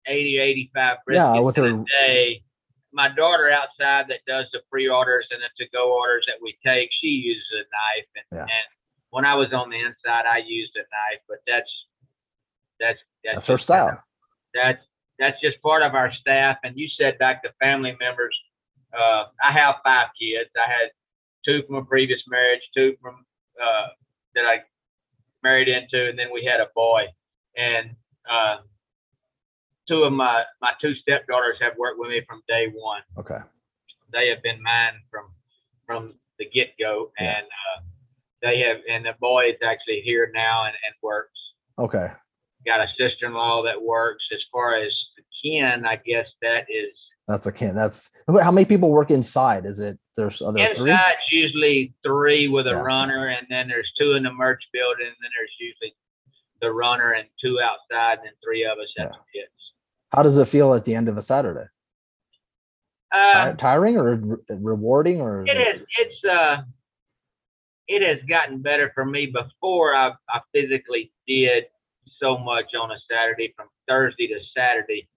80, 0.09 0.39
85 0.39 0.97
Yeah, 1.11 1.39
with 1.41 1.57
her- 1.57 1.85
day. 2.03 2.43
My 2.93 3.09
daughter 3.09 3.51
outside 3.51 4.07
that 4.09 4.21
does 4.27 4.47
the 4.53 4.61
pre-orders 4.71 5.27
and 5.31 5.41
the 5.43 5.65
to-go 5.65 5.93
orders 5.93 6.25
that 6.29 6.37
we 6.41 6.57
take, 6.65 6.89
she 7.03 7.09
uses 7.09 7.45
a 7.53 7.59
knife, 7.59 8.09
and, 8.17 8.39
Yeah. 8.39 8.43
and 8.43 8.67
when 9.11 9.25
I 9.27 9.35
was 9.35 9.53
on 9.53 9.69
the 9.69 9.77
inside, 9.79 10.25
I 10.25 10.39
used 10.39 10.75
a 10.77 10.81
knife, 10.81 11.21
but 11.29 11.39
that's 11.47 11.71
that's 12.81 12.99
that's, 13.25 13.35
That's 13.37 13.47
her 13.49 13.59
style. 13.59 14.03
That's 14.55 14.83
that's 15.19 15.41
just 15.41 15.61
part 15.63 15.83
of 15.83 15.95
our 15.95 16.13
staff. 16.13 16.59
And 16.65 16.77
you 16.77 16.89
said 16.89 17.19
back 17.19 17.43
to 17.45 17.53
family 17.61 17.97
members. 18.01 18.37
Uh, 18.97 19.25
I 19.43 19.53
have 19.53 19.77
five 19.85 20.09
kids. 20.21 20.51
I 20.57 20.69
had 20.71 20.91
two 21.47 21.63
from 21.67 21.77
a 21.77 21.85
previous 21.85 22.21
marriage, 22.29 22.61
two 22.77 22.95
from 23.01 23.25
uh, 23.63 23.89
that 24.35 24.45
I 24.45 24.57
married 25.43 25.69
into, 25.69 26.09
and 26.09 26.19
then 26.19 26.29
we 26.33 26.45
had 26.45 26.61
a 26.61 26.69
boy. 26.75 27.03
And 27.57 27.91
uh, 28.31 28.59
two 29.89 30.03
of 30.03 30.13
my 30.13 30.43
my 30.61 30.73
two 30.81 30.95
stepdaughters 30.95 31.57
have 31.61 31.73
worked 31.79 31.99
with 31.99 32.11
me 32.11 32.23
from 32.29 32.43
day 32.49 32.67
one. 32.75 33.03
Okay. 33.19 33.39
They 34.13 34.29
have 34.29 34.43
been 34.43 34.63
mine 34.63 35.01
from 35.11 35.27
from 35.87 36.15
the 36.39 36.47
get 36.51 36.75
go, 36.79 37.13
Yeah. 37.21 37.39
and 37.39 37.47
uh, 37.47 37.83
they 38.43 38.61
have. 38.61 38.79
And 38.91 39.07
the 39.07 39.15
boy 39.21 39.51
is 39.51 39.57
actually 39.65 40.03
here 40.05 40.31
now 40.35 40.65
and, 40.67 40.75
and 40.75 40.95
works. 41.03 41.39
Okay. 41.79 42.11
got 42.65 42.81
a 42.81 42.89
sister-in-law 42.99 43.63
that 43.65 43.81
works. 43.81 44.25
As 44.35 44.41
far 44.53 44.77
as 44.77 44.93
the 45.17 45.23
kin, 45.43 45.85
I 45.87 45.97
guess 45.97 46.27
that 46.43 46.65
is 46.69 46.93
That's 47.29 47.47
a 47.47 47.53
can. 47.53 47.75
That's 47.75 48.11
how 48.41 48.53
many 48.53 48.65
people 48.65 48.91
work 48.91 49.11
inside? 49.11 49.67
Is 49.67 49.81
it 49.81 49.99
there's 50.17 50.41
are 50.43 50.53
there 50.53 50.75
three? 50.75 50.91
inside. 50.93 51.15
Usually 51.31 51.93
three 52.05 52.47
with 52.49 52.67
a 52.69 52.71
Yeah. 52.71 52.83
runner, 52.83 53.29
and 53.29 53.47
then 53.51 53.67
there's 53.69 53.91
two 53.99 54.13
in 54.13 54.23
the 54.23 54.33
merch 54.33 54.63
building, 54.73 55.07
and 55.07 55.17
then 55.21 55.31
there's 55.37 55.51
usually 55.59 55.95
the 56.63 56.71
runner 56.73 57.13
and 57.13 57.29
two 57.43 57.59
outside, 57.61 58.19
and 58.19 58.27
then 58.29 58.33
three 58.45 58.65
of 58.65 58.79
us 58.79 58.89
at 58.99 59.11
the 59.11 59.19
pits. 59.35 59.53
How 60.15 60.23
does 60.23 60.39
it 60.39 60.47
feel 60.47 60.73
at 60.75 60.85
the 60.85 60.95
end 60.95 61.09
of 61.09 61.17
a 61.19 61.23
Saturday? 61.23 61.67
Uh, 63.13 63.51
Ti- 63.51 63.57
Tiring 63.57 63.97
or 63.97 64.15
re- 64.15 64.37
rewarding 64.51 65.21
or? 65.21 65.43
It 65.47 65.57
it- 65.57 65.77
is. 65.81 65.87
It's 65.99 66.25
uh, 66.25 66.63
it 67.89 68.03
has 68.03 68.25
gotten 68.29 68.63
better 68.63 68.93
for 68.95 69.05
me. 69.05 69.27
Before 69.27 69.95
I, 69.97 70.13
I 70.31 70.41
physically 70.53 71.13
did 71.27 71.65
so 72.21 72.39
much 72.39 72.75
on 72.81 72.93
a 72.93 72.97
Saturday 73.11 73.53
from 73.57 73.69
Thursday 73.89 74.29
to 74.29 74.39
Saturday. 74.57 75.09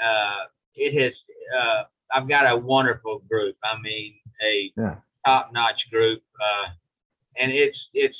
Uh, 0.00 0.46
it 0.76 0.94
has. 1.02 1.12
Uh, 1.56 1.84
I've 2.14 2.28
got 2.28 2.50
a 2.50 2.56
wonderful 2.56 3.20
group. 3.28 3.56
I 3.64 3.78
mean, 3.80 4.14
a 4.42 4.72
Yeah. 4.76 4.96
top-notch 5.24 5.90
group, 5.90 6.22
uh, 6.40 6.68
and 7.38 7.50
it's 7.52 7.78
it's 7.94 8.16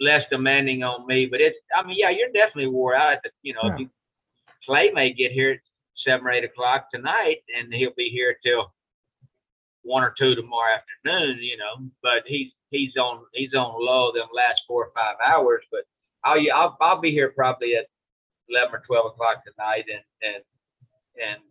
less 0.00 0.22
demanding 0.30 0.82
on 0.82 1.06
me. 1.06 1.26
But 1.26 1.40
it's. 1.40 1.58
I 1.76 1.86
mean, 1.86 1.96
yeah, 1.98 2.10
you're 2.10 2.32
definitely 2.32 2.68
wore 2.68 2.94
out. 2.96 3.12
At 3.14 3.22
the, 3.22 3.30
you 3.42 3.54
know, 3.54 3.66
Yeah. 3.66 3.76
you, 3.78 3.90
Clay 4.66 4.90
may 4.90 5.12
get 5.12 5.32
here 5.32 5.52
at 5.52 5.60
seven 6.04 6.26
or 6.26 6.30
eight 6.30 6.44
o'clock 6.44 6.90
tonight, 6.92 7.42
and 7.56 7.72
he'll 7.72 7.94
be 7.96 8.08
here 8.10 8.36
till 8.44 8.72
one 9.82 10.02
or 10.02 10.14
two 10.18 10.34
tomorrow 10.34 10.74
afternoon, 10.76 11.38
you 11.42 11.56
know, 11.58 11.86
but 12.02 12.22
he's 12.26 12.50
he's 12.70 12.96
on 12.96 13.24
he's 13.34 13.54
on 13.54 13.74
low 13.78 14.12
them 14.12 14.28
last 14.34 14.62
four 14.66 14.86
or 14.86 14.92
five 14.94 15.16
hours. 15.24 15.62
But 15.70 15.84
I'll 16.24 16.40
I'll, 16.54 16.76
I'll 16.80 17.00
be 17.00 17.10
here 17.12 17.30
probably 17.30 17.76
at 17.76 17.86
eleven 18.48 18.74
or 18.76 18.82
twelve 18.86 19.06
o'clock 19.06 19.44
tonight, 19.44 19.84
and 19.92 20.02
and 20.34 20.42
and 21.22 21.42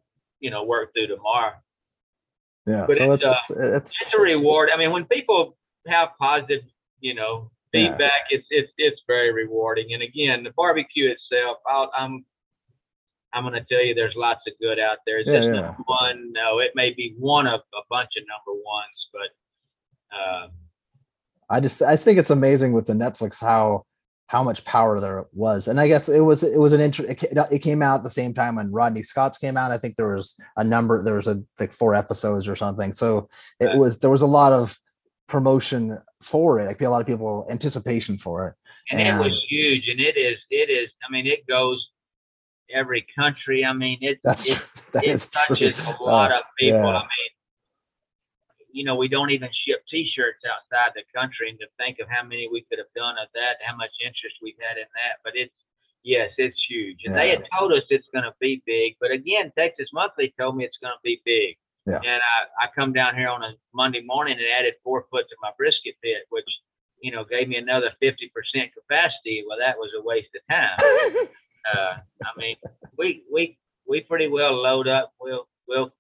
you 0.44 0.50
know 0.52 0.62
work 0.74 0.86
through 0.94 1.08
tomorrow. 1.16 1.54
Yeah. 2.66 2.86
but 2.88 2.98
So 2.98 3.12
it's, 3.14 3.26
it's 3.26 3.50
it's 3.50 3.92
It's 4.02 4.14
a 4.18 4.22
reward. 4.22 4.70
I 4.74 4.78
mean, 4.78 4.92
when 4.92 5.06
people 5.06 5.58
have 5.88 6.10
positive, 6.20 6.62
you 7.00 7.14
know, 7.20 7.34
Yeah. 7.74 7.90
feedback, 7.90 8.22
it's 8.30 8.48
it's 8.60 8.72
it's 8.78 9.02
very 9.08 9.32
rewarding. 9.34 9.88
And 9.94 10.02
again, 10.04 10.44
the 10.44 10.52
barbecue 10.62 11.08
itself, 11.16 11.58
I'll, 11.68 11.90
I'm 11.98 12.14
I'm 13.34 13.44
going 13.44 13.56
to 13.62 13.66
tell 13.72 13.84
you, 13.84 13.94
there's 13.96 14.14
lots 14.16 14.42
of 14.48 14.54
good 14.62 14.80
out 14.80 15.00
there. 15.06 15.18
It's 15.20 15.28
Yeah, 15.28 15.38
just 15.40 15.48
yeah. 15.48 15.62
number 15.62 15.84
one. 15.88 16.18
No, 16.34 16.60
it 16.60 16.72
may 16.76 16.90
be 17.02 17.16
one 17.18 17.48
of 17.48 17.62
a 17.82 17.84
bunch 17.90 18.12
of 18.20 18.24
number 18.34 18.54
ones, 18.78 19.00
but 19.16 19.30
uh, 20.18 20.48
I 21.50 21.60
just 21.60 21.82
I 21.82 21.96
think 21.96 22.20
it's 22.20 22.30
amazing 22.40 22.72
with 22.74 22.86
the 22.88 22.94
Netflix 22.94 23.42
how 23.42 23.86
how 24.34 24.42
much 24.44 24.66
power 24.66 25.00
there 25.00 25.26
was, 25.32 25.68
and 25.68 25.80
I 25.80 25.88
guess 25.88 26.10
it 26.10 26.20
was 26.22 26.42
it 26.44 26.58
was 26.60 26.74
an 26.74 26.82
intro. 26.82 27.06
It, 27.06 27.60
came 27.62 27.84
out 27.84 27.98
at 28.00 28.04
the 28.04 28.10
same 28.10 28.34
time 28.34 28.56
when 28.56 28.72
Rodney 28.72 29.04
Scott's 29.04 29.38
came 29.38 29.56
out. 29.58 29.70
I 29.72 29.78
think 29.78 29.96
there 29.96 30.16
was 30.16 30.36
a 30.58 30.64
number. 30.64 31.04
There 31.04 31.18
was 31.18 31.28
a 31.28 31.40
like 31.60 31.72
four 31.72 31.94
episodes 31.94 32.48
or 32.48 32.56
something. 32.56 32.94
So 32.94 33.30
it 33.60 33.68
Right. 33.68 33.78
was 33.78 34.00
there 34.00 34.10
was 34.10 34.24
a 34.24 34.26
lot 34.40 34.52
of 34.52 34.76
promotion 35.28 36.00
for 36.24 36.60
it. 36.60 36.66
Like 36.66 36.82
a 36.82 36.90
lot 36.90 37.02
of 37.02 37.06
people 37.08 37.48
anticipation 37.52 38.18
for 38.18 38.48
it. 38.48 38.54
and 38.92 39.22
it 39.22 39.24
was 39.24 39.46
huge, 39.50 39.88
and 39.88 40.00
it 40.00 40.18
is 40.18 40.38
it 40.50 40.70
is. 40.72 40.90
I 41.08 41.12
mean, 41.12 41.28
it 41.28 41.46
goes 41.48 41.80
every 42.74 43.06
country. 43.16 43.64
I 43.64 43.74
mean, 43.74 44.00
it 44.02 44.18
That's 44.24 44.48
it, 44.50 44.66
that 44.94 45.04
it 45.04 45.12
is 45.12 45.30
true. 45.30 45.56
touches 45.58 45.86
a 45.86 46.04
lot 46.04 46.32
Uh, 46.32 46.38
of 46.40 46.44
people. 46.60 46.80
yeah. 46.80 46.88
I 46.88 47.02
mean, 47.02 47.32
you 48.74 48.84
know, 48.84 48.96
we 48.96 49.08
don't 49.08 49.30
even 49.30 49.50
ship 49.66 49.86
T-shirts 49.90 50.42
outside 50.44 50.92
the 50.96 51.06
country, 51.14 51.50
and 51.50 51.60
to 51.60 51.68
think 51.78 52.00
of 52.00 52.10
how 52.10 52.24
many 52.24 52.50
we 52.52 52.66
could 52.68 52.80
have 52.80 52.92
done 52.96 53.16
of 53.22 53.30
that, 53.34 53.62
how 53.64 53.76
much 53.76 53.94
interest 54.04 54.42
we've 54.42 54.60
had 54.60 54.78
in 54.78 54.90
that. 54.98 55.22
But 55.24 55.34
it's 55.36 55.54
yes, 56.04 56.34
it's 56.38 56.58
huge, 56.68 57.06
and 57.06 57.16
they 57.16 57.30
had 57.30 57.46
told 57.54 57.72
us 57.72 57.84
it's 57.90 58.10
going 58.12 58.26
to 58.26 58.36
be 58.42 58.62
big. 58.66 58.98
But 59.00 59.12
again, 59.12 59.54
Texas 59.56 59.88
Monthly 59.94 60.34
told 60.40 60.58
me 60.58 60.66
it's 60.66 60.82
going 60.82 60.94
to 60.98 61.06
be 61.06 61.22
big. 61.24 61.56
Yeah. 61.86 62.00
And 62.00 62.22
I, 62.24 62.66
I 62.66 62.68
come 62.74 62.94
down 62.94 63.16
here 63.16 63.28
on 63.28 63.44
a 63.44 63.54
Monday 63.74 64.02
morning 64.02 64.38
and 64.40 64.48
added 64.58 64.76
four 64.84 65.06
foot 65.12 65.28
to 65.30 65.36
my 65.42 65.52
brisket 65.58 65.96
pit, 66.02 66.26
which 66.30 66.48
you 67.00 67.12
know 67.12 67.24
gave 67.24 67.48
me 67.48 67.58
another 67.58 67.92
fifty 68.02 68.32
percent 68.34 68.74
capacity. 68.74 69.46
Well, 69.48 69.60
that 69.60 69.78
was 69.78 69.92
a 69.98 70.02
waste 70.02 70.34
of 70.36 70.42
time 70.50 71.28
uh, 71.72 71.94
I 72.24 72.32
mean, 72.38 72.56
we 72.98 73.24
we 73.32 73.58
we 73.88 74.02
pretty 74.02 74.28
well 74.28 74.54
load 74.54 74.88
up. 74.88 75.14
We'll 75.20 75.48
we'll 75.68 75.94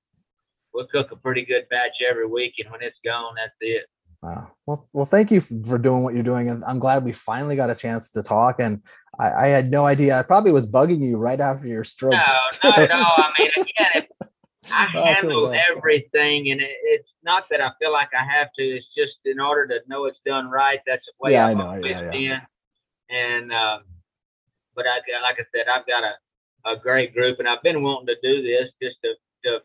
we'll 0.73 0.87
cook 0.87 1.11
a 1.11 1.15
pretty 1.15 1.45
good 1.45 1.67
batch 1.69 2.01
every 2.07 2.27
week, 2.27 2.55
and 2.59 2.71
when 2.71 2.81
it's 2.81 2.97
gone, 3.03 3.35
that's 3.35 3.55
it. 3.61 3.85
Wow. 4.21 4.51
Well, 4.65 4.87
well, 4.93 5.05
thank 5.05 5.31
you 5.31 5.41
for 5.41 5.77
doing 5.77 6.01
what 6.01 6.13
you're 6.13 6.23
doing, 6.23 6.49
and 6.49 6.63
I'm 6.63 6.79
glad 6.79 7.03
we 7.03 7.11
finally 7.11 7.57
got 7.57 7.69
a 7.69 7.75
chance 7.75 8.09
to 8.11 8.23
talk. 8.23 8.55
And 8.59 8.81
I, 9.19 9.31
I 9.31 9.47
had 9.47 9.69
no 9.69 9.85
idea. 9.85 10.17
I 10.17 10.23
probably 10.23 10.53
was 10.53 10.65
bugging 10.65 11.05
you 11.05 11.17
right 11.17 11.39
after 11.39 11.67
your 11.67 11.83
stroke. 11.83 12.13
No, 12.13 12.69
not 12.69 12.79
at 12.79 12.91
all. 12.91 13.13
I 13.17 13.31
mean, 13.37 13.49
again, 13.57 14.07
if 14.63 14.71
I 14.71 14.87
I 14.95 15.13
handle 15.13 15.53
everything, 15.53 16.51
and 16.51 16.61
it, 16.61 16.71
it's 16.83 17.09
not 17.23 17.49
that 17.49 17.59
I 17.59 17.71
feel 17.79 17.91
like 17.91 18.09
I 18.17 18.23
have 18.23 18.47
to. 18.57 18.63
It's 18.63 18.85
just 18.95 19.17
in 19.25 19.41
order 19.41 19.67
to 19.67 19.79
know 19.89 20.05
it's 20.05 20.19
done 20.25 20.49
right. 20.49 20.79
That's 20.87 21.05
the 21.05 21.13
way 21.19 21.33
Yeah, 21.33 21.47
I 21.47 21.51
I've 21.51 21.57
know, 21.57 21.67
always 21.67 21.85
yeah, 21.85 22.09
been. 22.09 22.41
And 23.09 23.51
um, 23.51 23.81
but 24.73 24.85
I 24.87 24.99
like 25.21 25.35
I 25.37 25.45
said, 25.53 25.67
I've 25.67 25.85
got 25.85 26.03
a 26.03 26.13
a 26.65 26.77
great 26.79 27.13
group, 27.13 27.39
and 27.39 27.47
I've 27.47 27.61
been 27.61 27.83
wanting 27.83 28.07
to 28.07 28.15
do 28.23 28.41
this 28.41 28.69
just 28.81 28.95
to 29.03 29.15
to 29.43 29.59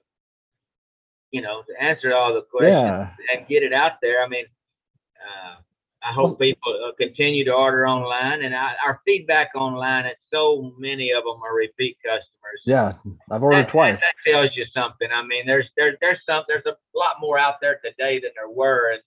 you 1.30 1.40
know 1.42 1.62
to 1.68 1.82
answer 1.82 2.14
all 2.14 2.34
the 2.34 2.42
questions. 2.42 2.72
yeah. 2.72 3.10
and 3.34 3.46
get 3.48 3.62
it 3.62 3.72
out 3.72 3.92
there. 4.02 4.22
I 4.22 4.28
mean, 4.28 4.44
uh, 5.16 5.56
I 6.02 6.12
hope 6.12 6.38
people 6.38 6.72
uh, 6.86 6.92
continue 6.98 7.44
to 7.44 7.52
order 7.52 7.86
online, 7.86 8.42
and 8.42 8.54
I, 8.54 8.74
our 8.86 9.00
feedback 9.04 9.50
online. 9.54 10.06
It's 10.06 10.20
so 10.32 10.72
many 10.78 11.10
of 11.12 11.24
them 11.24 11.42
are 11.42 11.54
repeat 11.54 11.96
customers. 12.04 12.60
Yeah. 12.64 12.92
I've 13.30 13.42
ordered 13.42 13.62
That- 13.62 13.68
twice. 13.68 14.00
That, 14.00 14.12
that 14.24 14.30
tells 14.30 14.50
you 14.56 14.64
something. 14.72 15.08
I 15.12 15.22
mean, 15.26 15.46
there's 15.46 15.66
there's 15.76 15.96
there's 16.00 16.18
some 16.26 16.44
there's 16.48 16.66
a 16.66 16.76
lot 16.96 17.16
more 17.20 17.38
out 17.38 17.56
there 17.60 17.80
today 17.84 18.20
than 18.20 18.30
there 18.36 18.48
were, 18.50 18.92
and 18.92 19.02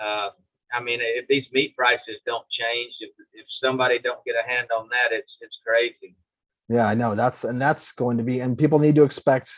uh, 0.00 0.30
I 0.72 0.82
mean, 0.82 1.00
if 1.02 1.26
these 1.28 1.44
meat 1.52 1.74
prices 1.76 2.20
don't 2.26 2.44
change, 2.50 2.92
if 3.00 3.10
if 3.32 3.46
somebody 3.62 3.98
don't 3.98 4.22
get 4.24 4.34
a 4.42 4.48
hand 4.48 4.68
on 4.76 4.88
that, 4.90 5.16
it's 5.16 5.32
it's 5.40 5.56
crazy. 5.66 6.14
Yeah, 6.68 6.86
I 6.86 6.94
know. 6.94 7.14
That's 7.14 7.44
and 7.44 7.60
that's 7.60 7.92
going 7.92 8.18
to 8.18 8.22
be, 8.22 8.40
and 8.40 8.58
people 8.58 8.78
need 8.78 8.94
to 8.96 9.02
expect 9.02 9.50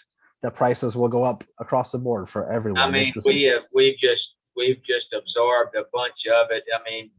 that 0.43 0.55
prices 0.55 0.97
will 0.97 1.09
go 1.09 1.25
up 1.25 1.45
across 1.59 1.93
the 1.93 1.99
board 1.99 2.29
for 2.29 2.51
everyone. 2.51 2.81
I 2.83 2.91
mean, 2.91 3.11
just- 3.13 3.27
we 3.27 3.43
have 3.45 3.63
we've 3.75 3.99
just 3.99 4.23
we've 4.57 4.79
just 4.85 5.13
absorbed 5.13 5.75
a 5.75 5.85
bunch 5.93 6.27
of 6.33 6.49
it. 6.51 6.65
I 6.75 6.91
mean, 6.91 7.11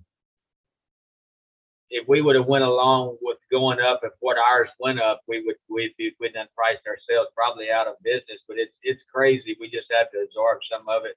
if 1.89 2.07
we 2.07 2.22
would 2.22 2.36
have 2.36 2.45
went 2.47 2.63
along 2.63 3.17
with 3.22 3.38
going 3.51 3.80
up, 3.80 3.99
if 4.03 4.13
what 4.22 4.38
ours 4.38 4.69
went 4.80 4.99
up, 4.99 5.22
we 5.28 5.43
would 5.45 5.55
we'd 5.69 5.93
be 5.97 6.11
we'd 6.19 6.34
done 6.34 6.47
priced 6.55 6.86
ourselves 6.88 7.30
probably 7.36 7.69
out 7.69 7.88
of 7.88 7.95
business. 8.03 8.39
But 8.47 8.57
it's 8.57 8.74
it's 8.84 9.01
crazy. 9.13 9.57
We 9.59 9.69
just 9.69 9.88
have 9.91 10.09
to 10.11 10.19
absorb 10.19 10.59
some 10.72 10.88
of 10.88 11.05
it. 11.05 11.15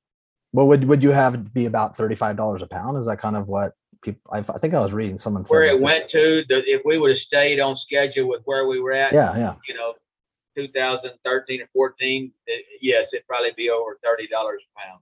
what 0.52 0.66
would 0.66 0.84
would 0.84 1.02
you 1.02 1.10
have 1.10 1.34
it 1.34 1.54
be 1.54 1.66
about 1.66 1.96
thirty 1.96 2.14
five 2.16 2.36
dollars 2.36 2.62
a 2.62 2.66
pound? 2.66 2.98
Is 2.98 3.06
that 3.06 3.18
kind 3.18 3.36
of 3.36 3.46
what 3.48 3.72
people? 4.02 4.20
I, 4.32 4.38
I 4.38 4.58
think 4.58 4.74
I 4.74 4.80
was 4.80 4.92
reading 4.92 5.16
someone 5.16 5.44
said 5.44 5.54
Where 5.54 5.64
it 5.64 5.80
went 5.80 6.10
to, 6.10 6.42
the, 6.48 6.62
if 6.66 6.82
we 6.84 6.98
would 6.98 7.10
have 7.12 7.20
stayed 7.26 7.60
on 7.60 7.76
schedule 7.86 8.28
with 8.28 8.42
where 8.44 8.66
we 8.66 8.80
were 8.80 8.92
at, 8.92 9.14
Yeah, 9.14 9.36
yeah. 9.36 9.54
you 9.68 9.74
know, 9.74 9.94
2013 10.56 11.62
or 11.62 11.68
14, 11.72 12.32
it, 12.46 12.64
yes, 12.80 13.06
it'd 13.12 13.26
probably 13.26 13.50
be 13.56 13.70
over 13.70 13.98
thirty 14.02 14.28
dollars 14.28 14.62
a 14.64 14.80
pound. 14.80 15.00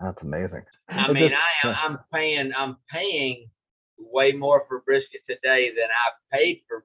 That's 0.00 0.22
amazing. 0.22 0.64
I 0.88 1.12
mean, 1.12 1.32
I 1.32 1.68
am. 1.68 1.76
I'm 1.80 1.98
paying, 2.12 2.52
I'm 2.56 2.76
paying 2.92 3.48
way 3.98 4.32
more 4.32 4.64
for 4.68 4.80
brisket 4.80 5.20
today 5.28 5.70
than 5.70 5.88
I 5.90 6.36
paid 6.36 6.62
for, 6.68 6.84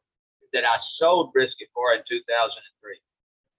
that 0.53 0.63
I 0.63 0.77
sold 0.99 1.33
brisket 1.33 1.67
for 1.73 1.93
in 1.93 2.01
2003. 2.07 2.91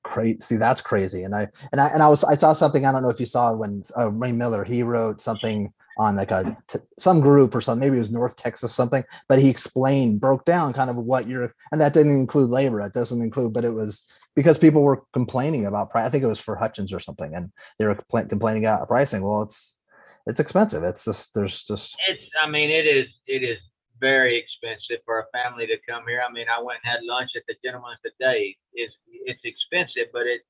Crazy. 0.04 0.38
See, 0.40 0.56
that's 0.56 0.80
crazy. 0.80 1.24
And 1.24 1.34
I 1.34 1.48
and 1.72 1.80
I 1.80 1.88
and 1.88 2.02
I 2.02 2.08
was 2.08 2.24
I 2.24 2.36
saw 2.36 2.52
something. 2.52 2.86
I 2.86 2.92
don't 2.92 3.02
know 3.02 3.10
if 3.10 3.20
you 3.20 3.26
saw 3.26 3.54
when 3.54 3.82
uh, 3.96 4.10
Ray 4.10 4.32
Miller 4.32 4.64
he 4.64 4.82
wrote 4.82 5.20
something 5.20 5.72
on 5.98 6.14
like 6.14 6.30
a 6.30 6.56
t- 6.68 6.78
some 6.98 7.20
group 7.20 7.54
or 7.54 7.60
something. 7.60 7.86
Maybe 7.86 7.96
it 7.96 8.00
was 8.00 8.12
North 8.12 8.36
Texas 8.36 8.72
something. 8.72 9.02
But 9.28 9.40
he 9.40 9.50
explained, 9.50 10.20
broke 10.20 10.44
down 10.44 10.72
kind 10.72 10.88
of 10.88 10.96
what 10.96 11.26
you're, 11.26 11.52
and 11.72 11.80
that 11.80 11.92
didn't 11.92 12.14
include 12.14 12.50
labor. 12.50 12.80
It 12.80 12.94
doesn't 12.94 13.20
include, 13.20 13.52
but 13.52 13.64
it 13.64 13.74
was 13.74 14.06
because 14.38 14.56
people 14.56 14.82
were 14.82 15.02
complaining 15.12 15.66
about 15.66 15.90
price. 15.90 16.06
I 16.06 16.10
think 16.10 16.22
it 16.22 16.28
was 16.28 16.38
for 16.38 16.54
Hutchins 16.54 16.92
or 16.92 17.00
something, 17.00 17.34
and 17.34 17.50
they 17.76 17.86
were 17.86 17.96
compla- 17.96 18.28
complaining 18.28 18.66
about 18.66 18.86
pricing. 18.86 19.22
Well, 19.22 19.42
it's 19.42 19.76
it's 20.28 20.38
expensive. 20.38 20.84
It's 20.84 21.04
just 21.04 21.34
there's 21.34 21.64
just 21.64 21.96
It's, 22.06 22.22
I 22.40 22.48
mean, 22.48 22.70
it 22.70 22.86
is, 22.86 23.08
it 23.26 23.42
is 23.42 23.58
very 23.98 24.38
expensive 24.38 25.02
for 25.04 25.18
a 25.18 25.26
family 25.36 25.66
to 25.66 25.76
come 25.90 26.04
here. 26.06 26.22
I 26.22 26.30
mean, 26.30 26.46
I 26.56 26.62
went 26.62 26.78
and 26.84 26.92
had 26.92 27.00
lunch 27.02 27.30
at 27.34 27.42
the 27.48 27.56
gentleman's 27.64 27.98
today. 28.04 28.56
It's, 28.74 28.94
it's 29.08 29.40
expensive, 29.42 30.12
but 30.12 30.22
it, 30.22 30.42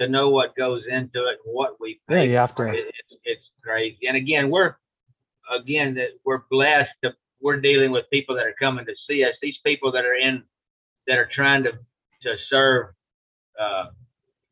to 0.00 0.06
know 0.06 0.28
what 0.28 0.54
goes 0.54 0.82
into 0.86 1.20
it, 1.30 1.38
and 1.46 1.54
what 1.54 1.80
we 1.80 1.98
yeah. 2.10 2.16
pay 2.16 2.28
You 2.28 2.36
have 2.36 2.54
to. 2.56 2.64
it, 2.66 2.74
it's, 2.74 3.20
it's 3.24 3.50
crazy. 3.62 4.06
And 4.06 4.18
again, 4.18 4.50
we're, 4.50 4.74
again, 5.58 5.94
that 5.94 6.10
we're 6.26 6.42
blessed 6.50 6.90
to, 7.04 7.14
we're 7.40 7.60
dealing 7.60 7.90
with 7.90 8.04
people 8.10 8.34
that 8.36 8.44
are 8.44 8.56
coming 8.60 8.84
to 8.84 8.94
see 9.08 9.24
us. 9.24 9.32
These 9.40 9.56
people 9.64 9.90
that 9.92 10.04
are 10.04 10.14
in, 10.14 10.42
that 11.06 11.16
are 11.16 11.30
trying 11.34 11.62
to, 11.62 11.70
to 11.70 12.34
serve, 12.50 12.88
uh, 13.60 13.86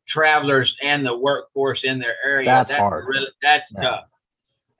travelers 0.07 0.75
and 0.81 1.05
the 1.05 1.17
workforce 1.17 1.79
in 1.83 1.99
their 1.99 2.15
area. 2.25 2.45
That's 2.45 2.71
hard. 2.71 3.05
Really, 3.07 3.27
that's 3.41 3.65
Yeah. 3.75 3.81
tough. 3.81 4.05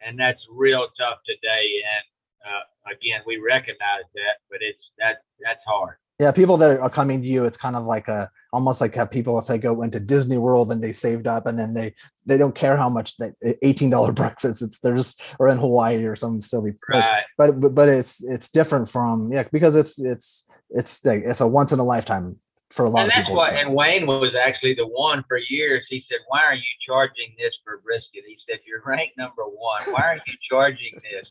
And 0.06 0.20
that's 0.20 0.42
real 0.52 0.88
tough 1.00 1.20
today. 1.26 1.82
And, 1.96 2.54
uh, 2.54 2.92
again, 2.92 3.22
we 3.26 3.38
recognize 3.38 4.04
that, 4.16 4.38
but 4.50 4.60
it's, 4.62 4.84
that, 5.00 5.22
that's 5.42 5.64
hard. 5.66 5.96
Yeah, 6.20 6.32
people 6.32 6.58
that 6.58 6.80
are 6.80 6.90
coming 6.90 7.22
to 7.22 7.28
you, 7.28 7.46
it's 7.46 7.58
kind 7.58 7.76
of 7.76 7.86
like 7.86 8.08
a 8.08 8.30
almost 8.54 8.80
like 8.80 8.94
have 8.94 9.10
people 9.10 9.40
if 9.40 9.48
they 9.48 9.58
go 9.58 9.82
into 9.82 10.00
Disney 10.00 10.38
World 10.38 10.72
and 10.72 10.82
they 10.82 10.92
saved 10.92 11.26
up 11.26 11.48
and 11.48 11.58
then 11.58 11.74
they 11.74 11.96
they 12.28 12.38
don't 12.38 12.54
care 12.54 12.78
how 12.78 12.88
much 12.88 13.18
that 13.18 13.34
eighteen 13.64 13.90
dollar 13.90 14.12
breakfast. 14.24 14.62
It's 14.62 14.80
they're 14.80 14.96
just 14.96 15.20
or 15.40 15.50
in 15.50 15.58
Hawaii 15.58 16.06
or 16.06 16.16
something 16.16 16.42
silly. 16.42 16.76
Right. 16.88 17.24
But, 17.36 17.60
but 17.60 17.74
but 17.74 17.90
it's 17.90 18.24
it's 18.24 18.50
different 18.52 18.90
from 18.90 19.34
yeah 19.34 19.44
because 19.52 19.76
it's 19.76 20.00
it's 20.00 20.46
it's 20.70 21.04
it's 21.04 21.42
a 21.42 21.48
once 21.48 21.72
in 21.72 21.80
a 21.80 21.84
lifetime 21.84 22.38
for 22.74 22.86
a 22.86 22.90
lot 22.90 23.02
and 23.04 23.08
of 23.08 23.14
that's 23.16 23.28
people. 23.28 23.36
what, 23.38 23.54
and 23.54 23.74
Wayne 23.74 24.08
was 24.08 24.34
actually 24.36 24.74
the 24.74 24.88
one 24.88 25.24
for 25.28 25.38
years. 25.50 25.86
He 25.90 26.04
said, 26.10 26.18
"Why 26.28 26.42
are 26.44 26.56
you 26.56 26.74
charging 26.86 27.36
this 27.38 27.54
for 27.64 27.78
brisket?" 27.86 28.24
He 28.28 28.38
said, 28.50 28.60
"You're 28.66 28.82
ranked 28.86 29.18
number 29.18 29.44
one. 29.44 29.84
Why 29.92 30.02
are 30.02 30.22
you 30.26 30.34
charging 30.50 30.96
this?" 30.96 31.28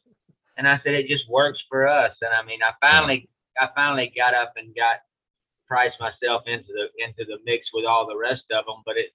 And 0.57 0.69
I 0.69 0.81
said, 0.85 0.95
"It 0.95 1.09
just 1.09 1.29
works 1.29 1.59
for 1.69 1.89
us." 1.89 2.15
And 2.23 2.33
I 2.33 2.43
mean, 2.45 2.61
I 2.63 2.73
finally, 2.81 3.29
I 3.61 3.69
finally 3.75 4.13
got 4.17 4.35
up 4.35 4.53
and 4.57 4.75
got 4.77 4.97
priced 5.67 5.99
myself 6.01 6.43
into 6.47 6.69
the 6.73 6.87
into 7.05 7.25
the 7.25 7.39
mix 7.45 7.67
with 7.75 7.87
all 7.87 8.07
the 8.07 8.17
rest 8.17 8.43
of 8.53 8.65
them. 8.67 8.83
But 8.87 8.97
it 8.97 9.11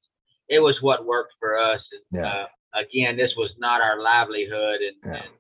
it 0.50 0.60
was 0.60 0.76
what 0.82 1.06
worked 1.06 1.34
for 1.40 1.58
us. 1.58 1.82
And 1.94 2.22
Yeah. 2.22 2.28
uh, 2.28 2.46
again, 2.76 3.16
this 3.16 3.34
was 3.38 3.52
not 3.58 3.82
our 3.82 4.00
livelihood. 4.02 4.82
And, 4.82 4.96
Yeah. 5.06 5.24
and 5.24 5.34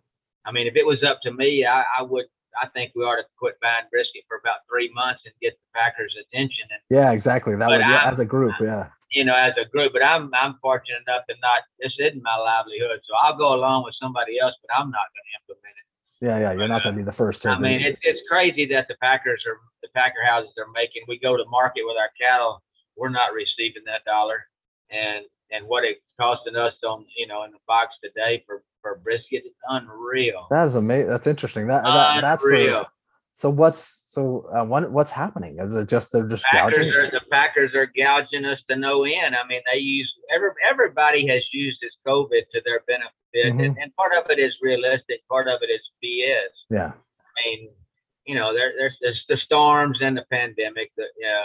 I 0.45 0.51
mean, 0.51 0.67
if 0.67 0.75
it 0.77 0.85
was 0.85 1.03
up 1.03 1.19
to 1.23 1.31
me, 1.31 1.65
I, 1.65 1.83
I 1.99 2.01
would. 2.03 2.25
I 2.61 2.67
think 2.69 2.91
we 2.95 3.03
ought 3.03 3.17
to 3.17 3.27
quit 3.37 3.59
buying 3.61 3.85
brisket 3.91 4.23
for 4.27 4.37
about 4.37 4.65
three 4.69 4.91
months 4.93 5.21
and 5.25 5.33
get 5.41 5.53
the 5.53 5.67
Packers' 5.73 6.15
attention. 6.15 6.65
And 6.71 6.81
Yeah, 6.89 7.11
exactly. 7.11 7.55
That 7.55 7.69
would 7.69 7.79
yeah, 7.79 8.05
as 8.05 8.19
a 8.19 8.25
group, 8.25 8.53
yeah. 8.59 8.89
you 9.11 9.25
know, 9.25 9.35
as 9.35 9.53
a 9.59 9.67
group. 9.69 9.93
But 9.93 10.03
I'm 10.03 10.33
I'm 10.33 10.55
fortunate 10.61 11.01
enough 11.07 11.25
to 11.29 11.35
not. 11.41 11.63
This 11.79 11.93
isn't 11.99 12.23
my 12.23 12.35
livelihood, 12.35 12.99
so 13.05 13.15
I'll 13.15 13.37
go 13.37 13.53
along 13.53 13.85
with 13.85 13.95
somebody 14.01 14.39
else, 14.39 14.55
but 14.61 14.73
I'm 14.73 14.89
not 14.89 15.07
going 15.13 15.25
to 15.25 15.33
implement 15.41 15.75
it. 15.77 15.87
Yeah, 16.19 16.37
yeah. 16.39 16.51
You're 16.57 16.67
not 16.67 16.81
uh, 16.81 16.89
gonna 16.89 16.97
be 16.97 17.07
the 17.07 17.15
first 17.15 17.43
to 17.43 17.49
I 17.49 17.59
mean, 17.59 17.81
it. 17.81 17.93
it's 17.93 17.99
it's 18.03 18.21
crazy 18.29 18.65
that 18.73 18.87
the 18.87 18.95
Packers 19.01 19.43
are 19.45 19.59
the 19.81 19.89
Packer 19.93 20.25
houses 20.25 20.53
are 20.57 20.71
making. 20.73 21.03
We 21.07 21.19
go 21.19 21.37
to 21.37 21.45
market 21.49 21.83
with 21.85 21.97
our 21.97 22.09
cattle, 22.19 22.63
we're 22.97 23.13
not 23.13 23.33
receiving 23.33 23.85
that 23.85 24.03
dollar, 24.05 24.49
and 24.89 25.25
and 25.51 25.65
what 25.67 25.83
it's 25.85 26.01
costing 26.19 26.55
us 26.55 26.73
on 26.83 27.05
you 27.15 27.27
know 27.27 27.43
in 27.43 27.51
the 27.51 27.61
box 27.67 27.93
today 28.03 28.43
for 28.45 28.63
for 28.95 28.99
brisket 29.03 29.43
is 29.45 29.53
unreal. 29.69 30.47
that 30.51 30.65
is 30.65 30.75
amazing. 30.75 31.07
That's 31.07 31.27
interesting. 31.27 31.67
That, 31.67 31.83
that 31.83 32.21
that's 32.21 32.43
real. 32.43 32.85
so 33.33 33.49
what's 33.49 34.05
so 34.07 34.49
uh, 34.55 34.65
what 34.65 34.91
what's 34.91 35.11
happening? 35.11 35.59
Is 35.59 35.73
it 35.75 35.89
just 35.89 36.11
they're 36.13 36.27
just 36.27 36.45
Packers 36.51 36.77
gouging? 36.77 36.93
are 36.93 37.11
the 37.11 37.21
Packers 37.31 37.75
are 37.75 37.85
gouging 37.87 38.45
us 38.45 38.59
to 38.69 38.75
no 38.75 39.03
end. 39.03 39.35
I 39.35 39.45
mean, 39.47 39.61
they 39.71 39.79
use 39.79 40.11
every 40.33 40.49
everybody 40.71 41.27
has 41.27 41.43
used 41.51 41.79
this 41.81 41.91
COVID 42.07 42.43
to 42.53 42.61
their 42.65 42.81
benefit, 42.87 43.11
Mm-hmm. 43.35 43.59
and, 43.59 43.77
and 43.77 43.95
part 43.95 44.13
of 44.17 44.31
it 44.31 44.39
is 44.39 44.53
realistic, 44.63 45.19
part 45.29 45.47
of 45.47 45.59
it 45.61 45.67
is 45.71 45.81
BS. 46.03 46.75
Yeah. 46.75 46.93
I 46.93 47.29
mean, 47.45 47.69
you 48.25 48.33
know, 48.33 48.51
there, 48.53 48.71
there's, 48.79 48.95
there's 49.01 49.21
the 49.29 49.37
storms 49.45 49.99
and 50.01 50.17
the 50.17 50.23
pandemic. 50.31 50.91
That 50.97 51.09
yeah, 51.19 51.43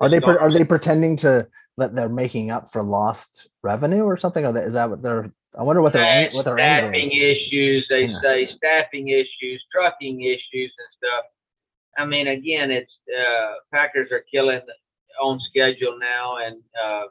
Are 0.00 0.08
they 0.10 0.20
pre- 0.20 0.36
are 0.36 0.50
they 0.50 0.64
pretending 0.64 1.16
to 1.16 1.48
that 1.80 1.94
they're 1.96 2.08
making 2.08 2.50
up 2.50 2.70
for 2.72 2.82
lost 2.82 3.48
revenue 3.62 4.04
or 4.04 4.16
something? 4.16 4.44
Or 4.46 4.52
that, 4.52 4.64
is 4.64 4.74
that 4.74 4.88
what 4.90 5.02
they're? 5.02 5.32
I 5.58 5.64
wonder 5.64 5.82
what 5.82 5.92
their 5.92 6.04
ang- 6.04 6.32
what 6.34 6.44
their 6.44 6.58
angle 6.60 6.90
staffing 6.90 7.10
issues? 7.10 7.86
They 7.90 8.04
Yeah. 8.06 8.20
say 8.22 8.48
staffing 8.56 9.08
issues, 9.08 9.64
trucking 9.72 10.22
issues, 10.22 10.72
and 10.78 10.88
stuff. 10.96 11.24
I 11.98 12.04
mean, 12.06 12.28
again, 12.28 12.70
it's 12.70 12.92
uh, 13.10 13.54
Packers 13.72 14.10
are 14.12 14.24
killing 14.32 14.60
on 15.20 15.40
schedule 15.50 15.98
now, 15.98 16.36
and 16.36 16.62
uh, 16.84 17.02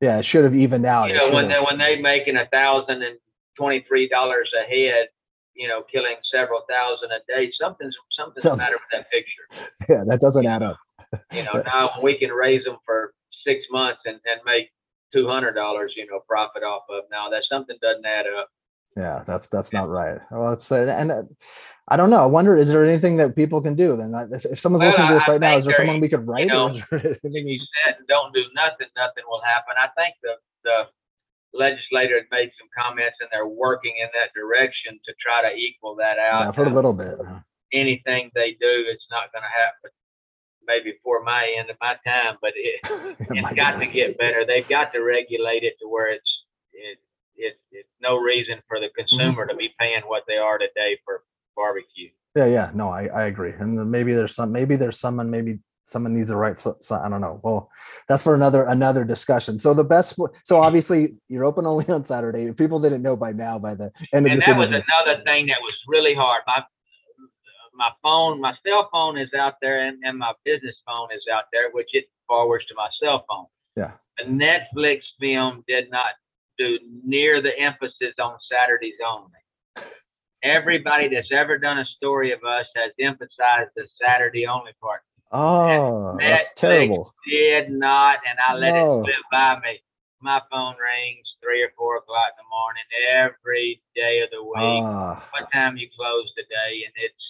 Yeah, 0.00 0.18
it 0.20 0.24
should 0.24 0.44
have 0.44 0.54
evened 0.54 0.86
out. 0.86 1.08
you 1.10 1.16
know 1.18 1.32
when 1.34 1.48
they 1.48 1.58
when 1.58 1.78
they 1.78 2.00
making 2.00 2.36
a 2.36 2.46
thousand 2.46 3.02
and 3.02 3.18
twenty 3.56 3.84
three 3.88 4.08
dollars 4.08 4.50
a 4.58 4.62
head, 4.64 5.08
you 5.54 5.66
know, 5.66 5.82
killing 5.92 6.14
several 6.32 6.60
thousand 6.70 7.10
a 7.10 7.18
day, 7.26 7.50
something's 7.60 7.96
something's 8.16 8.44
the 8.44 8.50
Something. 8.50 8.58
matter 8.64 8.76
with 8.76 8.90
that 8.92 9.10
picture. 9.10 9.74
yeah, 9.88 10.04
that 10.06 10.20
doesn't 10.20 10.46
add 10.46 10.62
up. 10.62 10.78
You 11.32 11.42
know, 11.42 11.62
now 11.66 11.90
we 12.02 12.16
can 12.16 12.30
raise 12.30 12.64
them 12.64 12.76
for 12.86 13.12
six 13.48 13.64
months 13.70 14.00
and, 14.04 14.16
and 14.26 14.40
make 14.44 14.68
two 15.12 15.26
hundred 15.26 15.52
dollars, 15.54 15.94
you 15.96 16.06
know, 16.06 16.20
profit 16.28 16.62
off 16.62 16.82
of. 16.90 17.04
Now 17.10 17.28
that 17.30 17.42
something 17.50 17.76
doesn't 17.80 18.04
add 18.06 18.26
up. 18.38 18.48
Yeah, 18.96 19.22
that's 19.26 19.48
that's 19.48 19.72
not 19.72 19.88
right. 19.88 20.18
Well, 20.30 20.52
it's 20.52 20.70
uh, 20.72 20.86
and 20.98 21.10
uh, 21.12 21.22
I 21.88 21.96
don't 21.96 22.10
know. 22.10 22.22
I 22.22 22.26
wonder, 22.26 22.56
is 22.56 22.68
there 22.68 22.84
anything 22.84 23.16
that 23.18 23.36
people 23.36 23.60
can 23.60 23.74
do? 23.74 23.96
Then, 23.96 24.12
if, 24.32 24.44
if 24.44 24.58
someone's 24.60 24.80
Well, 24.82 24.90
listening 24.90 25.08
to 25.08 25.14
this 25.14 25.28
I 25.28 25.32
right 25.32 25.40
now, 25.40 25.56
is 25.56 25.64
there 25.64 25.72
there- 25.72 25.86
someone 25.86 26.00
we 26.00 26.08
could 26.08 26.26
write? 26.26 26.48
know, 26.48 26.64
or 26.66 26.70
is 26.70 26.82
there 26.90 26.98
If 27.12 27.18
anything 27.24 27.48
you 27.48 27.58
sit 27.60 27.96
and 27.98 28.06
don't 28.08 28.34
do 28.34 28.42
nothing, 28.54 28.88
nothing 28.96 29.24
will 29.28 29.40
happen. 29.42 29.74
I 29.80 29.88
think 29.96 30.14
the 30.22 30.34
the 30.64 30.78
legislator 31.54 32.16
had 32.16 32.26
made 32.30 32.50
some 32.60 32.68
comments 32.76 33.16
and 33.20 33.28
they're 33.32 33.46
working 33.48 33.94
in 34.02 34.08
that 34.12 34.34
direction 34.34 34.98
to 35.04 35.12
try 35.22 35.40
to 35.48 35.54
equal 35.56 35.94
that 35.96 36.18
out. 36.18 36.42
yeah, 36.42 36.48
I've 36.48 36.56
heard 36.56 36.68
a 36.68 36.74
little 36.74 36.92
bit. 36.92 37.16
anything 37.72 38.30
they 38.34 38.52
do, 38.60 38.72
it's 38.92 39.06
not 39.10 39.32
going 39.32 39.42
to 39.42 39.48
happen. 39.48 39.90
Maybe 40.68 40.92
before 40.92 41.24
my 41.24 41.52
end 41.58 41.70
of 41.70 41.76
my 41.80 41.96
time, 42.06 42.36
but 42.40 42.52
it 42.54 42.80
it's 43.30 43.52
got 43.54 43.78
to 43.80 43.86
get 43.86 44.18
better. 44.18 44.44
They've 44.46 44.68
got 44.68 44.92
to 44.92 45.00
regulate 45.00 45.64
it 45.64 45.74
to 45.80 45.88
where 45.88 46.12
it's 46.12 46.30
it, 46.72 46.98
it 47.36 47.54
it's 47.72 47.88
no 48.00 48.16
reason 48.16 48.60
for 48.68 48.78
the 48.78 48.86
mm-hmm. 48.86 49.16
consumer 49.16 49.46
to 49.46 49.56
be 49.56 49.70
paying 49.80 50.02
what 50.06 50.24
they 50.28 50.36
are 50.36 50.58
today 50.58 50.98
for 51.04 51.22
barbecue. 51.56 52.10
Yeah, 52.36 52.46
yeah, 52.46 52.70
no, 52.74 52.90
I, 52.90 53.06
I 53.06 53.24
agree. 53.24 53.52
And 53.58 53.76
then 53.76 53.90
maybe 53.90 54.14
there's 54.14 54.34
some, 54.34 54.52
maybe 54.52 54.76
there's 54.76 55.00
someone, 55.00 55.30
maybe 55.30 55.58
someone 55.86 56.14
needs 56.14 56.30
to 56.30 56.36
write. 56.36 56.58
So, 56.58 56.76
so 56.80 56.94
I 56.94 57.08
don't 57.08 57.20
know. 57.20 57.40
Well, 57.42 57.70
that's 58.08 58.22
for 58.22 58.34
another 58.34 58.64
another 58.64 59.04
discussion. 59.04 59.58
So 59.58 59.74
the 59.74 59.84
best, 59.84 60.18
so 60.44 60.58
obviously 60.58 61.18
you're 61.28 61.44
open 61.44 61.66
only 61.66 61.86
on 61.88 62.04
Saturday. 62.04 62.44
If 62.44 62.56
People 62.56 62.78
didn't 62.78 63.02
know 63.02 63.16
by 63.16 63.32
now 63.32 63.58
by 63.58 63.74
the 63.74 63.90
end 64.12 64.26
of 64.26 64.32
And 64.32 64.40
this 64.40 64.46
that 64.46 64.56
was 64.56 64.70
another 64.70 65.22
thing 65.24 65.46
that 65.46 65.58
was 65.60 65.74
really 65.88 66.14
hard. 66.14 66.42
My 66.46 66.62
my 67.78 67.90
phone, 68.02 68.40
my 68.40 68.54
cell 68.66 68.88
phone 68.92 69.16
is 69.16 69.32
out 69.38 69.54
there, 69.62 69.86
and, 69.86 69.98
and 70.02 70.18
my 70.18 70.32
business 70.44 70.74
phone 70.86 71.08
is 71.14 71.22
out 71.32 71.44
there, 71.52 71.70
which 71.70 71.88
it 71.92 72.06
forwards 72.26 72.66
to 72.66 72.74
my 72.74 72.88
cell 73.02 73.24
phone. 73.30 73.46
Yeah. 73.76 73.92
The 74.18 74.24
Netflix 74.24 75.02
film 75.20 75.64
did 75.68 75.90
not 75.90 76.10
do 76.58 76.78
near 77.04 77.40
the 77.40 77.56
emphasis 77.58 78.14
on 78.20 78.36
Saturdays 78.50 78.98
only. 79.08 79.30
Everybody 80.42 81.08
that's 81.08 81.30
ever 81.32 81.56
done 81.58 81.78
a 81.78 81.84
story 81.96 82.32
of 82.32 82.40
us 82.44 82.66
has 82.76 82.92
emphasized 83.00 83.70
the 83.76 83.86
Saturday 84.04 84.46
only 84.46 84.72
part. 84.82 85.02
Oh, 85.30 86.16
that's 86.18 86.50
Netflix 86.50 86.54
terrible. 86.56 87.14
Did 87.30 87.70
not, 87.70 88.18
and 88.28 88.38
I 88.46 88.54
let 88.54 88.70
No. 88.74 89.00
it 89.00 89.04
slip 89.04 89.24
by 89.30 89.58
me. 89.60 89.80
My 90.20 90.40
phone 90.50 90.74
rings 90.82 91.26
three 91.42 91.62
or 91.62 91.70
four 91.76 91.98
o'clock 91.98 92.30
in 92.34 92.42
the 92.42 92.48
morning 92.50 92.82
every 93.14 93.80
day 93.94 94.20
of 94.22 94.30
the 94.30 94.42
week. 94.42 94.82
Ah, 94.82 95.24
what 95.30 95.46
time 95.52 95.76
you 95.76 95.88
close 95.96 96.26
today? 96.34 96.82
And 96.86 96.92
it's 96.96 97.24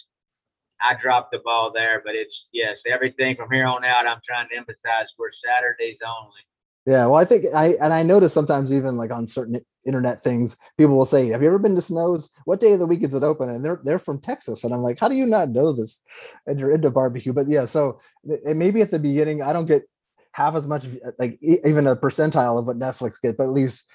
I 0.81 0.95
dropped 1.01 1.33
the 1.33 1.39
ball 1.39 1.73
there, 1.75 2.03
but 2.05 2.15
it's 2.15 2.35
yes, 2.53 2.77
everything 2.91 3.37
from 3.37 3.51
here 3.51 3.67
on 3.67 3.85
out. 3.85 4.07
I'm 4.07 4.21
trying 4.27 4.49
to 4.51 4.57
emphasize 4.57 5.07
we're 5.19 5.31
Saturdays 5.45 5.99
only. 6.07 6.41
yeah. 6.87 7.07
Well, 7.07 7.17
I 7.17 7.25
think 7.25 7.47
I 7.55 7.77
and 7.81 7.93
I 7.93 8.03
notice 8.03 8.33
sometimes 8.33 8.73
even 8.73 8.97
like 8.97 9.11
on 9.11 9.27
certain 9.27 9.61
internet 9.87 10.23
things, 10.23 10.57
people 10.77 10.97
will 10.97 11.05
say, 11.05 11.29
"Have 11.29 11.43
you 11.43 11.49
ever 11.49 11.59
been 11.59 11.75
to 11.75 11.83
Snows? 11.83 12.31
What 12.45 12.61
day 12.61 12.73
of 12.73 12.79
the 12.79 12.87
week 12.87 13.03
is 13.03 13.15
it 13.15 13.23
open?" 13.23 13.49
And 13.49 13.65
they're 13.65 13.81
they're 13.83 13.99
from 13.99 14.21
Texas, 14.21 14.65
and 14.65 14.73
I'm 14.73 14.83
like, 14.83 14.99
"How 14.99 15.09
do 15.09 15.17
you 15.17 15.27
not 15.27 15.51
know 15.51 15.73
this?" 15.73 16.03
And 16.47 16.59
you're 16.59 16.75
into 16.75 16.91
barbecue, 16.91 17.33
but 17.33 17.49
yeah. 17.49 17.65
So 17.65 18.01
maybe 18.25 18.81
at 18.81 18.91
the 18.91 18.99
beginning, 18.99 19.43
I 19.43 19.53
don't 19.53 19.67
get 19.67 19.89
half 20.33 20.55
as 20.55 20.67
much 20.67 20.87
like 21.19 21.39
even 21.43 21.87
a 21.87 21.97
percentile 21.97 22.59
of 22.59 22.69
what 22.69 22.79
Netflix 22.79 23.21
get, 23.21 23.37
but 23.37 23.45
at 23.45 23.51
least 23.51 23.87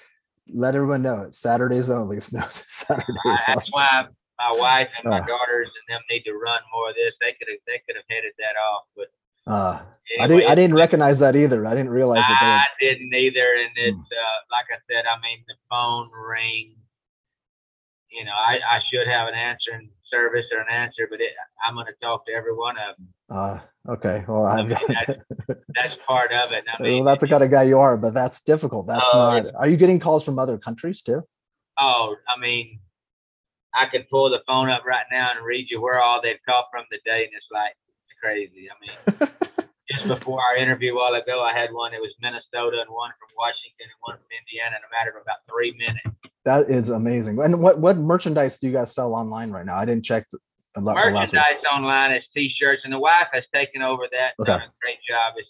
let 0.52 0.74
everyone 0.74 1.02
know 1.02 1.22
it's 1.22 1.38
Saturdays 1.38 1.88
only. 1.88 2.20
Snows 2.20 2.60
is 2.60 2.64
Saturdays 2.66 3.16
only. 3.24 3.38
That's 3.46 3.70
why 3.70 4.06
my 4.38 4.52
wife 4.58 4.88
and 4.98 5.10
my 5.10 5.20
Ah. 5.20 5.24
daughters 5.26 5.68
and 5.68 5.84
them 5.94 6.02
need 6.10 6.22
to 6.24 6.32
run 6.34 6.60
more 6.72 6.90
of 6.90 6.94
this. 6.96 7.14
They 7.20 7.32
could 7.38 7.48
have 7.48 7.58
they 7.66 7.80
could 7.86 7.96
have 7.96 8.04
headed 8.08 8.32
that 8.38 8.56
off, 8.58 8.84
but 8.96 9.08
Uh, 9.46 9.78
I 10.20 10.26
didn't 10.26 10.50
I 10.50 10.54
didn't 10.54 10.76
recognize 10.76 11.18
that 11.20 11.36
either. 11.36 11.66
I 11.66 11.74
didn't 11.74 11.90
realize 11.90 12.24
that. 12.28 12.40
I 12.42 12.66
didn't 12.80 13.12
either, 13.14 13.54
and 13.62 13.72
it's 13.76 13.96
Hmm. 13.96 14.00
uh, 14.24 14.38
like 14.50 14.66
I 14.72 14.78
said. 14.90 15.04
I 15.06 15.20
mean, 15.20 15.44
the 15.46 15.54
phone 15.70 16.10
ring. 16.12 16.76
You 18.10 18.24
know, 18.24 18.32
I, 18.32 18.60
I 18.76 18.80
should 18.92 19.08
have 19.08 19.26
an 19.26 19.34
answering 19.34 19.90
service 20.08 20.44
or 20.52 20.60
an 20.60 20.68
answer, 20.70 21.08
but 21.10 21.20
it, 21.20 21.30
I'm 21.66 21.74
going 21.74 21.86
to 21.86 21.92
talk 22.00 22.24
to 22.26 22.32
every 22.32 22.54
one 22.54 22.76
of 22.78 22.94
them. 22.96 23.08
uh, 23.28 23.92
okay, 23.92 24.24
well, 24.28 24.44
I've, 24.46 24.68
mean, 24.68 24.78
That's 25.74 25.96
part 26.06 26.30
of 26.32 26.52
it. 26.52 26.62
I 26.72 26.80
mean, 26.80 26.98
well, 27.04 27.04
that's 27.12 27.22
the 27.22 27.28
kind 27.28 27.42
of 27.42 27.50
guy 27.50 27.64
you 27.64 27.80
are, 27.80 27.96
but 27.96 28.14
that's 28.14 28.40
difficult. 28.44 28.86
That's 28.86 29.08
Oh, 29.12 29.18
not. 29.42 29.54
Are 29.56 29.66
you 29.66 29.76
getting 29.76 29.98
calls 29.98 30.24
from 30.24 30.38
other 30.38 30.58
countries 30.58 31.02
too? 31.02 31.22
Oh, 31.80 32.14
I 32.28 32.38
mean, 32.38 32.78
I 33.74 33.86
could 33.90 34.08
pull 34.08 34.30
the 34.30 34.40
phone 34.46 34.70
up 34.70 34.84
right 34.86 35.06
now 35.10 35.30
and 35.34 35.44
read 35.44 35.66
you 35.68 35.80
where 35.80 36.00
all 36.00 36.20
they've 36.22 36.38
called 36.46 36.66
from 36.70 36.84
today, 36.90 37.24
and 37.24 37.32
it's 37.34 37.50
like 37.50 37.74
it's 38.06 38.18
crazy. 38.20 38.68
I 38.70 38.74
mean, 38.78 39.28
just 39.90 40.08
before 40.08 40.40
our 40.40 40.56
interview 40.56 40.92
a 40.92 40.96
while 40.96 41.14
ago, 41.14 41.42
I 41.42 41.52
had 41.52 41.72
one 41.72 41.92
that 41.92 42.00
was 42.00 42.14
Minnesota 42.20 42.80
and 42.80 42.90
one 42.90 43.10
from 43.18 43.28
Washington 43.36 43.90
and 43.90 44.00
one 44.00 44.16
from 44.16 44.30
Indiana 44.30 44.76
in 44.78 44.82
a 44.86 44.90
matter 44.94 45.16
of 45.16 45.22
about 45.22 45.42
three 45.50 45.74
minutes. 45.76 46.16
That 46.44 46.70
is 46.70 46.88
amazing. 46.88 47.40
And 47.40 47.60
what 47.60 47.78
what 47.80 47.96
merchandise 47.96 48.58
do 48.58 48.66
you 48.66 48.72
guys 48.72 48.94
sell 48.94 49.14
online 49.14 49.50
right 49.50 49.66
now? 49.66 49.78
I 49.78 49.84
didn't 49.84 50.04
check 50.04 50.28
the, 50.30 50.38
the 50.74 50.80
la- 50.80 50.94
the 50.94 51.00
last 51.00 51.32
one. 51.32 51.42
Merchandise 51.42 51.64
online 51.72 52.12
is 52.12 52.22
T-shirts, 52.34 52.82
and 52.84 52.92
the 52.92 52.98
wife 52.98 53.28
has 53.32 53.44
taken 53.52 53.82
over 53.82 54.04
that. 54.12 54.34
Okay. 54.38 54.52
Done 54.52 54.68
a 54.68 54.72
great 54.80 55.02
job. 55.08 55.34
It's 55.36 55.48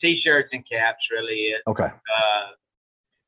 T-shirts 0.00 0.48
and 0.52 0.64
caps, 0.68 1.02
really. 1.10 1.52
Is. 1.52 1.62
Okay. 1.66 1.84
uh, 1.84 2.46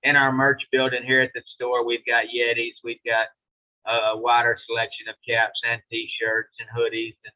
in 0.05 0.17
our 0.17 0.33
merch 0.33 0.63
building 0.71 1.03
here 1.03 1.21
at 1.21 1.31
the 1.35 1.43
store, 1.55 1.85
we've 1.85 2.07
got 2.07 2.27
Yetis, 2.27 2.75
we've 2.85 3.03
got 3.05 3.27
a, 3.87 4.17
wider 4.19 4.59
selection 4.67 5.09
of 5.09 5.15
caps 5.27 5.59
and 5.69 5.81
T-shirts 5.91 6.55
and 6.61 6.69
hoodies 6.77 7.17
and 7.25 7.33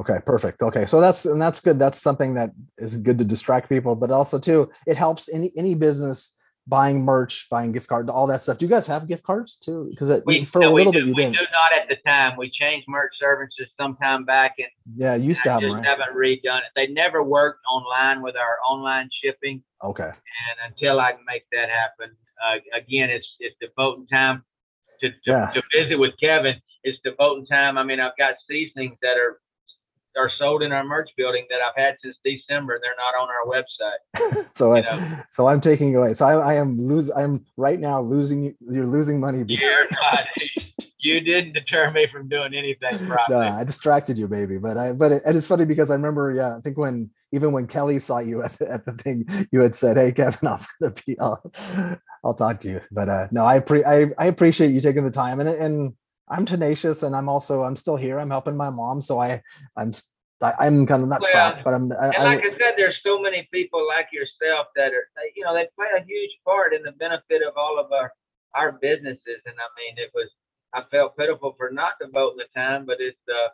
Okay, 0.00 0.18
perfect. 0.24 0.62
Okay, 0.62 0.86
so 0.86 0.98
that's 0.98 1.26
and 1.26 1.40
that's 1.40 1.60
good. 1.60 1.78
That's 1.78 2.00
something 2.00 2.32
that 2.34 2.52
is 2.78 2.96
good 2.96 3.18
to 3.18 3.24
distract 3.24 3.68
people, 3.68 3.94
but 3.94 4.10
also 4.10 4.38
too, 4.38 4.70
it 4.86 4.96
helps 4.96 5.28
any 5.28 5.52
any 5.58 5.74
business 5.74 6.38
buying 6.66 7.02
merch, 7.02 7.48
buying 7.50 7.72
gift 7.72 7.88
cards, 7.88 8.08
all 8.08 8.26
that 8.28 8.42
stuff. 8.42 8.56
Do 8.56 8.64
you 8.64 8.70
guys 8.70 8.86
have 8.86 9.08
gift 9.08 9.24
cards 9.24 9.56
too? 9.56 9.88
Because 9.90 10.22
We, 10.24 10.44
for 10.44 10.60
no, 10.60 10.72
a 10.72 10.74
little 10.74 10.92
do, 10.92 11.00
bit 11.00 11.08
you 11.08 11.14
we 11.14 11.22
didn't. 11.22 11.32
do 11.34 11.42
not 11.52 11.78
at 11.78 11.88
the 11.88 11.96
time. 12.08 12.36
We 12.38 12.50
changed 12.50 12.86
merch 12.88 13.12
services 13.18 13.66
sometime 13.78 14.24
back 14.24 14.54
and 14.58 14.68
Yeah, 14.96 15.16
you 15.16 15.28
used 15.28 15.42
to 15.42 15.50
have 15.50 15.60
just 15.60 15.72
them, 15.74 15.82
right? 15.82 15.86
haven't 15.86 16.16
redone 16.16 16.58
it. 16.58 16.70
They 16.76 16.86
never 16.86 17.22
worked 17.22 17.60
online 17.70 18.22
with 18.22 18.36
our 18.36 18.58
online 18.66 19.10
shipping. 19.22 19.62
Okay. 19.82 20.04
And 20.04 20.72
until 20.72 21.00
I 21.00 21.12
can 21.12 21.24
make 21.26 21.44
that 21.52 21.68
happen, 21.68 22.14
uh, 22.46 22.58
again, 22.76 23.10
it's, 23.10 23.26
it's 23.40 23.56
devoting 23.60 24.06
time 24.06 24.44
to, 25.00 25.10
to, 25.10 25.16
Yeah. 25.26 25.50
to 25.54 25.62
visit 25.74 25.96
with 25.96 26.12
Kevin. 26.22 26.54
It's 26.82 26.98
devoting 27.04 27.46
time. 27.46 27.76
I 27.78 27.82
mean, 27.82 28.00
I've 28.00 28.16
got 28.16 28.34
seasonings 28.48 28.96
that 29.02 29.16
are, 29.16 29.40
are 30.16 30.30
sold 30.38 30.62
in 30.62 30.72
our 30.72 30.82
merch 30.82 31.10
building 31.16 31.46
that 31.50 31.60
I've 31.60 31.76
had 31.76 31.96
since 32.02 32.16
December. 32.24 32.80
They're 32.82 32.92
not 32.96 33.14
on 33.20 33.28
our 33.28 33.46
website. 33.46 34.46
so 34.56 34.74
I, 34.74 35.24
so 35.28 35.46
I'm 35.46 35.60
taking 35.60 35.94
away. 35.94 36.14
So 36.14 36.26
I, 36.26 36.52
I 36.52 36.54
am 36.54 36.80
lose. 36.80 37.10
I'm 37.10 37.44
right 37.56 37.78
now 37.78 38.00
losing. 38.00 38.56
You're 38.60 38.86
losing 38.86 39.20
money. 39.20 39.44
You're 39.46 39.88
not, 39.90 40.26
you 41.02 41.20
didn't 41.20 41.52
deter 41.52 41.90
me 41.90 42.06
from 42.12 42.28
doing 42.28 42.54
anything 42.54 43.08
no. 43.30 43.38
I 43.38 43.64
distracted 43.64 44.18
you, 44.18 44.28
baby. 44.28 44.58
But 44.58 44.76
I, 44.76 44.92
but 44.92 45.12
it, 45.12 45.22
and 45.24 45.36
it's 45.36 45.46
funny 45.46 45.64
because 45.64 45.90
I 45.90 45.94
remember, 45.94 46.32
yeah, 46.32 46.56
I 46.56 46.60
think 46.60 46.76
when 46.76 47.10
even 47.32 47.52
when 47.52 47.66
Kelly 47.66 47.98
saw 47.98 48.18
you 48.18 48.42
at 48.42 48.52
the, 48.58 48.70
at 48.70 48.84
the 48.84 48.92
thing, 48.92 49.48
you 49.52 49.60
had 49.60 49.74
said, 49.74 49.96
"Hey, 49.96 50.12
Kevin, 50.12 50.48
I'm 50.48 50.60
gonna 50.80 50.94
be, 51.06 51.18
I'll, 51.18 51.52
I'll 52.24 52.34
talk 52.34 52.60
to 52.60 52.68
you." 52.68 52.80
But 52.90 53.08
uh, 53.08 53.28
no, 53.30 53.44
I 53.44 53.60
pre, 53.60 53.84
I, 53.84 54.06
I 54.18 54.26
appreciate 54.26 54.70
you 54.70 54.80
taking 54.80 55.04
the 55.04 55.10
time, 55.10 55.40
and 55.40 55.48
and 55.48 55.94
I'm 56.28 56.46
tenacious, 56.46 57.02
and 57.02 57.14
I'm 57.14 57.28
also 57.28 57.62
I'm 57.62 57.76
still 57.76 57.96
here. 57.96 58.18
I'm 58.18 58.30
helping 58.30 58.56
my 58.56 58.70
mom, 58.70 59.02
so 59.02 59.18
I, 59.18 59.42
I'm, 59.76 59.92
I, 60.40 60.52
I'm 60.60 60.86
kind 60.86 61.02
of 61.02 61.08
not 61.08 61.20
Well, 61.20 61.30
trapped, 61.30 61.64
but 61.64 61.74
I'm, 61.74 61.90
I, 61.92 62.14
And 62.14 62.24
like 62.24 62.40
I 62.40 62.50
said, 62.56 62.74
there's 62.76 62.96
so 63.04 63.20
many 63.20 63.48
people 63.52 63.86
like 63.86 64.06
yourself 64.12 64.68
that 64.76 64.92
are, 64.92 65.10
you 65.34 65.44
know, 65.44 65.52
they 65.52 65.68
play 65.76 65.88
a 65.98 66.04
huge 66.04 66.30
part 66.44 66.72
in 66.72 66.82
the 66.82 66.92
benefit 66.92 67.42
of 67.46 67.54
all 67.56 67.78
of 67.78 67.90
our, 67.92 68.12
our 68.54 68.72
businesses. 68.72 69.42
And 69.44 69.54
I 69.58 69.68
mean, 69.76 69.98
it 69.98 70.10
was, 70.14 70.28
I 70.72 70.82
felt 70.90 71.16
pitiful 71.16 71.54
for 71.58 71.70
not 71.70 71.92
to 72.00 72.06
devoting 72.06 72.38
the 72.38 72.60
time, 72.60 72.86
but 72.86 72.98
it's, 73.00 73.18
uh, 73.28 73.48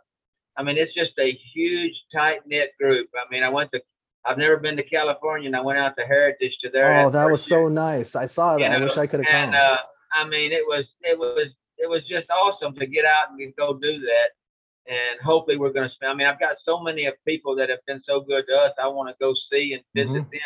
I 0.57 0.63
mean, 0.63 0.77
it's 0.77 0.95
just 0.95 1.13
a 1.19 1.37
huge 1.55 1.95
tight 2.15 2.41
knit 2.47 2.71
group. 2.79 3.09
I 3.15 3.25
mean, 3.33 3.43
I 3.43 3.49
went 3.49 3.73
to, 3.73 3.81
I've 4.27 4.39
never 4.39 4.57
been 4.57 4.77
to 4.77 4.83
California 4.83 5.47
and 5.47 5.57
I 5.57 5.61
went 5.61 5.79
out 5.79 5.95
to 5.99 6.05
Heritage 6.05 6.57
to 6.63 6.71
there. 6.71 7.01
oh, 7.07 7.11
that 7.11 7.31
was 7.31 7.45
so 7.45 7.69
nice. 7.69 8.17
I 8.17 8.27
saw 8.27 8.55
that. 8.55 8.61
You 8.61 8.67
I 8.67 8.79
know, 8.79 8.85
wish 8.87 8.97
I 8.97 9.07
could 9.07 9.25
have 9.25 9.33
And, 9.35 9.53
come. 9.53 9.61
uh, 9.63 9.77
I 10.13 10.29
mean, 10.29 10.53
it 10.53 10.63
was, 10.67 10.85
it 11.03 11.19
was, 11.19 11.49
it 11.79 11.89
was 11.89 12.03
just 12.09 12.29
awesome 12.31 12.75
to 12.77 12.87
get 12.87 13.05
out 13.05 13.31
and 13.39 13.55
go 13.57 13.75
do 13.75 14.01
that. 14.01 14.29
And 14.89 15.21
hopefully 15.25 15.57
we're 15.59 15.73
going 15.73 15.89
to 15.89 15.95
spend, 15.95 16.13
I 16.13 16.15
mean, 16.15 16.27
I've 16.27 16.41
got 16.41 16.57
so 16.65 16.81
many 16.81 17.07
of 17.07 17.15
people 17.27 17.55
that 17.57 17.69
have 17.71 17.81
been 17.87 18.01
so 18.07 18.21
good 18.21 18.45
to 18.49 18.55
us. 18.57 18.73
I 18.83 18.87
want 18.89 19.09
to 19.11 19.17
go 19.21 19.35
see 19.53 19.73
and 19.75 19.83
visit 19.95 20.23
Mhm. 20.23 20.31
them. 20.31 20.41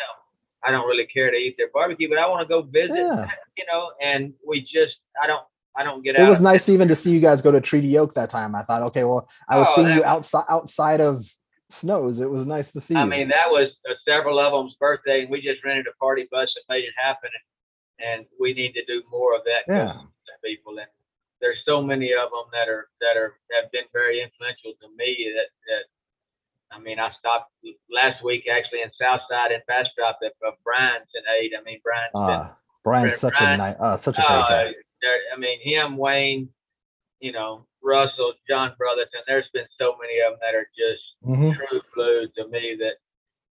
I 0.63 0.69
don't 0.71 0.87
really 0.87 1.05
care 1.07 1.31
to 1.31 1.37
eat 1.37 1.55
their 1.57 1.69
barbecue, 1.73 2.07
but 2.09 2.17
I 2.19 2.27
want 2.27 2.41
to 2.41 2.47
go 2.47 2.61
visit, 2.61 2.95
Yeah. 2.95 3.25
you 3.57 3.65
know, 3.71 3.91
and 4.01 4.33
we 4.47 4.61
just, 4.61 4.97
I 5.21 5.25
don't, 5.27 5.43
I 5.75 5.83
don't 5.83 6.03
get 6.03 6.15
it 6.15 6.19
out. 6.21 6.25
It 6.25 6.29
was 6.29 6.41
nice 6.41 6.69
even 6.69 6.87
to 6.89 6.95
see 6.95 7.11
you 7.11 7.19
guys 7.19 7.41
go 7.41 7.51
to 7.51 7.61
Treaty 7.61 7.97
Oak 7.97 8.13
that 8.15 8.29
time. 8.29 8.53
I 8.55 8.63
thought, 8.63 8.81
okay, 8.83 9.03
well, 9.05 9.27
I 9.47 9.57
was 9.57 9.67
Oh, 9.71 9.75
seeing 9.77 9.87
you 9.87 9.95
was- 9.95 10.03
outside 10.03 10.43
outside 10.49 11.01
of 11.01 11.25
snows. 11.71 12.19
It 12.19 12.29
was 12.29 12.45
nice 12.45 12.71
to 12.73 12.81
see 12.81 12.95
I 12.95 13.03
you. 13.03 13.09
mean, 13.09 13.27
that 13.29 13.49
was 13.49 13.69
uh, 13.89 13.93
several 14.07 14.39
of 14.39 14.51
them's 14.51 14.75
birthday, 14.79 15.21
and 15.21 15.29
we 15.29 15.41
just 15.41 15.63
rented 15.63 15.87
a 15.87 15.95
party 15.97 16.27
bus 16.31 16.53
and 16.55 16.65
made 16.69 16.83
it 16.85 16.93
happen. 16.97 17.29
And, 17.99 18.19
and 18.19 18.25
we 18.39 18.53
need 18.53 18.73
to 18.73 18.85
do 18.85 19.03
more 19.11 19.35
of 19.35 19.41
that. 19.45 19.63
Yeah. 19.71 19.93
to 19.93 20.33
people, 20.43 20.77
and 20.79 20.87
there's 21.39 21.57
so 21.65 21.81
many 21.81 22.13
of 22.13 22.29
them 22.31 22.45
that 22.51 22.67
are 22.69 22.87
that 22.99 23.17
are 23.17 23.35
have 23.61 23.71
been 23.71 23.85
very 23.93 24.21
influential 24.21 24.73
to 24.81 24.87
me. 24.97 25.31
That 25.35 25.49
that 25.69 26.75
I 26.77 26.79
mean, 26.79 26.99
I 26.99 27.09
stopped 27.19 27.51
last 27.91 28.23
week 28.23 28.45
actually 28.51 28.81
in 28.81 28.89
Southside 28.99 29.51
and 29.51 29.61
Fast 29.67 29.89
Drop 29.97 30.19
at 30.23 30.33
of 30.47 30.53
Brian's 30.63 31.09
and 31.15 31.25
ate. 31.39 31.51
I 31.59 31.63
mean, 31.63 31.79
Brian's 31.83 32.11
Ah, 32.15 32.55
Brian's 32.83 33.17
such 33.17 33.35
a 33.35 33.43
Brian- 33.43 33.57
nice, 33.59 33.75
uh, 33.79 33.97
such 33.97 34.17
a 34.17 34.21
great 34.21 34.29
uh, 34.29 34.49
guy. 34.49 34.63
there- 35.01 35.19
I 35.35 35.37
mean, 35.39 35.59
him, 35.61 35.97
Wayne, 35.97 36.49
you 37.19 37.31
know, 37.31 37.65
Russell, 37.83 38.33
John 38.47 38.73
Brotherton. 38.77 39.21
There's 39.27 39.47
been 39.53 39.65
so 39.79 39.95
many 40.01 40.19
of 40.21 40.33
them 40.33 40.39
that 40.41 40.55
are 40.55 40.67
just 40.77 41.03
Mhm. 41.25 41.55
true 41.55 41.81
blue 41.95 42.27
to 42.37 42.47
me 42.49 42.75
that 42.79 42.95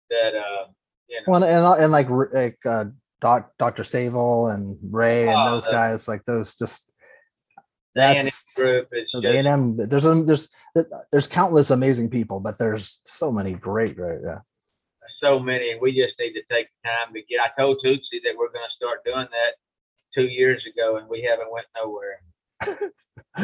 that 0.09 0.35
uh, 0.35 0.67
you 1.07 1.17
know. 1.21 1.23
Well, 1.27 1.43
and 1.43 1.83
and, 1.83 1.91
like 1.91 2.09
like 2.09 2.57
uh, 2.65 2.85
Doc, 3.21 3.51
Dr. 3.57 3.83
Savell 3.83 4.47
and 4.47 4.77
Ray 4.93 5.27
and 5.27 5.35
Oh, 5.37 5.51
those 5.51 5.65
the- 5.65 5.71
guys, 5.71 6.07
like 6.07 6.23
those, 6.25 6.55
just 6.55 6.91
the 7.95 8.01
that's 8.01 8.43
group 8.55 8.89
is 8.91 9.09
the 9.13 9.21
just 9.21 9.33
A&M. 9.33 9.75
There's 9.77 10.05
a, 10.05 10.13
there's 10.23 10.49
there's 11.11 11.27
countless 11.27 11.71
amazing 11.71 12.09
people, 12.09 12.39
but 12.39 12.57
there's 12.57 12.99
so 13.05 13.31
many 13.31 13.53
great, 13.53 13.97
right? 13.97 14.19
Yeah. 14.23 14.39
so 15.19 15.39
many. 15.39 15.71
and 15.71 15.81
We 15.81 15.93
just 15.95 16.13
need 16.19 16.33
to 16.33 16.43
take 16.51 16.67
the 16.83 16.89
time 16.89 17.11
to 17.13 17.21
get. 17.23 17.39
I 17.41 17.49
told 17.59 17.79
Tootsie 17.83 18.21
that 18.23 18.35
we're 18.37 18.51
going 18.51 18.63
to 18.69 18.75
start 18.75 19.03
doing 19.03 19.27
that 19.31 19.53
two 20.13 20.27
years 20.27 20.63
ago, 20.71 20.97
and 20.97 21.09
we 21.09 21.23
haven't 21.23 21.51
went 21.51 21.65
nowhere. 21.75 22.21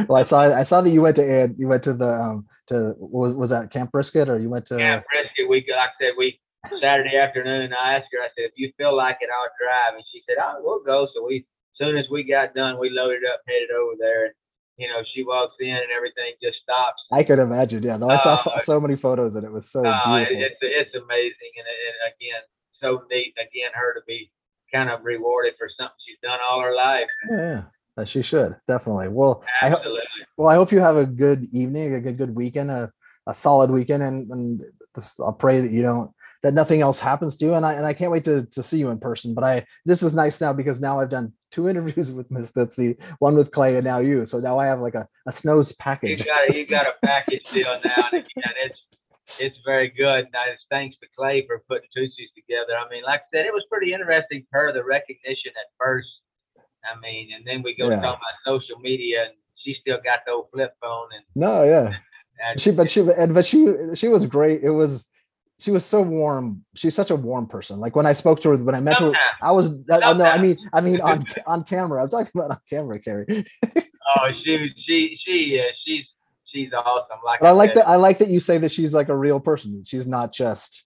Well, 0.08 0.18
I 0.18 0.24
saw 0.24 0.42
I 0.42 0.64
saw 0.64 0.82
that 0.82 0.90
you 0.90 1.02
went 1.02 1.16
to 1.18 1.24
Ed. 1.24 1.56
You 1.58 1.68
went 1.68 1.84
to 1.84 1.94
the 1.94 2.08
um 2.10 2.48
to 2.68 2.96
was 2.98 3.34
was 3.34 3.50
that 3.52 3.70
Camp 3.70 3.92
Brisket 3.92 4.28
or 4.30 4.40
you 4.40 4.50
went 4.50 4.66
to? 4.68 4.78
Camp 4.78 5.06
Brisket, 5.12 5.48
we 5.50 5.66
like 5.70 5.90
I 5.90 6.04
said, 6.04 6.14
we 6.18 6.40
Saturday 6.80 7.16
afternoon. 7.18 7.74
I 7.74 7.96
asked 7.96 8.08
her. 8.12 8.20
I 8.20 8.28
said, 8.36 8.46
if 8.50 8.54
you 8.56 8.72
feel 8.78 8.96
like 8.96 9.18
it, 9.22 9.30
I'll 9.30 9.52
drive, 9.60 9.94
and 9.96 10.04
she 10.12 10.24
said, 10.28 10.38
oh, 10.42 10.62
we'll 10.64 10.84
go. 10.84 11.08
So 11.14 11.26
we, 11.28 11.38
as 11.46 11.78
soon 11.78 11.98
as 11.98 12.06
we 12.10 12.24
got 12.24 12.56
done, 12.56 12.80
we 12.80 12.90
loaded 12.90 13.22
up, 13.32 13.42
headed 13.48 13.70
over 13.72 13.94
there, 14.00 14.26
and 14.26 14.34
you 14.78 14.88
know, 14.88 15.04
she 15.14 15.24
walks 15.24 15.54
in 15.60 15.70
and 15.70 15.92
everything 15.96 16.34
just 16.42 16.58
stops. 16.64 17.02
I 17.12 17.22
could 17.24 17.38
imagine. 17.40 17.84
Yeah, 17.84 17.98
no, 17.98 18.10
I 18.10 18.18
saw 18.18 18.36
Uh, 18.50 18.60
so 18.60 18.80
many 18.82 18.96
photos 18.96 19.36
and 19.36 19.46
it 19.46 19.52
was 19.52 19.70
so 19.70 19.86
Uh, 19.86 20.18
beautiful. 20.18 20.42
it's 20.42 20.58
it's 20.62 20.96
amazing, 20.96 21.52
and, 21.60 21.68
and 21.70 21.98
again, 22.16 22.42
so 22.82 23.04
neat. 23.12 23.34
Again, 23.38 23.70
her 23.76 23.94
to 23.94 24.02
be 24.08 24.32
kind 24.74 24.90
of 24.90 25.04
rewarded 25.04 25.54
for 25.60 25.70
something 25.78 25.94
she's 26.08 26.18
done 26.24 26.40
all 26.50 26.62
her 26.62 26.74
life. 26.74 27.08
yeah. 27.30 27.64
Uh, 27.98 28.06
she 28.06 28.22
should 28.22 28.56
definitely. 28.68 29.08
Well, 29.08 29.44
I 29.62 29.70
hope. 29.70 29.82
Well, 30.36 30.50
I 30.50 30.56
hope 30.56 30.72
you 30.72 30.80
have 30.80 30.98
a 30.98 31.06
good 31.06 31.46
evening, 31.54 31.94
a 31.94 32.02
good 32.02 32.18
good 32.18 32.36
weekend, 32.36 32.72
a, 32.72 32.92
a 33.28 33.34
solid 33.34 33.70
weekend, 33.70 34.04
and 34.04 34.30
and 34.32 34.62
this, 34.96 35.20
I'll 35.20 35.34
pray 35.34 35.60
that 35.60 35.72
you 35.72 35.84
don't 35.84 36.12
that 36.44 36.54
nothing 36.54 36.82
else 36.82 37.00
happens 37.00 37.38
to 37.38 37.46
you. 37.46 37.54
And 37.54 37.66
I 37.66 37.74
and 37.74 37.86
I 37.86 37.94
can't 37.94 38.12
wait 38.12 38.26
to 38.26 38.46
to 38.52 38.64
see 38.64 38.78
you 38.78 38.90
in 38.90 39.00
person. 39.00 39.34
But 39.34 39.44
I 39.44 39.66
this 39.86 40.04
is 40.04 40.14
nice 40.14 40.40
now 40.42 40.54
because 40.54 40.82
now 40.82 41.00
I've 41.00 41.10
done 41.10 41.34
two 41.52 41.70
interviews 41.70 42.12
with 42.12 42.30
Miss 42.30 42.52
Tootsie, 42.52 42.98
one 43.20 43.36
with 43.36 43.52
Clay, 43.52 43.76
and 43.76 43.86
now 43.86 44.00
you. 44.00 44.26
So 44.26 44.40
now 44.40 44.60
I 44.60 44.66
have 44.68 44.80
like 44.80 44.96
a, 44.96 45.08
a 45.26 45.32
snows 45.32 45.72
package. 45.74 46.20
you 46.20 46.26
got 46.26 46.50
a, 46.50 46.58
you 46.58 46.66
got 46.66 46.88
a 46.88 46.94
package 47.06 47.44
deal 47.52 47.80
now, 47.86 48.08
and 48.12 48.22
again, 48.22 48.54
it's 48.66 48.80
it's 49.40 49.58
very 49.66 49.90
good. 49.90 50.26
And 50.26 50.36
it's 50.52 50.64
thanks 50.70 50.98
to 50.98 51.08
Clay 51.18 51.46
for 51.48 51.64
putting 51.70 51.90
Tootsie's 51.96 52.30
together. 52.36 52.74
I 52.78 52.90
mean, 52.90 53.04
like 53.04 53.22
I 53.22 53.38
said, 53.38 53.46
it 53.46 53.54
was 53.54 53.66
pretty 53.72 53.94
interesting 53.94 54.46
her 54.52 54.74
the 54.74 54.84
recognition 54.84 55.52
at 55.56 55.68
first. 55.80 56.10
I 56.92 57.00
mean, 57.00 57.32
and 57.36 57.46
then 57.46 57.62
we 57.64 57.76
go 57.76 57.90
Yeah. 57.90 57.96
talking 58.02 58.20
about 58.22 58.46
social 58.46 58.80
media, 58.80 59.24
and 59.26 59.34
she 59.64 59.76
still 59.82 59.98
got 60.04 60.20
the 60.26 60.32
old 60.34 60.48
flip 60.52 60.74
phone, 60.82 61.08
and, 61.16 61.24
No, 61.36 61.64
yeah. 61.64 61.90
and 62.46 62.60
She 62.60 62.72
but 62.72 62.90
she 62.90 63.02
and 63.02 63.34
but 63.34 63.46
she 63.46 63.68
she 63.96 64.08
was 64.08 64.26
great. 64.26 64.62
It 64.64 64.72
was 64.72 65.08
she 65.60 65.72
was 65.72 65.86
so 65.86 66.02
warm. 66.02 66.66
She's 66.76 66.96
such 66.96 67.10
a 67.12 67.16
warm 67.16 67.48
person. 67.48 67.80
Like 67.80 67.96
when 67.96 68.06
I 68.06 68.14
spoke 68.14 68.42
to 68.42 68.50
her, 68.50 68.58
when 68.58 68.76
I 68.76 68.82
met 68.82 69.00
her, 69.00 69.14
I 69.42 69.52
was 69.52 69.72
I, 69.90 70.00
I- 70.02 70.14
no, 70.14 70.26
I 70.26 70.38
mean 70.38 70.58
I 70.74 70.82
mean 70.82 71.00
on 71.02 71.24
on 71.46 71.64
camera. 71.64 72.02
I'm 72.04 72.10
talking 72.10 72.32
about 72.36 72.52
on 72.52 72.58
camera, 72.70 73.00
Kerry. 73.00 73.26
oh, 73.76 74.30
she 74.44 74.70
she 74.86 75.18
she 75.24 75.60
uh, 75.62 75.72
she's 75.86 76.06
she's 76.52 76.74
awesome. 76.74 77.20
Like 77.24 77.40
But 77.40 77.48
I 77.48 77.52
like 77.52 77.74
that. 77.76 77.88
I 77.88 77.96
like 77.96 78.18
that 78.18 78.30
you 78.30 78.40
say 78.42 78.58
that 78.58 78.72
she's 78.72 78.94
like 78.94 79.10
a 79.10 79.16
real 79.18 79.40
person. 79.40 79.84
She's 79.86 80.08
not 80.08 80.34
just. 80.34 80.84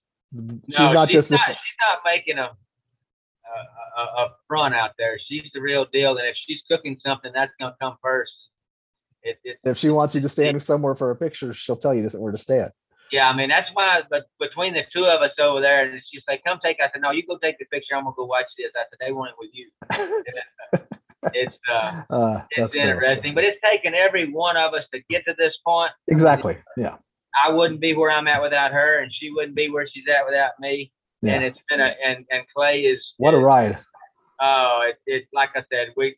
She's 0.68 0.78
No, 0.78 0.92
not 0.92 1.08
just 1.10 1.30
not, 1.30 1.38
this. 1.38 1.46
she's 1.46 1.78
not 1.80 1.98
making 2.04 2.36
a, 2.38 2.42
a, 2.42 2.44
a, 2.44 3.84
a 4.00 4.26
front 4.46 4.74
out 4.74 4.92
there. 4.98 5.18
She's 5.28 5.44
the 5.54 5.60
real 5.60 5.86
deal. 5.92 6.16
And 6.16 6.26
if 6.26 6.36
she's 6.46 6.60
cooking 6.70 6.98
something, 7.04 7.30
that's 7.34 7.52
going 7.60 7.72
to 7.72 7.76
come 7.80 7.96
first. 8.02 8.30
It, 9.22 9.38
it, 9.44 9.58
If 9.64 9.76
she 9.78 9.90
wants 9.90 10.14
you 10.14 10.20
to 10.20 10.28
stand 10.28 10.62
somewhere 10.62 10.94
for 10.94 11.10
a 11.10 11.16
picture, 11.16 11.52
she'll 11.52 11.76
tell 11.76 11.94
you 11.94 12.08
where 12.16 12.32
to 12.32 12.38
stand. 12.38 12.70
yeah, 13.10 13.28
I 13.28 13.34
mean, 13.36 13.48
that's 13.48 13.68
why, 13.74 14.02
but 14.10 14.26
between 14.38 14.74
the 14.74 14.82
two 14.94 15.04
of 15.06 15.20
us 15.22 15.32
over 15.40 15.60
there, 15.60 15.90
and 15.90 16.00
she's 16.12 16.22
like, 16.28 16.42
come 16.44 16.58
take, 16.62 16.76
I 16.82 16.88
said, 16.92 17.02
no, 17.02 17.10
you 17.10 17.26
go 17.26 17.36
take 17.38 17.58
the 17.58 17.64
picture. 17.66 17.96
I'm 17.96 18.04
going 18.04 18.14
to 18.14 18.16
go 18.16 18.24
watch 18.26 18.46
this. 18.56 18.70
I 18.76 18.82
said, 18.90 18.98
they 19.04 19.12
want 19.12 19.32
it 19.32 19.36
with 19.38 19.50
you. 19.52 20.82
it's, 21.34 21.56
uh, 21.70 22.02
Uh, 22.10 22.42
it's 22.50 22.74
cool. 22.74 22.82
interesting, 22.82 23.34
but 23.34 23.44
it's 23.44 23.58
taken 23.64 23.94
every 23.94 24.30
one 24.30 24.56
of 24.56 24.72
us 24.74 24.84
to 24.94 25.00
get 25.10 25.24
to 25.26 25.34
this 25.38 25.54
point. 25.66 25.90
Exactly. 26.06 26.56
Yeah. 26.76 26.96
I 27.44 27.50
wouldn't 27.52 27.80
be 27.80 27.94
where 27.94 28.10
I'm 28.10 28.28
at 28.28 28.40
without 28.42 28.72
her, 28.72 29.00
and 29.00 29.12
she 29.12 29.30
wouldn't 29.30 29.54
be 29.56 29.68
where 29.70 29.86
she's 29.92 30.04
at 30.08 30.24
without 30.26 30.52
me. 30.60 30.92
And 31.24 31.42
it's 31.44 31.58
been 31.68 31.80
a, 31.80 31.92
and, 32.06 32.24
and 32.30 32.44
Clay 32.54 32.82
is, 32.82 33.00
What 33.16 33.34
a 33.34 33.38
ride. 33.38 33.78
Oh, 34.40 34.88
it, 34.88 34.98
it 35.06 35.28
like 35.32 35.50
I 35.56 35.62
said, 35.72 35.88
we 35.96 36.16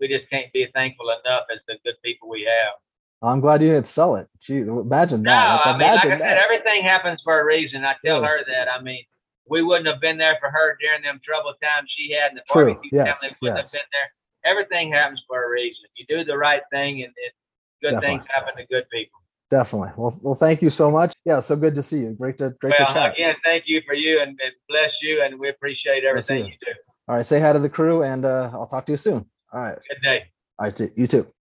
we 0.00 0.08
just 0.08 0.28
can't 0.30 0.52
be 0.52 0.66
thankful 0.74 1.06
enough 1.10 1.44
as 1.52 1.60
the 1.68 1.74
good 1.84 1.94
people 2.04 2.28
we 2.28 2.42
have. 2.42 2.74
I'm 3.22 3.38
glad 3.40 3.62
you 3.62 3.68
didn't 3.68 3.86
sell 3.86 4.16
it. 4.16 4.28
Gee, 4.40 4.58
imagine 4.58 5.22
No, 5.22 5.30
that. 5.30 5.54
Like, 5.64 5.66
I 5.66 5.78
mean, 5.78 5.88
like 5.88 6.04
I 6.06 6.18
said, 6.18 6.38
everything 6.38 6.82
happens 6.82 7.20
for 7.22 7.40
a 7.40 7.44
reason. 7.44 7.84
I 7.84 7.94
tell 8.04 8.20
Yeah. 8.20 8.26
her 8.26 8.38
that. 8.48 8.68
I 8.68 8.82
mean, 8.82 9.04
we 9.48 9.62
wouldn't 9.62 9.86
have 9.86 10.00
been 10.00 10.18
there 10.18 10.36
for 10.40 10.50
her 10.50 10.76
during 10.80 11.02
them 11.02 11.20
troubled 11.24 11.54
times 11.62 11.88
she 11.96 12.10
had 12.12 12.32
in 12.32 12.36
the 12.36 12.42
True. 12.50 12.74
barbecue 12.74 12.90
Yes, 12.92 13.20
family. 13.20 13.36
Wouldn't 13.42 13.58
yes. 13.58 13.72
have 13.72 13.80
been 13.80 13.88
there. 13.92 14.50
Everything 14.50 14.90
happens 14.92 15.22
for 15.28 15.44
a 15.44 15.48
reason. 15.48 15.84
You 15.94 16.04
do 16.08 16.24
the 16.24 16.36
right 16.36 16.62
thing, 16.72 17.04
and 17.04 17.12
it, 17.16 17.32
good 17.80 17.90
Definitely. 17.92 18.18
things 18.18 18.28
happen 18.34 18.56
to 18.56 18.66
good 18.66 18.88
people. 18.90 19.20
definitely. 19.50 19.90
Well, 19.96 20.18
well, 20.22 20.34
thank 20.34 20.60
you 20.62 20.70
so 20.70 20.90
much. 20.90 21.12
Yeah, 21.24 21.38
so 21.40 21.54
good 21.54 21.74
to 21.76 21.82
see 21.82 21.98
you. 21.98 22.14
Great 22.14 22.38
to 22.38 22.50
great 22.60 22.74
well, 22.78 22.88
to 22.88 22.92
chat. 22.94 23.12
again, 23.12 23.36
thank 23.44 23.64
you 23.68 23.82
for 23.86 23.94
you 23.94 24.20
and, 24.20 24.30
and 24.30 24.52
bless 24.68 24.90
you, 25.02 25.22
and 25.22 25.38
we 25.38 25.48
appreciate 25.48 26.02
everything 26.04 26.38
you. 26.40 26.44
you 26.46 26.56
do. 26.60 26.72
All 27.08 27.16
right, 27.16 27.26
say 27.26 27.40
hi 27.40 27.52
to 27.52 27.58
the 27.58 27.68
crew, 27.68 28.02
and 28.02 28.24
uh, 28.24 28.50
I'll 28.52 28.66
talk 28.66 28.86
to 28.86 28.92
you 28.92 28.96
soon. 28.96 29.26
All 29.52 29.60
right, 29.60 29.78
Good 29.88 30.02
day. 30.02 30.18
all 30.58 30.66
right, 30.66 30.80
you 30.96 31.06
too. 31.06 31.26